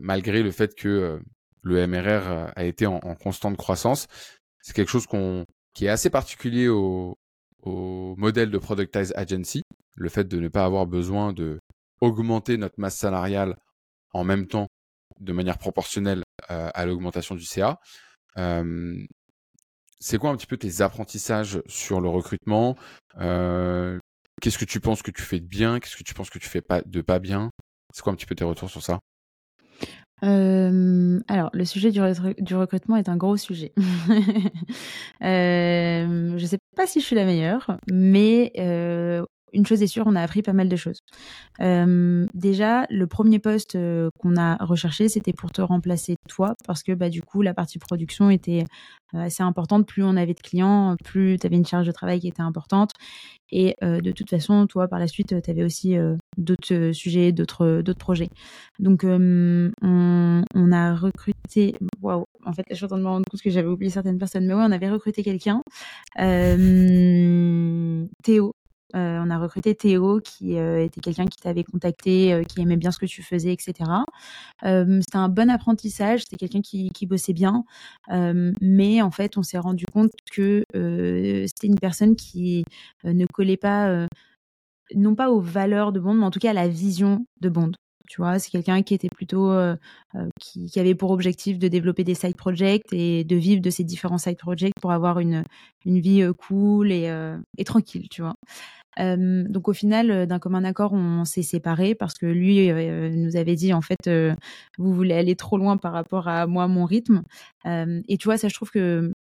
malgré 0.00 0.42
le 0.42 0.50
fait 0.50 0.74
que 0.74 1.20
le 1.62 1.86
MRR 1.86 2.52
a 2.54 2.64
été 2.64 2.86
en, 2.86 3.00
constante 3.16 3.56
croissance. 3.56 4.06
C'est 4.60 4.74
quelque 4.74 4.90
chose 4.90 5.06
qu'on, 5.06 5.44
qui 5.74 5.86
est 5.86 5.90
assez 5.90 6.10
particulier 6.10 6.68
au, 6.68 7.16
au 7.62 8.14
modèle 8.16 8.50
de 8.50 8.58
Productize 8.58 9.12
Agency. 9.16 9.62
Le 9.96 10.08
fait 10.08 10.24
de 10.24 10.38
ne 10.38 10.48
pas 10.48 10.64
avoir 10.64 10.86
besoin 10.86 11.32
de 11.32 11.58
augmenter 12.00 12.56
notre 12.56 12.78
masse 12.78 12.96
salariale 12.96 13.56
en 14.12 14.24
même 14.24 14.46
temps 14.46 14.66
de 15.20 15.32
manière 15.32 15.58
proportionnelle 15.58 16.22
euh, 16.50 16.70
à 16.74 16.86
l'augmentation 16.86 17.34
du 17.34 17.44
CA. 17.44 17.78
Euh, 18.38 18.96
c'est 19.98 20.18
quoi 20.18 20.30
un 20.30 20.36
petit 20.36 20.46
peu 20.46 20.58
tes 20.58 20.82
apprentissages 20.82 21.62
sur 21.66 22.00
le 22.00 22.08
recrutement? 22.08 22.76
Euh, 23.18 23.98
Qu'est-ce 24.42 24.58
que 24.58 24.66
tu 24.66 24.80
penses 24.80 25.02
que 25.02 25.10
tu 25.10 25.22
fais 25.22 25.40
de 25.40 25.46
bien? 25.46 25.80
Qu'est-ce 25.80 25.96
que 25.96 26.02
tu 26.02 26.12
penses 26.12 26.28
que 26.28 26.38
tu 26.38 26.48
fais 26.48 26.60
pas 26.60 26.82
de 26.82 27.00
pas 27.00 27.18
bien? 27.18 27.50
C'est 27.94 28.02
quoi 28.02 28.12
un 28.12 28.16
petit 28.16 28.26
peu 28.26 28.34
tes 28.34 28.44
retours 28.44 28.68
sur 28.68 28.82
ça? 28.82 29.00
Alors, 30.22 31.50
le 31.52 31.64
sujet 31.64 31.90
du, 31.90 32.00
recrutement 32.00 32.96
est 32.96 33.08
un 33.08 33.16
gros 33.16 33.36
sujet. 33.36 33.72
je 35.20 36.32
ne 36.32 36.46
sais 36.46 36.58
pas 36.74 36.86
si 36.86 37.00
je 37.00 37.04
suis 37.04 37.16
la 37.16 37.24
meilleure, 37.24 37.78
mais 37.90 38.52
une 39.56 39.66
chose 39.66 39.82
est 39.82 39.86
sûre, 39.86 40.04
on 40.06 40.14
a 40.14 40.22
appris 40.22 40.42
pas 40.42 40.52
mal 40.52 40.68
de 40.68 40.76
choses. 40.76 41.00
Euh, 41.60 42.26
déjà, 42.34 42.86
le 42.90 43.06
premier 43.06 43.38
poste 43.38 43.74
euh, 43.74 44.10
qu'on 44.18 44.36
a 44.36 44.56
recherché, 44.56 45.08
c'était 45.08 45.32
pour 45.32 45.50
te 45.50 45.62
remplacer 45.62 46.16
toi, 46.28 46.54
parce 46.66 46.82
que 46.82 46.92
bah, 46.92 47.08
du 47.08 47.22
coup, 47.22 47.40
la 47.40 47.54
partie 47.54 47.78
production 47.78 48.28
était 48.28 48.64
euh, 49.14 49.20
assez 49.20 49.42
importante. 49.42 49.88
Plus 49.88 50.04
on 50.04 50.16
avait 50.16 50.34
de 50.34 50.40
clients, 50.40 50.96
plus 51.02 51.38
tu 51.38 51.46
avais 51.46 51.56
une 51.56 51.66
charge 51.66 51.86
de 51.86 51.92
travail 51.92 52.20
qui 52.20 52.28
était 52.28 52.42
importante. 52.42 52.92
Et 53.52 53.76
de 53.80 54.10
toute 54.10 54.28
façon, 54.28 54.66
toi, 54.66 54.88
par 54.88 54.98
la 54.98 55.06
suite, 55.06 55.40
tu 55.40 55.50
avais 55.50 55.62
aussi 55.62 55.96
d'autres 56.36 56.90
sujets, 56.90 57.30
d'autres 57.30 57.94
projets. 57.96 58.28
Donc, 58.80 59.04
on, 59.04 59.72
a 60.72 60.94
recruté. 60.96 61.76
Waouh! 62.02 62.24
En 62.44 62.52
fait, 62.52 62.64
je 62.70 62.74
suis 62.74 62.84
en 62.86 62.88
train 62.88 62.98
de 62.98 63.04
me 63.04 63.08
rendre 63.08 63.24
compte 63.30 63.40
que 63.40 63.50
j'avais 63.50 63.68
oublié 63.68 63.88
certaines 63.88 64.18
personnes. 64.18 64.46
Mais 64.46 64.54
oui, 64.54 64.62
on 64.66 64.72
avait 64.72 64.90
recruté 64.90 65.22
quelqu'un. 65.22 65.62
Théo, 68.24 68.55
euh, 68.94 69.20
on 69.22 69.30
a 69.30 69.38
recruté 69.38 69.74
Théo, 69.74 70.20
qui 70.20 70.58
euh, 70.58 70.84
était 70.84 71.00
quelqu'un 71.00 71.26
qui 71.26 71.38
t'avait 71.38 71.64
contacté, 71.64 72.32
euh, 72.32 72.42
qui 72.44 72.60
aimait 72.60 72.76
bien 72.76 72.92
ce 72.92 72.98
que 72.98 73.06
tu 73.06 73.22
faisais, 73.22 73.52
etc. 73.52 73.90
c'était 74.62 75.16
un 75.16 75.28
bon 75.28 75.50
apprentissage, 75.50 76.20
c'était 76.20 76.36
quelqu'un 76.36 76.60
qui, 76.62 77.06
bossait 77.06 77.32
bien, 77.32 77.64
mais 78.60 79.02
en 79.02 79.10
fait, 79.10 79.36
on 79.36 79.42
s'est 79.42 79.58
rendu 79.58 79.86
compte 79.86 80.12
que 80.30 80.64
c'était 80.72 81.66
une 81.66 81.78
personne 81.78 82.16
qui 82.16 82.64
ne 83.04 83.26
collait 83.26 83.56
pas, 83.56 84.06
non 84.94 85.14
pas 85.14 85.30
aux 85.30 85.40
valeurs 85.40 85.92
de 85.92 86.00
Bond, 86.00 86.14
mais 86.14 86.24
en 86.24 86.30
tout 86.30 86.40
cas 86.40 86.50
à 86.50 86.54
la 86.54 86.68
vision 86.68 87.26
de 87.40 87.48
Bond. 87.48 87.72
Tu 88.08 88.20
vois, 88.20 88.38
c'est 88.38 88.50
quelqu'un 88.50 88.82
qui 88.82 88.94
était 88.94 89.08
plutôt 89.08 89.52
qui, 90.40 90.80
avait 90.80 90.94
pour 90.94 91.10
objectif 91.10 91.58
de 91.58 91.68
développer 91.68 92.04
des 92.04 92.14
side 92.14 92.36
projects 92.36 92.92
et 92.92 93.24
de 93.24 93.36
vivre 93.36 93.62
de 93.62 93.70
ces 93.70 93.84
différents 93.84 94.18
side 94.18 94.38
projects 94.38 94.74
pour 94.80 94.92
avoir 94.92 95.18
une, 95.20 95.44
une 95.84 96.00
vie 96.00 96.26
cool 96.38 96.92
et, 96.92 97.10
et 97.58 97.64
tranquille, 97.64 98.08
tu 98.10 98.22
vois 98.22 98.34
donc 98.98 99.68
au 99.68 99.72
final, 99.72 100.26
d'un 100.26 100.38
commun 100.38 100.64
accord, 100.64 100.92
on 100.94 101.24
s'est 101.24 101.42
séparés 101.42 101.94
parce 101.94 102.14
que 102.14 102.26
lui 102.26 102.70
nous 102.70 103.36
avait 103.36 103.56
dit 103.56 103.72
en 103.72 103.82
fait, 103.82 104.10
vous 104.78 104.94
voulez 104.94 105.14
aller 105.14 105.36
trop 105.36 105.58
loin 105.58 105.76
par 105.76 105.92
rapport 105.92 106.28
à 106.28 106.46
moi, 106.46 106.66
mon 106.68 106.84
rythme. 106.84 107.22
et 107.66 108.16
tu 108.18 108.24
vois, 108.24 108.38
ça, 108.38 108.48
je 108.48 108.54
trouve 108.54 108.70
que 108.70 109.12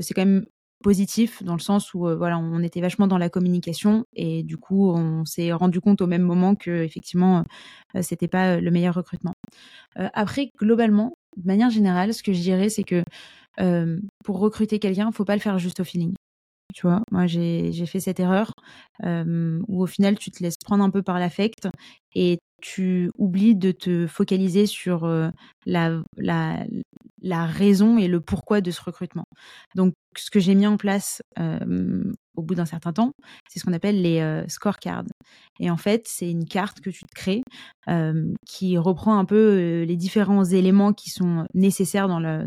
c'est 0.00 0.14
quand 0.14 0.24
même 0.24 0.46
positif 0.84 1.42
dans 1.42 1.54
le 1.54 1.60
sens 1.60 1.94
où 1.94 2.00
voilà, 2.16 2.38
on 2.38 2.62
était 2.62 2.82
vachement 2.82 3.08
dans 3.08 3.18
la 3.18 3.30
communication 3.30 4.04
et 4.14 4.42
du 4.44 4.58
coup, 4.58 4.90
on 4.90 5.24
s'est 5.24 5.52
rendu 5.52 5.80
compte 5.80 6.02
au 6.02 6.06
même 6.06 6.22
moment 6.22 6.54
que 6.54 6.84
effectivement, 6.84 7.44
c'était 8.02 8.28
pas 8.28 8.60
le 8.60 8.70
meilleur 8.70 8.94
recrutement. 8.94 9.32
après, 9.96 10.50
globalement, 10.60 11.14
de 11.36 11.46
manière 11.46 11.70
générale, 11.70 12.14
ce 12.14 12.22
que 12.22 12.32
je 12.32 12.40
dirais, 12.40 12.68
c'est 12.68 12.84
que 12.84 13.02
pour 14.24 14.38
recruter 14.38 14.78
quelqu'un, 14.78 15.10
faut 15.10 15.24
pas 15.24 15.36
le 15.36 15.40
faire 15.40 15.58
juste 15.58 15.80
au 15.80 15.84
feeling. 15.84 16.14
Tu 16.74 16.86
vois, 16.86 17.02
moi 17.12 17.26
j'ai 17.26 17.86
fait 17.86 18.00
cette 18.00 18.20
erreur 18.20 18.52
où 19.04 19.82
au 19.82 19.86
final 19.86 20.18
tu 20.18 20.30
te 20.30 20.42
laisses 20.42 20.58
prendre 20.62 20.84
un 20.84 20.90
peu 20.90 21.02
par 21.02 21.18
l'affect 21.18 21.68
et 22.14 22.38
tu 22.64 23.10
oublies 23.18 23.54
de 23.54 23.72
te 23.72 24.06
focaliser 24.06 24.64
sur 24.64 25.06
la, 25.66 26.02
la, 26.16 26.64
la, 27.20 27.44
raison 27.44 27.98
et 27.98 28.08
le 28.08 28.22
pourquoi 28.22 28.62
de 28.62 28.70
ce 28.70 28.80
recrutement. 28.80 29.26
Donc, 29.74 29.92
ce 30.16 30.30
que 30.30 30.40
j'ai 30.40 30.54
mis 30.54 30.66
en 30.66 30.78
place 30.78 31.22
au 32.36 32.42
bout 32.42 32.54
d'un 32.54 32.64
certain 32.64 32.94
temps, 32.94 33.12
c'est 33.50 33.58
ce 33.58 33.64
qu'on 33.64 33.74
appelle 33.74 34.00
les 34.00 34.44
scorecards. 34.48 35.04
Et 35.60 35.70
en 35.70 35.76
fait, 35.76 36.06
c'est 36.08 36.30
une 36.30 36.46
carte 36.46 36.80
que 36.80 36.88
tu 36.88 37.04
te 37.04 37.14
crées 37.14 37.42
qui 38.46 38.78
reprend 38.78 39.18
un 39.18 39.26
peu 39.26 39.84
les 39.86 39.96
différents 39.96 40.44
éléments 40.44 40.94
qui 40.94 41.10
sont 41.10 41.46
nécessaires 41.52 42.08
dans, 42.08 42.20
le, 42.20 42.46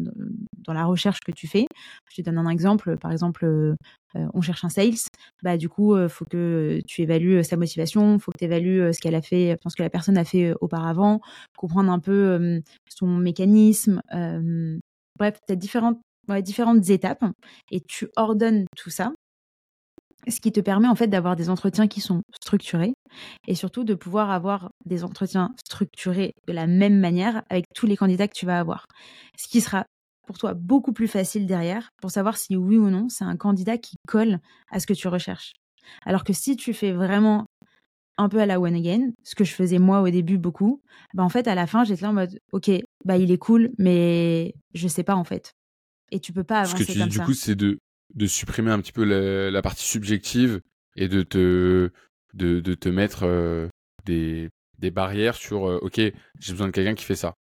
dans 0.66 0.74
la 0.74 0.86
recherche 0.86 1.20
que 1.20 1.32
tu 1.32 1.48
fais. 1.48 1.68
Je 2.10 2.22
te 2.22 2.26
donne 2.26 2.40
un 2.40 2.50
exemple. 2.50 2.98
Par 2.98 3.12
exemple, 3.12 3.76
on 4.16 4.42
cherche 4.42 4.64
un 4.64 4.70
sales. 4.70 4.96
Bah, 5.44 5.58
du 5.58 5.70
coup, 5.70 5.98
il 5.98 6.10
faut 6.10 6.26
que 6.26 6.80
tu 6.88 7.02
évalues 7.02 7.44
sa 7.44 7.58
motivation, 7.58 8.16
il 8.16 8.20
faut 8.20 8.32
que 8.32 8.38
tu 8.38 8.46
évalues 8.46 8.94
ce 8.94 9.00
qu'elle 9.00 9.16
a 9.16 9.22
fait, 9.22 9.58
ce 9.68 9.76
que 9.76 9.84
la 9.84 9.90
personne 9.90 10.07
a 10.16 10.24
fait 10.24 10.54
auparavant, 10.62 11.22
comprendre 11.58 11.92
un 11.92 12.00
peu 12.00 12.62
son 12.90 13.08
mécanisme. 13.08 14.02
bref, 15.20 15.40
tu 15.48 15.54
as 15.54 15.56
différentes, 15.56 16.00
différentes 16.42 16.90
étapes 16.90 17.26
et 17.72 17.82
tu 17.82 18.08
ordonnes 18.16 18.66
tout 18.76 18.90
ça 18.90 19.12
ce 20.28 20.40
qui 20.40 20.52
te 20.52 20.60
permet 20.60 20.88
en 20.88 20.96
fait 20.96 21.08
d'avoir 21.08 21.36
des 21.36 21.50
entretiens 21.50 21.88
qui 21.88 22.02
sont 22.02 22.22
structurés 22.42 22.94
et 23.48 23.56
surtout 23.56 23.84
de 23.84 23.94
pouvoir 23.94 24.32
avoir 24.32 24.70
des 24.86 25.04
entretiens 25.04 25.54
structurés 25.64 26.34
de 26.48 26.54
la 26.54 26.68
même 26.68 27.00
manière 27.00 27.44
avec 27.50 27.66
tous 27.74 27.86
les 27.86 27.98
candidats 27.98 28.28
que 28.28 28.38
tu 28.38 28.46
vas 28.46 28.60
avoir. 28.60 28.86
Ce 29.38 29.48
qui 29.48 29.62
sera 29.62 29.86
pour 30.26 30.38
toi 30.38 30.54
beaucoup 30.54 30.92
plus 30.92 31.08
facile 31.08 31.46
derrière 31.46 31.90
pour 32.02 32.12
savoir 32.12 32.38
si 32.38 32.56
oui 32.56 32.78
ou 32.78 32.90
non 32.90 33.08
c'est 33.10 33.24
un 33.24 33.38
candidat 33.38 33.78
qui 33.78 33.96
colle 34.08 34.40
à 34.70 34.80
ce 34.80 34.88
que 34.88 34.94
tu 34.94 35.08
recherches. 35.08 35.54
Alors 36.06 36.24
que 36.24 36.34
si 36.34 36.58
tu 36.58 36.74
fais 36.74 36.92
vraiment 36.92 37.46
un 38.18 38.30
peu 38.30 38.40
à 38.40 38.46
la 38.46 38.60
one 38.60 38.76
again, 38.76 39.12
ce 39.24 39.36
que 39.36 39.44
je 39.44 39.54
faisais 39.54 39.80
moi 39.80 40.02
au 40.02 40.10
début 40.10 40.38
beaucoup, 40.38 40.82
bah 41.14 41.24
en 41.24 41.30
fait 41.30 41.48
à 41.48 41.56
la 41.56 41.68
fin 41.68 41.84
j'étais 41.84 42.02
là 42.02 42.10
en 42.10 42.14
mode 42.14 42.40
ok 42.52 42.72
bah 43.06 43.18
il 43.18 43.32
est 43.32 43.38
cool 43.38 43.72
mais 43.78 44.56
je 44.74 44.88
sais 44.88 45.04
pas 45.04 45.16
en 45.16 45.24
fait. 45.24 45.54
Et 46.12 46.20
tu 46.20 46.34
peux 46.34 46.44
pas 46.44 46.62
avancer 46.62 46.84
Ce 46.84 46.88
que 46.88 46.92
tu 46.92 46.98
dis, 46.98 47.08
du 47.08 47.20
coup 47.20 47.34
c'est 47.34 47.56
de 47.56 47.80
de 48.16 48.26
supprimer 48.26 48.72
un 48.72 48.80
petit 48.80 48.92
peu 48.92 49.04
la, 49.04 49.62
partie 49.62 49.86
subjective 49.86 50.62
et 50.96 51.08
de 51.08 51.22
te, 51.22 51.92
de, 52.34 52.60
de 52.60 52.74
te 52.74 52.90
mettre 52.90 53.24
euh, 53.24 53.68
des, 54.06 54.50
des, 54.80 54.92
barrières 54.92 55.36
sur 55.36 55.70
euh, 55.70 55.80
OK, 55.82 55.96
j'ai 55.98 56.52
besoin 56.52 56.68
de 56.68 56.72
quelqu'un 56.72 56.96
qui 56.96 57.06
fait 57.06 57.16
ça. 57.16 57.36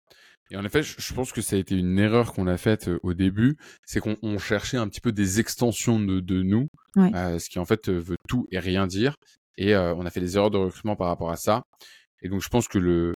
Et 0.50 0.56
en 0.56 0.64
effet, 0.64 0.82
je, 0.82 1.14
pense 1.14 1.32
que 1.32 1.40
ça 1.40 1.56
a 1.56 1.58
été 1.58 1.76
une 1.76 1.98
erreur 1.98 2.32
qu'on 2.32 2.46
a 2.46 2.56
faite 2.56 2.88
euh, 2.88 3.00
au 3.02 3.14
début, 3.14 3.56
c'est 3.84 4.00
qu'on 4.00 4.38
cherchait 4.38 4.76
un 4.76 4.88
petit 4.88 5.00
peu 5.00 5.12
des 5.12 5.40
extensions 5.40 5.98
de, 5.98 6.20
de 6.20 6.42
nous, 6.42 6.68
ce 6.96 7.48
qui 7.48 7.58
en 7.58 7.64
fait 7.64 7.88
veut 7.88 8.16
tout 8.28 8.46
et 8.52 8.58
rien 8.58 8.86
dire. 8.86 9.16
Et 9.58 9.76
on 9.76 10.04
a 10.04 10.10
fait 10.10 10.20
des 10.20 10.36
erreurs 10.36 10.50
de 10.50 10.58
recrutement 10.58 10.96
par 10.96 11.08
rapport 11.08 11.30
à 11.30 11.36
ça. 11.36 11.62
Et 12.22 12.28
donc 12.28 12.42
je 12.42 12.48
pense 12.48 12.68
que 12.68 12.78
le 12.78 13.14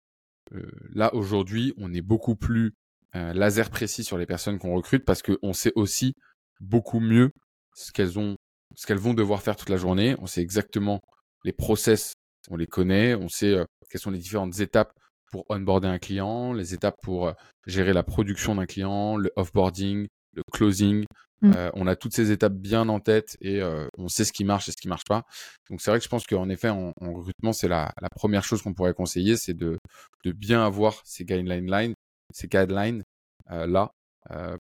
là 0.95 1.15
aujourd'hui, 1.15 1.75
on 1.77 1.93
est 1.93 2.03
beaucoup 2.03 2.37
plus 2.37 2.73
laser 3.13 3.71
précis 3.71 4.05
sur 4.05 4.19
les 4.19 4.27
personnes 4.27 4.59
qu'on 4.59 4.75
recrute 4.75 5.05
parce 5.05 5.23
qu'on 5.23 5.53
sait 5.53 5.73
aussi 5.75 6.15
beaucoup 6.61 7.01
mieux 7.01 7.31
ce 7.75 7.93
qu'elles 7.93 8.19
ont, 8.19 8.37
ce 8.75 8.87
qu'elles 8.87 8.99
vont 8.99 9.15
devoir 9.15 9.43
faire 9.43 9.57
toute 9.57 9.69
la 9.69 9.77
journée. 9.77 10.17
On 10.19 10.27
sait 10.27 10.43
exactement 10.43 11.01
les 11.45 11.53
process, 11.53 12.13
on 12.51 12.57
les 12.57 12.67
connaît, 12.67 13.15
on 13.15 13.29
sait 13.29 13.55
euh, 13.55 13.65
quelles 13.91 14.01
sont 14.01 14.11
les 14.11 14.19
différentes 14.19 14.59
étapes 14.61 14.93
pour 15.31 15.45
onboarder 15.49 15.89
un 15.89 15.99
client, 15.99 16.53
les 16.53 16.75
étapes 16.75 16.97
pour 17.03 17.29
euh, 17.29 17.33
gérer 17.67 17.93
la 17.93 18.03
production 18.03 18.55
d'un 18.55 18.67
client, 18.67 19.17
le 19.17 19.31
offboarding, 19.37 20.09
le 20.39 20.53
closing. 20.53 21.05
Mmh. 21.41 21.53
Euh, 21.55 21.71
on 21.75 21.87
a 21.87 21.95
toutes 21.95 22.15
ces 22.15 22.33
étapes 22.33 22.55
bien 22.55 22.89
en 22.89 22.99
tête 22.99 23.37
et 23.41 23.63
on 23.97 24.09
sait 24.09 24.25
ce 24.25 24.33
qui 24.33 24.45
marche 24.45 24.69
et 24.69 24.73
ce 24.73 24.77
qui 24.77 24.89
marche 24.89 25.05
pas. 25.05 25.23
Donc 25.71 25.81
c'est 25.81 25.91
vrai 25.91 25.99
que 25.99 26.05
je 26.05 26.09
pense 26.09 26.27
qu'en 26.27 26.49
effet 26.49 26.69
en, 26.69 26.93
recrutement 27.01 27.53
c'est 27.53 27.69
la, 27.69 27.93
la, 28.03 28.09
première 28.09 28.43
chose 28.43 28.61
qu'on 28.63 28.75
pourrait 28.75 28.95
conseiller, 28.95 29.37
c'est 29.37 29.55
de, 29.55 29.79
de, 30.25 30.33
bien 30.33 30.65
avoir 30.65 31.01
ces 31.05 31.25
guidelines, 31.25 31.95
ces 32.35 32.49
guidelines 32.49 33.05
là 33.49 33.93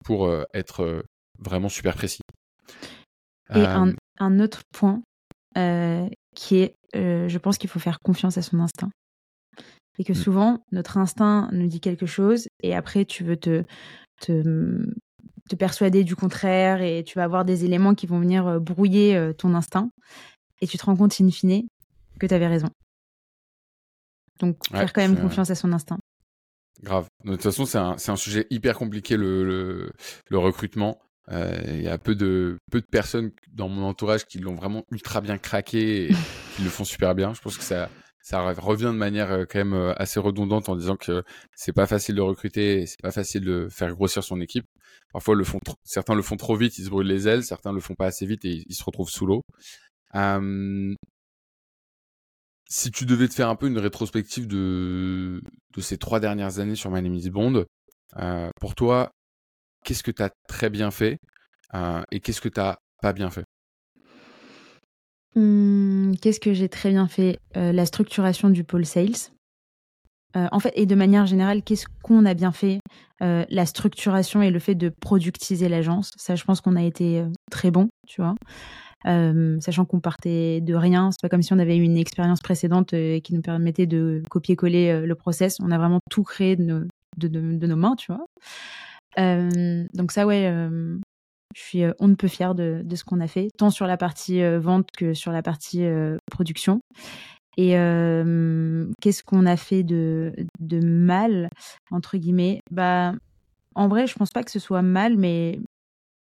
pour 0.04 0.30
être 0.54 1.04
vraiment 1.40 1.70
super 1.70 1.96
précis. 1.96 2.22
Et 3.54 3.66
un, 3.66 3.94
un, 4.20 4.40
autre 4.40 4.62
point 4.74 5.02
euh, 5.58 6.10
qui 6.36 6.58
est, 6.58 6.76
euh, 6.96 7.30
je 7.30 7.38
pense 7.38 7.58
qu'il 7.58 7.70
faut 7.70 7.80
faire 7.80 8.00
confiance 8.00 8.38
à 8.38 8.42
son 8.42 8.60
instinct. 8.60 8.90
Et 9.98 10.04
que 10.04 10.12
mmh. 10.12 10.16
souvent, 10.16 10.66
notre 10.72 10.98
instinct 10.98 11.50
nous 11.54 11.68
dit 11.68 11.80
quelque 11.80 12.06
chose 12.06 12.48
et 12.62 12.76
après, 12.76 13.06
tu 13.06 13.24
veux 13.24 13.38
te, 13.38 13.64
te, 14.20 14.86
te 15.50 15.56
persuader 15.56 16.04
du 16.04 16.16
contraire 16.16 16.82
et 16.82 17.04
tu 17.04 17.18
vas 17.18 17.24
avoir 17.24 17.46
des 17.46 17.66
éléments 17.66 17.96
qui 17.96 18.08
vont 18.08 18.20
venir 18.20 18.48
euh, 18.48 18.60
brouiller 18.60 19.32
ton 19.38 19.54
instinct. 19.54 19.90
Et 20.62 20.68
tu 20.68 20.78
te 20.78 20.86
rends 20.86 20.96
compte, 20.96 21.20
in 21.20 21.30
fine, 21.30 21.68
que 22.20 22.26
tu 22.26 22.34
avais 22.34 22.48
raison. 22.48 22.70
Donc, 24.40 24.58
faire 24.70 24.94
quand 24.94 25.02
même 25.02 25.20
confiance 25.20 25.50
à 25.50 25.56
son 25.56 25.72
instinct. 25.72 25.98
Grave. 26.84 27.08
De 27.24 27.32
toute 27.32 27.42
façon, 27.42 27.66
c'est 27.66 27.78
un, 27.78 27.96
un, 28.08 28.16
sujet 28.16 28.48
hyper 28.50 28.78
compliqué, 28.78 29.16
le, 29.16 29.92
le, 30.30 30.38
recrutement. 30.38 31.00
Euh, 31.32 31.58
il 31.68 31.82
y 31.82 31.88
a 31.88 31.98
peu 31.98 32.16
de, 32.16 32.58
peu 32.72 32.82
de 32.82 32.86
personnes 32.86 33.32
dans 33.52 33.70
mon 33.70 33.84
entourage 33.84 34.26
qui 34.26 34.40
l'ont 34.40 34.56
vraiment 34.56 34.84
ultra 34.92 35.22
bien 35.22 35.38
craqué 35.38 36.06
et 36.06 36.16
qui 36.56 36.64
le 36.64 36.70
font 36.70 36.84
super 36.84 37.16
bien. 37.16 37.34
Je 37.34 37.42
pense 37.42 37.58
que 37.58 37.64
ça, 37.64 37.90
ça 38.26 38.42
revient 38.54 38.86
de 38.86 38.92
manière 38.92 39.32
euh, 39.32 39.46
quand 39.48 39.60
même 39.60 39.76
euh, 39.76 39.94
assez 39.98 40.20
redondante 40.20 40.68
en 40.68 40.76
disant 40.76 40.98
que 40.98 41.24
c'est 41.56 41.74
pas 41.74 41.86
facile 41.86 42.16
de 42.16 42.22
recruter, 42.22 42.88
c'est 42.88 43.00
pas 43.00 43.12
facile 43.12 43.46
de 43.46 43.68
faire 43.70 43.94
grossir 43.94 44.24
son 44.24 44.42
équipe. 44.42 44.66
Parfois, 45.14 45.36
certains 45.84 46.16
le 46.16 46.24
font 46.24 46.36
trop 46.36 46.56
vite, 46.56 46.80
ils 46.80 46.86
se 46.86 46.90
brûlent 46.90 47.06
les 47.08 47.28
ailes, 47.28 47.44
certains 47.44 47.72
le 47.72 47.80
font 47.80 47.94
pas 47.94 48.08
assez 48.08 48.26
vite 48.26 48.44
et 48.46 48.64
ils 48.68 48.74
se 48.74 48.84
retrouvent 48.84 49.12
sous 49.12 49.28
l'eau. 49.28 49.44
si 52.68 52.90
tu 52.92 53.06
devais 53.06 53.28
te 53.28 53.36
faire 53.36 53.50
un 53.50 53.56
peu 53.56 53.68
une 53.68 53.78
rétrospective 53.78 54.48
de, 54.48 55.42
de 55.76 55.82
ces 55.82 55.98
trois 56.00 56.20
dernières 56.20 56.58
années 56.60 56.76
sur 56.76 56.90
My 56.90 57.04
Name 57.04 57.14
is 57.14 57.30
Bond, 57.30 57.66
euh, 58.18 58.50
pour 58.60 58.74
toi, 58.74 59.12
qu'est-ce 59.84 60.04
que 60.04 60.12
tu 60.12 60.24
as 60.24 60.32
très 60.48 60.72
bien 60.72 60.92
fait 60.92 61.20
et 62.12 62.20
qu'est-ce 62.22 62.42
que 62.42 62.50
tu 62.50 62.60
n'as 62.60 62.78
pas 63.02 63.14
bien 63.14 63.30
fait? 63.30 63.46
Mmh, 65.36 66.14
qu'est-ce 66.22 66.40
que 66.40 66.54
j'ai 66.54 66.70
très 66.70 66.92
bien 66.92 67.08
fait 67.08 67.40
euh, 67.58 67.72
La 67.72 67.86
structuration 67.86 68.50
du 68.50 68.64
pôle 68.64 68.86
sales. 68.86 69.32
Euh, 70.38 70.48
en 70.52 70.60
fait, 70.60 70.72
et 70.76 70.86
de 70.86 70.96
manière 70.96 71.26
générale, 71.26 71.62
qu'est-ce 71.62 71.86
qu'on 72.04 72.26
a 72.26 72.34
bien 72.34 72.52
fait 72.52 72.80
euh, 73.22 73.46
La 73.50 73.66
structuration 73.66 74.42
et 74.42 74.50
le 74.50 74.60
fait 74.60 74.76
de 74.76 74.90
productiser 74.90 75.70
l'agence. 75.70 76.12
Ça, 76.18 76.36
je 76.36 76.44
pense 76.44 76.62
qu'on 76.62 76.76
a 76.76 76.84
été 76.84 77.24
très 77.52 77.72
bon, 77.72 77.90
tu 78.08 78.22
vois. 78.22 78.36
sachant 79.60 79.86
qu'on 79.86 80.00
partait 80.00 80.62
de 80.62 80.74
rien, 80.74 81.12
c'est 81.12 81.22
pas 81.22 81.30
comme 81.30 81.42
si 81.42 81.54
on 81.54 81.60
avait 81.60 81.78
eu 81.78 81.84
une 81.84 81.98
expérience 81.98 82.42
précédente 82.42 82.90
qui 82.90 83.34
nous 83.34 83.42
permettait 83.42 83.88
de 83.88 84.22
copier-coller 84.30 85.06
le 85.06 85.16
process. 85.16 85.58
On 85.62 85.72
a 85.72 85.78
vraiment 85.78 86.00
tout 86.10 86.24
créé 86.24 86.56
de 86.56 86.64
nos, 86.64 86.82
de 87.18 87.68
nos 87.68 87.76
mains, 87.76 87.96
tu 87.96 88.12
vois. 88.12 88.26
donc 89.94 90.12
ça, 90.12 90.26
ouais, 90.26 90.50
je 91.56 91.62
suis 91.62 91.84
euh, 91.84 91.94
on 92.00 92.10
ne 92.10 92.16
peut 92.16 92.28
fière 92.28 92.54
de, 92.54 92.82
de 92.84 92.96
ce 92.96 93.06
qu'on 93.06 93.22
a 93.22 93.28
fait, 93.28 93.48
tant 93.58 93.70
sur 93.70 93.88
la 93.88 93.96
partie 93.98 94.42
euh, 94.44 94.60
vente 94.60 94.90
que 94.92 95.14
sur 95.14 95.32
la 95.32 95.42
partie 95.42 95.86
euh, 95.86 96.18
production. 96.30 96.82
Et 97.58 97.70
qu'est-ce 99.00 99.24
qu'on 99.24 99.46
a 99.46 99.56
fait 99.56 99.84
de, 99.84 100.34
de 100.60 100.86
mal, 100.86 101.48
entre 101.90 102.18
guillemets? 102.18 102.60
Bah, 102.70 103.14
En 103.76 103.88
vrai, 103.88 104.08
je 104.08 104.16
pense 104.16 104.32
pas 104.32 104.44
que 104.44 104.52
ce 104.52 104.60
soit 104.60 104.82
mal, 104.82 105.16
mais 105.16 105.62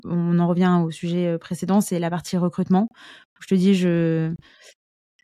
on 0.05 0.39
en 0.39 0.47
revient 0.47 0.81
au 0.85 0.93
sujet 0.93 1.37
précédent, 1.39 1.81
c'est 1.81 1.99
la 1.99 2.09
partie 2.09 2.37
recrutement. 2.37 2.87
Je 3.41 3.49
te 3.49 3.57
dis, 3.57 3.75
je, 3.75 4.33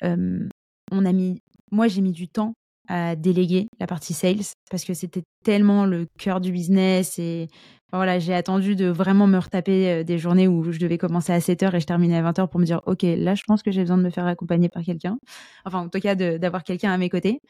on 0.02 1.04
a 1.04 1.12
mis, 1.12 1.42
moi 1.70 1.86
j'ai 1.86 2.00
mis 2.00 2.10
du 2.10 2.26
temps 2.26 2.54
à 2.90 3.14
déléguer 3.14 3.68
la 3.78 3.86
partie 3.86 4.14
sales 4.14 4.42
parce 4.68 4.84
que 4.84 4.94
c'était 4.94 5.22
tellement 5.44 5.86
le 5.86 6.06
cœur 6.18 6.40
du 6.40 6.50
business 6.50 7.20
et 7.20 7.46
voilà, 7.92 8.18
j'ai 8.18 8.34
attendu 8.34 8.74
de 8.76 8.86
vraiment 8.86 9.26
me 9.28 9.38
retaper 9.38 9.90
euh, 9.90 10.04
des 10.04 10.18
journées 10.18 10.48
où 10.48 10.70
je 10.72 10.78
devais 10.78 10.98
commencer 10.98 11.32
à 11.32 11.38
7h 11.38 11.74
et 11.74 11.80
je 11.80 11.86
terminais 11.86 12.16
à 12.16 12.32
20h 12.32 12.48
pour 12.48 12.58
me 12.58 12.64
dire 12.64 12.80
OK, 12.86 13.02
là 13.02 13.36
je 13.36 13.42
pense 13.46 13.62
que 13.62 13.70
j'ai 13.70 13.82
besoin 13.82 13.96
de 13.96 14.02
me 14.02 14.10
faire 14.10 14.26
accompagner 14.26 14.68
par 14.68 14.82
quelqu'un. 14.82 15.18
Enfin 15.64 15.78
en 15.78 15.88
tout 15.88 16.00
cas 16.00 16.16
d'avoir 16.16 16.64
quelqu'un 16.64 16.90
à 16.92 16.98
mes 16.98 17.08
côtés. 17.08 17.40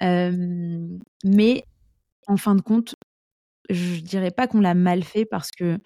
mais 0.00 1.64
en 2.26 2.36
fin 2.36 2.54
de 2.56 2.60
compte, 2.60 2.96
je 3.70 4.00
dirais 4.00 4.32
pas 4.32 4.48
qu'on 4.48 4.60
l'a 4.60 4.74
mal 4.74 5.04
fait 5.04 5.24
parce 5.24 5.50
que 5.50 5.78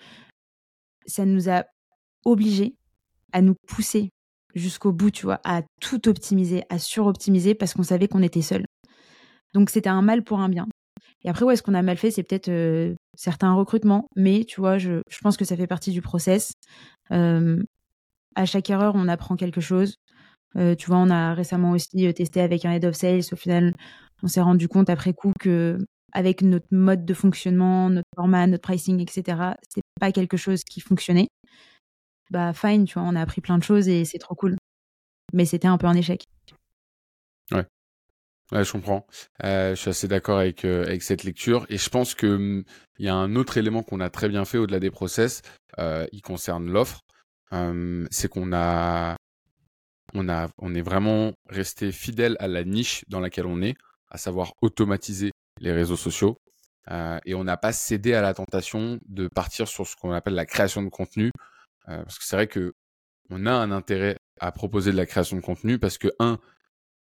ça 1.06 1.26
nous 1.26 1.50
a 1.50 1.64
obligés 2.24 2.74
à 3.32 3.42
nous 3.42 3.54
pousser 3.66 4.10
jusqu'au 4.54 4.92
bout, 4.92 5.10
tu 5.10 5.26
vois, 5.26 5.40
à 5.44 5.62
tout 5.80 6.08
optimiser, 6.08 6.64
à 6.70 6.78
suroptimiser 6.78 7.54
parce 7.54 7.74
qu'on 7.74 7.82
savait 7.82 8.08
qu'on 8.08 8.22
était 8.22 8.42
seul. 8.42 8.64
Donc 9.56 9.70
c'était 9.70 9.88
un 9.88 10.02
mal 10.02 10.22
pour 10.22 10.40
un 10.40 10.50
bien. 10.50 10.68
Et 11.24 11.30
après, 11.30 11.46
ouais, 11.46 11.56
ce 11.56 11.62
qu'on 11.62 11.72
a 11.72 11.80
mal 11.80 11.96
fait, 11.96 12.10
c'est 12.10 12.22
peut-être 12.22 12.50
euh, 12.50 12.94
certains 13.16 13.54
recrutements, 13.54 14.06
mais 14.14 14.44
tu 14.44 14.60
vois, 14.60 14.76
je, 14.76 15.00
pense 15.22 15.38
que 15.38 15.46
ça 15.46 15.56
fait 15.56 15.66
partie 15.66 15.92
du 15.92 16.02
process. 16.02 16.52
Euh, 17.10 17.62
à 18.34 18.44
chaque 18.44 18.68
erreur, 18.68 18.92
on 18.96 19.08
apprend 19.08 19.34
quelque 19.34 19.62
chose. 19.62 19.96
Euh, 20.56 20.74
tu 20.74 20.88
vois, 20.88 20.98
on 20.98 21.08
a 21.08 21.32
récemment 21.32 21.70
aussi 21.70 22.12
testé 22.12 22.42
avec 22.42 22.66
un 22.66 22.72
head 22.72 22.84
of 22.84 22.94
sales. 22.94 23.22
Au 23.32 23.36
final, 23.36 23.72
on 24.22 24.28
s'est 24.28 24.42
rendu 24.42 24.68
compte 24.68 24.90
après 24.90 25.14
coup 25.14 25.32
que 25.40 25.78
avec 26.12 26.42
notre 26.42 26.68
mode 26.70 27.06
de 27.06 27.14
fonctionnement, 27.14 27.88
notre 27.88 28.08
format, 28.14 28.46
notre 28.46 28.62
pricing, 28.62 29.00
etc., 29.00 29.54
c'est 29.70 29.82
pas 29.98 30.12
quelque 30.12 30.36
chose 30.36 30.64
qui 30.64 30.82
fonctionnait. 30.82 31.28
Bah 32.30 32.52
fine, 32.52 32.84
tu 32.84 32.98
vois, 32.98 33.08
on 33.08 33.16
a 33.16 33.22
appris 33.22 33.40
plein 33.40 33.56
de 33.56 33.64
choses 33.64 33.88
et 33.88 34.04
c'est 34.04 34.18
trop 34.18 34.34
cool. 34.34 34.56
Mais 35.32 35.46
c'était 35.46 35.68
un 35.68 35.78
peu 35.78 35.86
un 35.86 35.94
échec. 35.94 36.26
Ouais. 38.52 38.64
Je 38.64 38.72
comprends. 38.72 39.06
Euh, 39.44 39.74
je 39.74 39.80
suis 39.80 39.90
assez 39.90 40.08
d'accord 40.08 40.38
avec, 40.38 40.64
euh, 40.64 40.84
avec 40.84 41.02
cette 41.02 41.24
lecture. 41.24 41.66
Et 41.68 41.78
je 41.78 41.88
pense 41.90 42.14
que 42.14 42.26
hum, 42.26 42.64
il 42.98 43.06
y 43.06 43.08
a 43.08 43.14
un 43.14 43.36
autre 43.36 43.58
élément 43.58 43.82
qu'on 43.82 44.00
a 44.00 44.10
très 44.10 44.28
bien 44.28 44.44
fait 44.44 44.58
au-delà 44.58 44.80
des 44.80 44.90
process. 44.90 45.42
Euh, 45.78 46.06
il 46.12 46.22
concerne 46.22 46.70
l'offre. 46.70 47.00
Hum, 47.52 48.06
c'est 48.10 48.28
qu'on 48.28 48.52
a, 48.52 49.16
on 50.14 50.28
a, 50.28 50.48
on 50.58 50.74
est 50.74 50.82
vraiment 50.82 51.32
resté 51.48 51.92
fidèle 51.92 52.36
à 52.40 52.48
la 52.48 52.64
niche 52.64 53.04
dans 53.08 53.20
laquelle 53.20 53.46
on 53.46 53.62
est, 53.62 53.74
à 54.10 54.18
savoir 54.18 54.52
automatiser 54.62 55.30
les 55.60 55.72
réseaux 55.72 55.96
sociaux. 55.96 56.38
Euh, 56.90 57.18
et 57.24 57.34
on 57.34 57.44
n'a 57.44 57.56
pas 57.56 57.72
cédé 57.72 58.14
à 58.14 58.22
la 58.22 58.34
tentation 58.34 58.98
de 59.08 59.28
partir 59.28 59.66
sur 59.68 59.86
ce 59.86 59.96
qu'on 59.96 60.12
appelle 60.12 60.34
la 60.34 60.46
création 60.46 60.82
de 60.82 60.88
contenu. 60.88 61.32
Euh, 61.88 62.02
parce 62.02 62.18
que 62.18 62.24
c'est 62.24 62.36
vrai 62.36 62.46
que 62.46 62.74
on 63.30 63.46
a 63.46 63.52
un 63.52 63.72
intérêt 63.72 64.16
à 64.40 64.52
proposer 64.52 64.92
de 64.92 64.96
la 64.96 65.06
création 65.06 65.36
de 65.36 65.42
contenu 65.42 65.78
parce 65.78 65.98
que 65.98 66.08
un, 66.20 66.38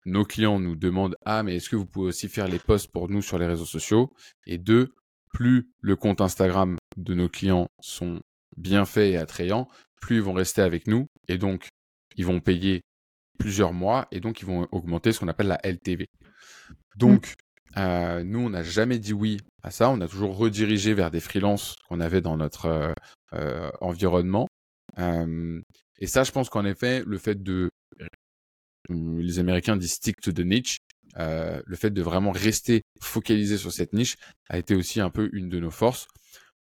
nos 0.05 0.25
clients 0.25 0.61
nous 0.61 0.77
demandent 0.77 1.17
ah 1.25 1.43
mais 1.43 1.57
est-ce 1.57 1.69
que 1.69 1.77
vous 1.77 1.87
pouvez 1.87 2.09
aussi 2.09 2.29
faire 2.29 2.49
les 2.49 2.59
posts 2.59 2.91
pour 2.91 3.09
nous 3.09 3.23
sur 3.23 3.39
les 3.39 3.47
réseaux 3.47 3.65
sociaux? 3.65 4.13
Et 4.47 4.59
deux 4.59 4.95
plus 5.33 5.69
le 5.81 5.97
compte 5.97 6.21
Instagram 6.21 6.77
de 6.97 7.15
nos 7.15 7.29
clients 7.29 7.69
sont 7.81 8.21
bien 8.57 8.85
faits 8.85 9.15
et 9.15 9.17
attrayants 9.17 9.69
plus 10.01 10.17
ils 10.17 10.23
vont 10.23 10.33
rester 10.33 10.63
avec 10.63 10.87
nous 10.87 11.07
et 11.29 11.39
donc 11.39 11.69
ils 12.17 12.27
vont 12.27 12.41
payer 12.41 12.83
plusieurs 13.39 13.73
mois 13.73 14.07
et 14.13 14.21
donc 14.21 14.41
ils 14.41 14.47
vont 14.47 14.69
augmenter 14.71 15.13
ce 15.13 15.21
qu'on 15.21 15.29
appelle 15.29 15.49
la 15.49 15.61
LTV 15.65 16.07
donc 16.97 17.35
euh, 17.77 18.23
nous 18.23 18.41
on 18.41 18.51
n'a 18.51 18.63
jamais 18.63 18.99
dit 18.99 19.13
oui 19.13 19.39
à 19.63 19.71
ça. 19.71 19.91
On 19.91 20.01
a 20.01 20.09
toujours 20.09 20.37
redirigé 20.37 20.95
vers 20.95 21.11
des 21.11 21.21
freelances 21.21 21.77
qu'on 21.89 22.01
avait 22.01 22.21
dans 22.21 22.37
notre 22.37 22.67
euh, 22.67 22.93
euh, 23.33 23.71
environnement 23.81 24.47
et 24.97 26.07
ça 26.07 26.23
je 26.23 26.31
pense 26.31 26.49
qu'en 26.49 26.65
effet 26.65 27.03
le 27.05 27.19
fait 27.19 27.43
de 27.43 27.69
les 28.89 29.39
Américains 29.39 29.77
disent 29.77 29.95
stick 29.95 30.21
to 30.21 30.33
the 30.33 30.41
niche. 30.41 30.79
Euh, 31.19 31.63
le 31.65 31.77
fait 31.77 31.91
de 31.91 32.03
vraiment 32.03 32.33
rester 32.33 32.83
focalisé 33.01 33.57
sur 33.57 33.73
cette 33.73 33.93
niche 33.93 34.17
a 34.49 34.59
été 34.59 34.75
aussi 34.75 35.01
un 35.01 35.11
peu 35.11 35.31
une 35.33 35.49
de 35.49 35.61
nos 35.61 35.71
forces 35.71 36.09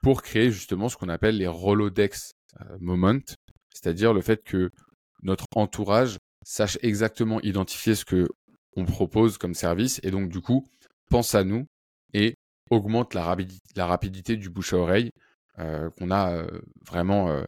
pour 0.04 0.22
créer 0.22 0.52
justement 0.52 0.88
ce 0.88 0.98
qu'on 0.98 1.10
appelle 1.10 1.38
les 1.38 1.48
Rolodex 1.48 2.34
euh, 2.62 2.78
Moment, 2.80 3.22
c'est-à-dire 3.74 4.14
le 4.14 4.22
fait 4.22 4.44
que 4.44 4.70
notre 5.24 5.46
entourage 5.56 6.20
sache 6.46 6.78
exactement 6.84 7.42
identifier 7.42 7.96
ce 7.96 8.06
que 8.06 8.28
on 8.76 8.86
propose 8.86 9.40
comme 9.40 9.56
service 9.56 10.00
et 10.04 10.12
donc 10.12 10.30
du 10.30 10.42
coup 10.42 10.68
pense 11.10 11.34
à 11.34 11.44
nous 11.44 11.66
et 12.14 12.36
augmente 12.70 13.14
la, 13.16 13.24
rapidité, 13.24 14.36
du 14.36 14.50
bouche 14.50 14.74
à 14.74 14.78
oreille 14.78 15.10
euh, 15.58 15.90
qu'on 15.92 16.12
a 16.12 16.46
vraiment 16.86 17.44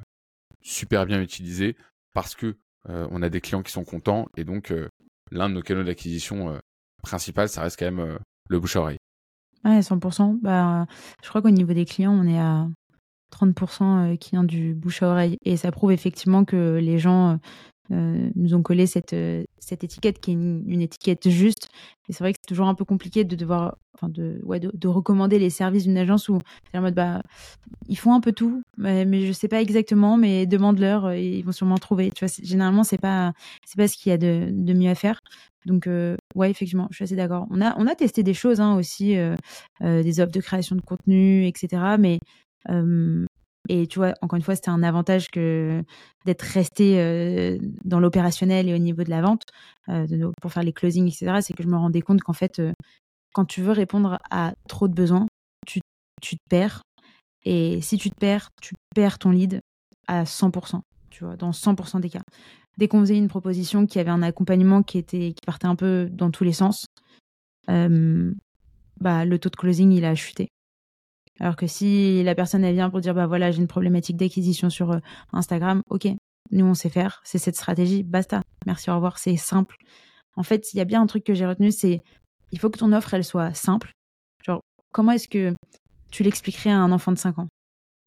super 0.61 1.05
bien 1.05 1.21
utilisé 1.21 1.75
parce 2.13 2.33
que 2.33 2.57
on 2.87 3.21
a 3.21 3.29
des 3.29 3.41
clients 3.41 3.63
qui 3.63 3.71
sont 3.71 3.83
contents 3.83 4.27
et 4.37 4.43
donc 4.43 4.71
euh, 4.71 4.89
l'un 5.31 5.49
de 5.49 5.55
nos 5.55 5.61
canaux 5.61 5.83
d'acquisition 5.83 6.49
euh, 6.49 6.59
principal, 7.03 7.49
ça 7.49 7.61
reste 7.61 7.77
quand 7.79 7.91
même 7.91 8.17
le 8.49 8.59
bouche 8.59 8.75
à 8.75 8.81
oreille. 8.81 8.97
Ouais, 9.63 9.79
100%. 9.79 10.39
Bah, 10.41 10.85
je 11.23 11.29
crois 11.29 11.41
qu'au 11.41 11.49
niveau 11.49 11.73
des 11.73 11.85
clients, 11.85 12.13
on 12.13 12.27
est 12.27 12.39
à 12.39 12.67
30% 13.33 14.17
qui 14.17 14.31
vient 14.31 14.43
du 14.43 14.73
bouche 14.73 15.03
à 15.03 15.09
oreille. 15.09 15.37
Et 15.43 15.57
ça 15.57 15.71
prouve 15.71 15.91
effectivement 15.91 16.45
que 16.45 16.79
les 16.81 16.99
gens 16.99 17.39
euh, 17.91 18.29
nous 18.35 18.53
ont 18.53 18.61
collé 18.61 18.85
cette, 18.85 19.13
euh, 19.13 19.43
cette 19.59 19.83
étiquette 19.83 20.19
qui 20.19 20.31
est 20.31 20.33
une, 20.33 20.81
étiquette 20.81 21.29
juste. 21.29 21.69
Et 22.09 22.13
c'est 22.13 22.23
vrai 22.23 22.33
que 22.33 22.39
c'est 22.41 22.47
toujours 22.47 22.67
un 22.67 22.75
peu 22.75 22.85
compliqué 22.85 23.23
de 23.23 23.35
devoir, 23.35 23.77
enfin 23.95 24.09
de, 24.09 24.39
ouais, 24.43 24.59
de, 24.59 24.87
recommander 24.87 25.39
les 25.39 25.49
services 25.49 25.83
d'une 25.83 25.97
agence 25.97 26.29
où 26.29 26.37
c'est 26.71 26.77
en 26.77 26.81
mode, 26.81 26.95
bah, 26.95 27.21
ils 27.87 27.97
font 27.97 28.13
un 28.13 28.19
peu 28.19 28.31
tout, 28.33 28.61
mais, 28.77 29.05
mais 29.05 29.25
je 29.25 29.31
sais 29.31 29.47
pas 29.47 29.61
exactement, 29.61 30.17
mais 30.17 30.45
demande-leur, 30.45 31.05
euh, 31.05 31.17
ils 31.17 31.43
vont 31.43 31.51
sûrement 31.51 31.77
trouver. 31.77 32.11
Tu 32.11 32.25
vois, 32.25 32.33
généralement, 32.43 32.83
c'est 32.83 32.97
pas, 32.97 33.33
c'est 33.65 33.77
pas 33.77 33.87
ce 33.87 33.97
qu'il 33.97 34.09
y 34.09 34.13
a 34.13 34.17
de, 34.17 34.49
de, 34.51 34.73
mieux 34.73 34.89
à 34.89 34.95
faire. 34.95 35.19
Donc, 35.65 35.89
ouais, 36.35 36.49
effectivement, 36.49 36.87
je 36.91 36.95
suis 36.95 37.03
assez 37.03 37.17
d'accord. 37.17 37.45
On 37.49 37.59
a, 37.59 37.75
on 37.77 37.87
a 37.87 37.95
testé 37.95 38.23
des 38.23 38.33
choses 38.33 38.61
hein, 38.61 38.77
aussi, 38.77 39.17
des 39.81 40.19
offres 40.21 40.31
de 40.31 40.39
création 40.39 40.77
de 40.77 40.81
contenu, 40.81 41.45
etc. 41.45 41.97
Mais 41.99 42.19
et 43.69 43.87
tu 43.87 43.99
vois, 43.99 44.13
encore 44.21 44.37
une 44.37 44.43
fois, 44.43 44.55
c'était 44.55 44.69
un 44.69 44.83
avantage 44.83 45.29
que 45.29 45.83
d'être 46.25 46.41
resté 46.41 47.59
dans 47.83 47.99
l'opérationnel 47.99 48.69
et 48.69 48.73
au 48.73 48.77
niveau 48.77 49.03
de 49.03 49.09
la 49.09 49.21
vente 49.21 49.43
pour 50.41 50.51
faire 50.51 50.63
les 50.63 50.73
closings, 50.73 51.07
etc. 51.07 51.39
C'est 51.41 51.53
que 51.53 51.63
je 51.63 51.67
me 51.67 51.77
rendais 51.77 52.01
compte 52.01 52.21
qu'en 52.21 52.33
fait, 52.33 52.61
quand 53.33 53.45
tu 53.45 53.61
veux 53.61 53.71
répondre 53.71 54.19
à 54.29 54.53
trop 54.67 54.87
de 54.87 54.93
besoins, 54.93 55.27
tu, 55.65 55.79
tu, 56.21 56.35
te 56.35 56.41
perds. 56.49 56.81
Et 57.43 57.81
si 57.81 57.97
tu 57.97 58.09
te 58.09 58.15
perds, 58.15 58.49
tu 58.61 58.73
perds 58.95 59.19
ton 59.19 59.31
lead 59.31 59.61
à 60.07 60.23
100%, 60.23 60.81
tu 61.09 61.23
vois, 61.23 61.35
dans 61.35 61.51
100% 61.51 61.99
des 61.99 62.09
cas. 62.09 62.23
Dès 62.77 62.87
qu'on 62.87 62.99
faisait 62.99 63.17
une 63.17 63.27
proposition 63.27 63.85
qui 63.85 63.99
avait 63.99 64.11
un 64.11 64.21
accompagnement 64.21 64.83
qui, 64.83 64.97
était, 64.97 65.33
qui 65.33 65.45
partait 65.45 65.67
un 65.67 65.75
peu 65.75 66.09
dans 66.11 66.31
tous 66.31 66.43
les 66.43 66.53
sens, 66.53 66.85
bah, 67.67 69.25
le 69.25 69.39
taux 69.39 69.49
de 69.49 69.55
closing, 69.55 69.91
il 69.91 70.05
a 70.05 70.15
chuté. 70.15 70.49
Alors 71.39 71.55
que 71.55 71.67
si 71.67 72.23
la 72.23 72.35
personne, 72.35 72.69
vient 72.71 72.89
pour 72.89 73.01
dire, 73.01 73.13
bah 73.13 73.27
voilà, 73.27 73.51
j'ai 73.51 73.59
une 73.59 73.67
problématique 73.67 74.17
d'acquisition 74.17 74.69
sur 74.69 74.91
euh, 74.91 74.99
Instagram, 75.33 75.81
ok, 75.89 76.07
nous, 76.51 76.65
on 76.65 76.73
sait 76.73 76.89
faire, 76.89 77.21
c'est 77.23 77.37
cette 77.37 77.55
stratégie, 77.55 78.03
basta. 78.03 78.41
Merci, 78.65 78.89
au 78.89 78.95
revoir, 78.95 79.19
c'est 79.19 79.35
simple. 79.37 79.75
En 80.35 80.43
fait, 80.43 80.73
il 80.73 80.77
y 80.77 80.79
a 80.79 80.85
bien 80.85 81.01
un 81.01 81.07
truc 81.07 81.23
que 81.23 81.33
j'ai 81.33 81.45
retenu, 81.45 81.71
c'est 81.71 82.01
il 82.51 82.59
faut 82.59 82.69
que 82.69 82.77
ton 82.79 82.93
offre, 82.93 83.13
elle 83.13 83.25
soit 83.25 83.53
simple. 83.53 83.91
Genre, 84.45 84.61
comment 84.93 85.11
est-ce 85.11 85.27
que 85.27 85.53
tu 86.11 86.23
l'expliquerais 86.23 86.69
à 86.69 86.77
un 86.77 86.91
enfant 86.91 87.11
de 87.11 87.17
5 87.17 87.39
ans? 87.39 87.47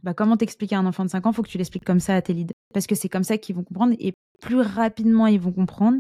Bah, 0.03 0.15
Comment 0.15 0.37
t'expliquer 0.37 0.77
à 0.77 0.79
un 0.79 0.87
enfant 0.87 1.05
de 1.05 1.11
5 1.11 1.27
ans? 1.27 1.33
Faut 1.33 1.43
que 1.43 1.49
tu 1.49 1.59
l'expliques 1.59 1.85
comme 1.85 2.01
ça 2.01 2.15
à 2.15 2.23
tes 2.23 2.33
leads. 2.33 2.53
Parce 2.73 2.87
que 2.87 2.95
c'est 2.95 3.09
comme 3.09 3.25
ça 3.25 3.37
qu'ils 3.37 3.57
vont 3.57 3.65
comprendre. 3.65 3.95
Et 3.99 4.15
plus 4.41 4.61
rapidement 4.61 5.27
ils 5.27 5.41
vont 5.41 5.53
comprendre, 5.53 5.99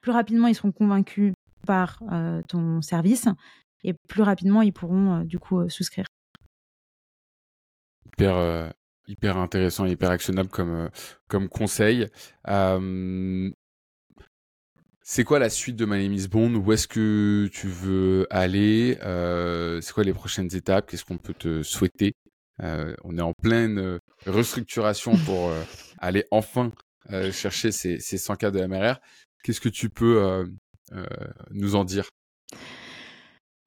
plus 0.00 0.12
rapidement 0.12 0.48
ils 0.48 0.54
seront 0.54 0.72
convaincus 0.72 1.34
par 1.66 2.02
euh, 2.12 2.40
ton 2.48 2.80
service 2.80 3.28
et 3.84 3.92
plus 4.08 4.22
rapidement 4.22 4.62
ils 4.62 4.72
pourront 4.72 5.16
euh, 5.16 5.24
du 5.24 5.38
coup 5.38 5.68
souscrire. 5.68 6.06
Hyper, 8.18 8.72
hyper 9.06 9.36
intéressant, 9.36 9.86
hyper 9.86 10.10
actionnable 10.10 10.48
comme, 10.48 10.90
comme 11.28 11.48
conseil. 11.48 12.08
c'est 15.02 15.22
quoi 15.22 15.38
la 15.38 15.48
suite 15.48 15.76
de 15.76 15.84
My 15.84 16.02
Name 16.02 16.14
is 16.14 16.26
Bond? 16.26 16.56
Où 16.56 16.72
est-ce 16.72 16.88
que 16.88 17.48
tu 17.52 17.68
veux 17.68 18.26
aller? 18.30 18.98
C'est 19.80 19.92
quoi 19.92 20.02
les 20.02 20.12
prochaines 20.12 20.52
étapes? 20.52 20.90
Qu'est-ce 20.90 21.04
qu'on 21.04 21.16
peut 21.16 21.34
te 21.34 21.62
souhaiter? 21.62 22.14
On 22.60 23.16
est 23.16 23.22
en 23.22 23.34
pleine 23.34 24.00
restructuration 24.26 25.16
pour 25.18 25.52
aller 25.98 26.24
enfin 26.32 26.72
chercher 27.30 27.70
ces, 27.70 28.00
ces 28.00 28.18
100 28.18 28.34
cas 28.34 28.50
de 28.50 28.66
MRR. 28.66 28.96
Qu'est-ce 29.44 29.60
que 29.60 29.68
tu 29.68 29.90
peux 29.90 30.50
nous 31.52 31.76
en 31.76 31.84
dire? 31.84 32.08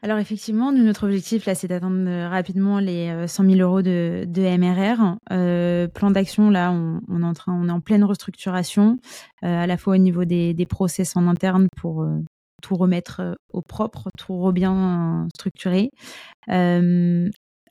Alors 0.03 0.17
effectivement, 0.17 0.71
notre 0.71 1.03
objectif 1.05 1.45
là, 1.45 1.53
c'est 1.53 1.67
d'atteindre 1.67 2.09
euh, 2.09 2.27
rapidement 2.27 2.79
les 2.79 3.27
100 3.27 3.43
euh, 3.43 3.49
000 3.55 3.59
euros 3.61 3.83
de, 3.83 4.25
MRR. 4.57 5.17
Euh, 5.31 5.87
plan 5.87 6.09
d'action 6.09 6.49
là, 6.49 6.71
on, 6.71 7.21
est 7.21 7.25
en 7.25 7.33
train, 7.33 7.53
on 7.53 7.69
est 7.69 7.71
en 7.71 7.81
pleine 7.81 8.03
restructuration, 8.03 8.97
à 9.43 9.67
la 9.67 9.77
fois 9.77 9.93
au 9.93 9.97
niveau 9.97 10.25
des, 10.25 10.55
des 10.55 10.65
process 10.65 11.15
en 11.15 11.27
interne 11.27 11.67
pour 11.77 12.07
tout 12.63 12.75
remettre 12.75 13.37
au 13.53 13.61
propre, 13.61 14.09
tout 14.17 14.51
bien 14.51 15.27
structuré 15.35 15.91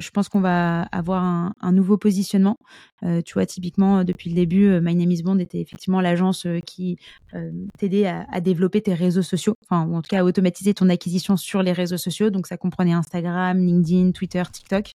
je 0.01 0.11
pense 0.11 0.29
qu'on 0.29 0.41
va 0.41 0.83
avoir 0.93 1.53
un, 1.61 1.73
nouveau 1.73 1.99
positionnement. 1.99 2.57
Euh, 3.05 3.21
tu 3.23 3.35
vois, 3.35 3.47
typiquement, 3.47 3.99
euh, 3.99 4.05
depuis 4.05 4.31
le 4.31 4.35
début, 4.35 4.67
euh, 4.67 4.81
My 4.83 4.95
Name 4.97 5.11
is 5.11 5.23
Bond 5.23 5.39
était 5.39 5.61
effectivement 5.61 6.01
l'agence 6.01 6.47
qui 6.67 6.99
t'aidait 7.79 8.07
à, 8.07 8.41
développer 8.41 8.81
tes 8.81 8.95
réseaux 8.95 9.23
sociaux, 9.23 9.55
enfin, 9.65 9.87
ou 9.87 9.95
en 9.95 10.03
tout 10.03 10.09
cas 10.09 10.21
à 10.21 10.25
automatiser 10.25 10.75
ton 10.75 10.89
acquisition 10.89 11.37
sur 11.37 11.63
les 11.63 11.73
réseaux 11.73 11.99
sociaux. 11.99 12.31
Donc, 12.31 12.47
ça 12.47 12.57
comprenait 12.57 12.93
Instagram, 12.93 13.59
LinkedIn, 13.59 14.13
Twitter, 14.13 14.43
TikTok. 14.51 14.93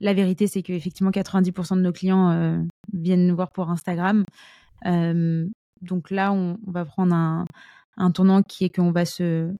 La 0.00 0.14
vérité, 0.14 0.46
c'est 0.46 0.62
qu'effectivement, 0.62 1.10
90% 1.10 1.76
de 1.76 1.82
nos 1.82 1.92
clients 1.92 2.64
viennent 2.92 3.26
nous 3.26 3.36
voir 3.36 3.50
pour 3.50 3.68
Instagram. 3.70 4.24
donc 4.84 6.10
là, 6.10 6.32
on, 6.32 6.56
va 6.66 6.84
prendre 6.84 7.14
un 7.96 8.10
tournant 8.12 8.42
qui 8.42 8.64
est 8.64 8.74
qu'on 8.74 8.92
va 8.92 9.04
se 9.04 9.52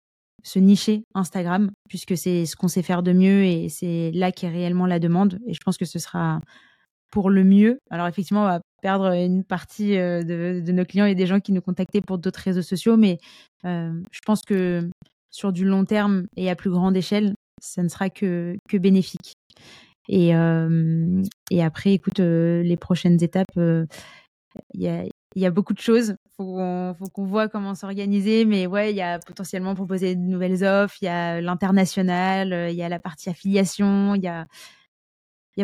se 0.42 0.58
nicher 0.58 1.04
Instagram, 1.14 1.70
puisque 1.88 2.16
c'est 2.16 2.46
ce 2.46 2.56
qu'on 2.56 2.68
sait 2.68 2.82
faire 2.82 3.02
de 3.02 3.12
mieux 3.12 3.44
et 3.44 3.68
c'est 3.68 4.10
là 4.12 4.32
qu'est 4.32 4.48
réellement 4.48 4.86
la 4.86 4.98
demande. 4.98 5.38
Et 5.46 5.54
je 5.54 5.60
pense 5.64 5.76
que 5.76 5.84
ce 5.84 5.98
sera 5.98 6.40
pour 7.10 7.30
le 7.30 7.44
mieux. 7.44 7.78
Alors 7.90 8.06
effectivement, 8.06 8.42
on 8.42 8.48
va 8.48 8.60
perdre 8.82 9.12
une 9.12 9.44
partie 9.44 9.96
euh, 9.98 10.22
de, 10.22 10.72
nos 10.72 10.84
clients 10.84 11.06
et 11.06 11.14
des 11.14 11.26
gens 11.26 11.40
qui 11.40 11.52
nous 11.52 11.60
contactaient 11.60 12.00
pour 12.00 12.18
d'autres 12.18 12.40
réseaux 12.40 12.62
sociaux, 12.62 12.96
mais 12.96 13.18
euh, 13.64 13.92
je 14.10 14.20
pense 14.24 14.42
que 14.42 14.88
sur 15.30 15.52
du 15.52 15.64
long 15.64 15.84
terme 15.84 16.26
et 16.36 16.50
à 16.50 16.56
plus 16.56 16.70
grande 16.70 16.96
échelle, 16.96 17.34
ça 17.60 17.82
ne 17.82 17.88
sera 17.88 18.10
que, 18.10 18.56
que 18.68 18.76
bénéfique. 18.78 19.34
Et, 20.08 20.34
euh, 20.34 21.22
et 21.50 21.62
après, 21.62 21.92
écoute, 21.92 22.18
les 22.18 22.76
prochaines 22.76 23.22
étapes, 23.22 23.54
il 23.56 24.80
y 24.80 24.88
a, 24.88 25.04
il 25.36 25.42
y 25.42 25.46
a 25.46 25.50
beaucoup 25.50 25.74
de 25.74 25.80
choses. 25.80 26.14
Faut 26.40 26.94
faut 26.98 27.10
qu'on 27.10 27.26
voit 27.26 27.48
comment 27.48 27.74
s'organiser, 27.74 28.46
mais 28.46 28.66
ouais, 28.66 28.92
il 28.92 28.96
y 28.96 29.02
a 29.02 29.18
potentiellement 29.18 29.74
proposer 29.74 30.16
de 30.16 30.22
nouvelles 30.22 30.64
offres. 30.64 30.96
Il 31.02 31.04
y 31.04 31.08
a 31.08 31.38
l'international, 31.42 32.54
euh, 32.54 32.70
il 32.70 32.76
y 32.76 32.82
a 32.82 32.88
la 32.88 32.98
partie 32.98 33.28
affiliation, 33.28 34.14
il 34.14 34.22
y 34.22 34.28
a 34.28 34.46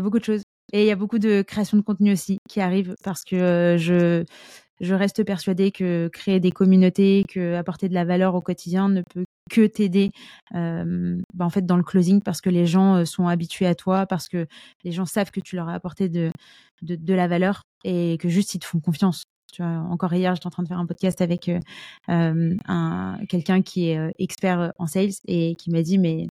beaucoup 0.02 0.18
de 0.18 0.24
choses. 0.24 0.42
Et 0.74 0.82
il 0.82 0.86
y 0.86 0.90
a 0.90 0.96
beaucoup 0.96 1.18
de 1.18 1.40
création 1.40 1.78
de 1.78 1.82
contenu 1.82 2.12
aussi 2.12 2.36
qui 2.46 2.60
arrive 2.60 2.94
parce 3.02 3.24
que 3.24 3.36
euh, 3.36 4.24
je 4.80 4.94
reste 4.94 5.24
persuadée 5.24 5.70
que 5.70 6.08
créer 6.12 6.40
des 6.40 6.52
communautés, 6.52 7.24
que 7.26 7.54
apporter 7.54 7.88
de 7.88 7.94
la 7.94 8.04
valeur 8.04 8.34
au 8.34 8.42
quotidien 8.42 8.90
ne 8.90 9.00
peut 9.00 9.24
que 9.50 9.66
t'aider 9.66 10.10
euh, 10.54 11.16
bah, 11.32 11.46
en 11.46 11.50
fait 11.50 11.64
dans 11.64 11.78
le 11.78 11.84
closing 11.84 12.20
parce 12.20 12.42
que 12.42 12.50
les 12.50 12.66
gens 12.66 13.06
sont 13.06 13.28
habitués 13.28 13.66
à 13.66 13.74
toi, 13.74 14.04
parce 14.04 14.28
que 14.28 14.46
les 14.84 14.92
gens 14.92 15.06
savent 15.06 15.30
que 15.30 15.40
tu 15.40 15.56
leur 15.56 15.70
as 15.70 15.74
apporté 15.74 16.10
de 16.10 16.32
la 16.82 17.28
valeur 17.28 17.62
et 17.84 18.18
que 18.20 18.28
juste 18.28 18.54
ils 18.54 18.58
te 18.58 18.66
font 18.66 18.80
confiance 18.80 19.24
encore 19.60 20.12
hier, 20.14 20.34
j'étais 20.34 20.46
en 20.46 20.50
train 20.50 20.62
de 20.62 20.68
faire 20.68 20.78
un 20.78 20.86
podcast 20.86 21.20
avec 21.20 21.48
euh, 21.48 21.60
euh, 22.08 22.56
un, 22.66 23.18
quelqu'un 23.28 23.62
qui 23.62 23.90
est 23.90 23.98
euh, 23.98 24.10
expert 24.18 24.72
en 24.78 24.86
sales 24.86 25.12
et 25.26 25.54
qui 25.56 25.70
m'a 25.70 25.82
dit, 25.82 25.98
mais 25.98 26.26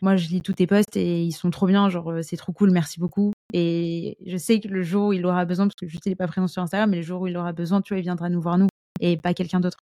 moi, 0.00 0.16
je 0.16 0.28
lis 0.28 0.42
tous 0.42 0.52
tes 0.52 0.66
posts 0.66 0.96
et 0.96 1.22
ils 1.22 1.32
sont 1.32 1.50
trop 1.50 1.66
bien, 1.66 1.88
genre, 1.88 2.12
c'est 2.22 2.36
trop 2.36 2.52
cool, 2.52 2.70
merci 2.70 3.00
beaucoup. 3.00 3.32
Et 3.52 4.18
je 4.26 4.36
sais 4.36 4.60
que 4.60 4.68
le 4.68 4.82
jour 4.82 5.08
où 5.08 5.12
il 5.12 5.24
aura 5.24 5.44
besoin, 5.44 5.66
parce 5.66 5.76
que 5.76 5.88
sais 5.88 5.98
qu'il 5.98 6.10
n'est 6.12 6.16
pas 6.16 6.26
présent 6.26 6.48
sur 6.48 6.62
Instagram, 6.62 6.90
mais 6.90 6.96
le 6.96 7.02
jour 7.02 7.22
où 7.22 7.26
il 7.26 7.36
aura 7.36 7.52
besoin, 7.52 7.80
tu 7.80 7.94
vois, 7.94 7.98
il 7.98 8.02
viendra 8.02 8.28
nous 8.28 8.40
voir 8.40 8.58
nous 8.58 8.66
et 9.00 9.16
pas 9.16 9.34
quelqu'un 9.34 9.60
d'autre. 9.60 9.78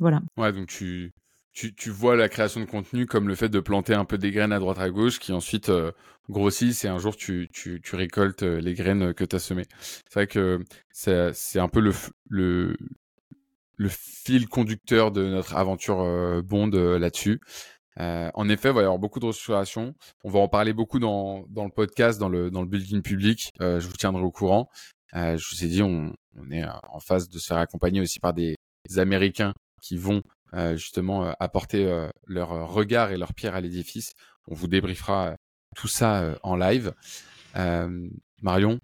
Voilà. 0.00 0.20
Ouais, 0.36 0.52
donc 0.52 0.68
tu, 0.68 1.12
tu, 1.52 1.90
vois 1.90 2.16
la 2.16 2.28
création 2.28 2.60
de 2.60 2.66
contenu 2.66 3.06
comme 3.06 3.28
le 3.28 3.34
fait 3.34 3.48
de 3.48 3.60
planter 3.60 3.94
un 3.94 4.04
peu 4.04 4.18
des 4.18 4.30
graines 4.30 4.52
à 4.52 4.58
droite 4.58 4.78
à 4.78 4.90
gauche 4.90 5.18
qui 5.18 5.32
ensuite 5.32 5.70
euh, 5.70 5.90
grossissent 6.28 6.84
et 6.84 6.88
un 6.88 6.98
jour 6.98 7.16
tu, 7.16 7.48
tu, 7.52 7.80
récoltes 7.92 8.44
euh, 8.44 8.60
les 8.60 8.74
graines 8.74 9.12
que 9.12 9.24
tu 9.24 9.34
as 9.36 9.40
semées. 9.40 9.66
C'est 9.80 10.14
vrai 10.14 10.26
que 10.26 10.64
c'est 10.92 11.58
un 11.58 11.68
peu 11.68 11.80
le, 11.80 11.92
le, 12.28 12.76
le 13.76 13.88
fil 13.88 14.48
conducteur 14.48 15.10
de 15.10 15.26
notre 15.26 15.56
aventure 15.56 16.00
euh, 16.00 16.42
Bond 16.42 16.70
là-dessus. 16.70 17.40
en 17.96 18.48
effet, 18.48 18.68
il 18.68 18.74
va 18.74 18.82
y 18.82 18.84
avoir 18.84 18.98
beaucoup 18.98 19.18
de 19.18 19.26
restructuration. 19.26 19.94
On 20.22 20.30
va 20.30 20.38
en 20.38 20.48
parler 20.48 20.72
beaucoup 20.72 21.00
dans, 21.00 21.44
dans 21.48 21.64
le 21.64 21.70
podcast, 21.70 22.20
dans 22.20 22.28
le, 22.28 22.50
dans 22.50 22.62
le 22.62 22.68
building 22.68 23.02
public. 23.02 23.52
je 23.58 23.86
vous 23.86 23.96
tiendrai 23.96 24.22
au 24.22 24.30
courant. 24.30 24.68
je 25.12 25.42
vous 25.50 25.64
ai 25.64 25.68
dit, 25.68 25.82
on, 25.82 26.12
on 26.36 26.50
est 26.52 26.64
en 26.64 27.00
phase 27.00 27.28
de 27.28 27.38
se 27.38 27.48
faire 27.48 27.58
accompagner 27.58 28.00
aussi 28.00 28.20
par 28.20 28.32
des 28.32 28.54
Américains 28.96 29.54
qui 29.82 29.96
vont 29.96 30.18
euh, 30.18 30.37
justement 30.52 31.24
euh, 31.24 31.32
apporter 31.40 31.86
euh, 31.86 32.08
leur 32.26 32.68
regard 32.68 33.10
et 33.10 33.18
leur 33.18 33.34
pierre 33.34 33.54
à 33.54 33.60
l'édifice. 33.60 34.14
On 34.46 34.54
vous 34.54 34.68
débriefera 34.68 35.36
tout 35.76 35.88
ça 35.88 36.38
en 36.42 36.56
live. 36.56 36.92
Marion, 38.40 38.78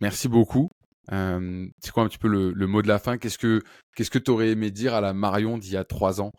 merci 0.00 0.28
beaucoup. 0.28 0.70
c'est 1.08 1.92
quoi 1.92 2.02
un 2.02 2.08
petit 2.08 2.18
peu 2.18 2.28
le, 2.28 2.66
mot 2.66 2.82
de 2.82 2.88
la 2.88 2.98
fin? 2.98 3.16
Qu'est-ce 3.18 3.38
que 3.38 3.62
qu'est-ce 3.94 4.10
que 4.10 4.18
tu 4.18 4.30
aurais 4.30 4.50
aimé 4.50 4.70
dire 4.70 4.94
à 4.94 5.00
la 5.00 5.12
Marion 5.12 5.56
d'il 5.56 5.72
y 5.72 5.76
a 5.76 5.84
trois 5.84 6.20
ans 6.20 6.32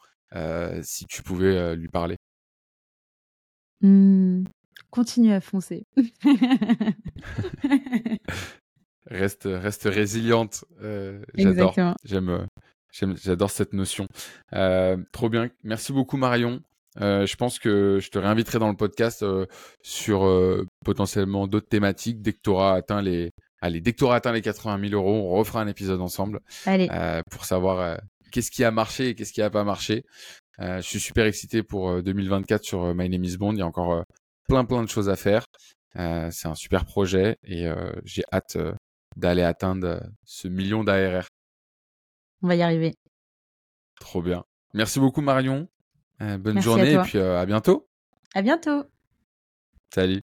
si 0.81 1.05
tu 1.05 1.23
pouvais 1.23 1.75
lui 1.77 1.87
parler? 1.87 2.17
Mmh, 3.81 4.43
Continue 4.89 5.33
à 5.33 5.41
foncer. 5.41 5.85
reste 9.05 9.43
reste 9.45 9.83
résiliente. 9.83 10.65
J'adore. 11.35 11.75
J'aime 12.03 12.47
J'adore 12.91 13.51
cette 13.51 13.73
notion. 13.73 14.07
Euh, 14.53 14.97
trop 15.11 15.29
bien. 15.29 15.49
Merci 15.63 15.93
beaucoup 15.93 16.17
Marion. 16.17 16.61
Euh, 16.99 17.25
je 17.25 17.35
pense 17.35 17.59
que 17.59 17.99
je 18.01 18.09
te 18.09 18.17
réinviterai 18.17 18.59
dans 18.59 18.69
le 18.69 18.75
podcast 18.75 19.23
euh, 19.23 19.45
sur 19.81 20.27
potentiellement 20.83 21.47
d'autres 21.47 21.69
thématiques 21.69 22.21
dès 22.21 22.33
que 22.33 22.39
tu 22.43 22.49
auras 22.49 22.73
atteint 22.73 23.01
les, 23.01 23.31
allez, 23.61 23.79
dès 23.79 23.93
que 23.93 23.97
tu 23.97 24.03
auras 24.03 24.15
atteint 24.15 24.31
les 24.31 24.41
80 24.41 24.89
000 24.89 25.01
euros, 25.01 25.31
on 25.31 25.37
refera 25.37 25.61
un 25.61 25.67
épisode 25.67 26.01
ensemble 26.01 26.39
pour 27.31 27.45
savoir 27.45 27.99
qu'est-ce 28.31 28.51
qui 28.51 28.63
a 28.63 28.71
marché 28.71 29.09
et 29.09 29.15
qu'est-ce 29.15 29.33
qui 29.33 29.41
a 29.41 29.49
pas 29.49 29.63
marché. 29.63 30.03
je 30.59 30.81
suis 30.81 30.99
super 30.99 31.25
excité 31.25 31.63
pour 31.63 32.01
2024 32.01 32.63
sur 32.63 32.93
My 32.95 33.07
Name 33.07 33.23
Is 33.23 33.37
Bond. 33.37 33.53
Il 33.53 33.59
y 33.59 33.61
a 33.61 33.67
encore 33.67 34.03
plein 34.47 34.65
plein 34.65 34.83
de 34.83 34.89
choses 34.89 35.09
à 35.09 35.15
faire. 35.15 35.45
c'est 35.95 36.47
un 36.47 36.55
super 36.55 36.85
projet 36.85 37.37
et 37.43 37.67
j'ai 38.03 38.23
hâte 38.33 38.57
d'aller 39.15 39.43
atteindre 39.43 40.01
ce 40.25 40.47
million 40.47 40.83
d'ARR. 40.83 41.27
On 42.41 42.47
va 42.47 42.55
y 42.55 42.61
arriver. 42.61 42.95
Trop 43.99 44.21
bien. 44.21 44.45
Merci 44.73 44.99
beaucoup 44.99 45.21
Marion. 45.21 45.67
Euh, 46.21 46.37
bonne 46.37 46.61
journée 46.61 46.93
et 46.93 46.99
puis 46.99 47.17
euh, 47.17 47.39
à 47.39 47.45
bientôt. 47.45 47.87
À 48.35 48.41
bientôt. 48.41 48.83
Salut. 49.93 50.21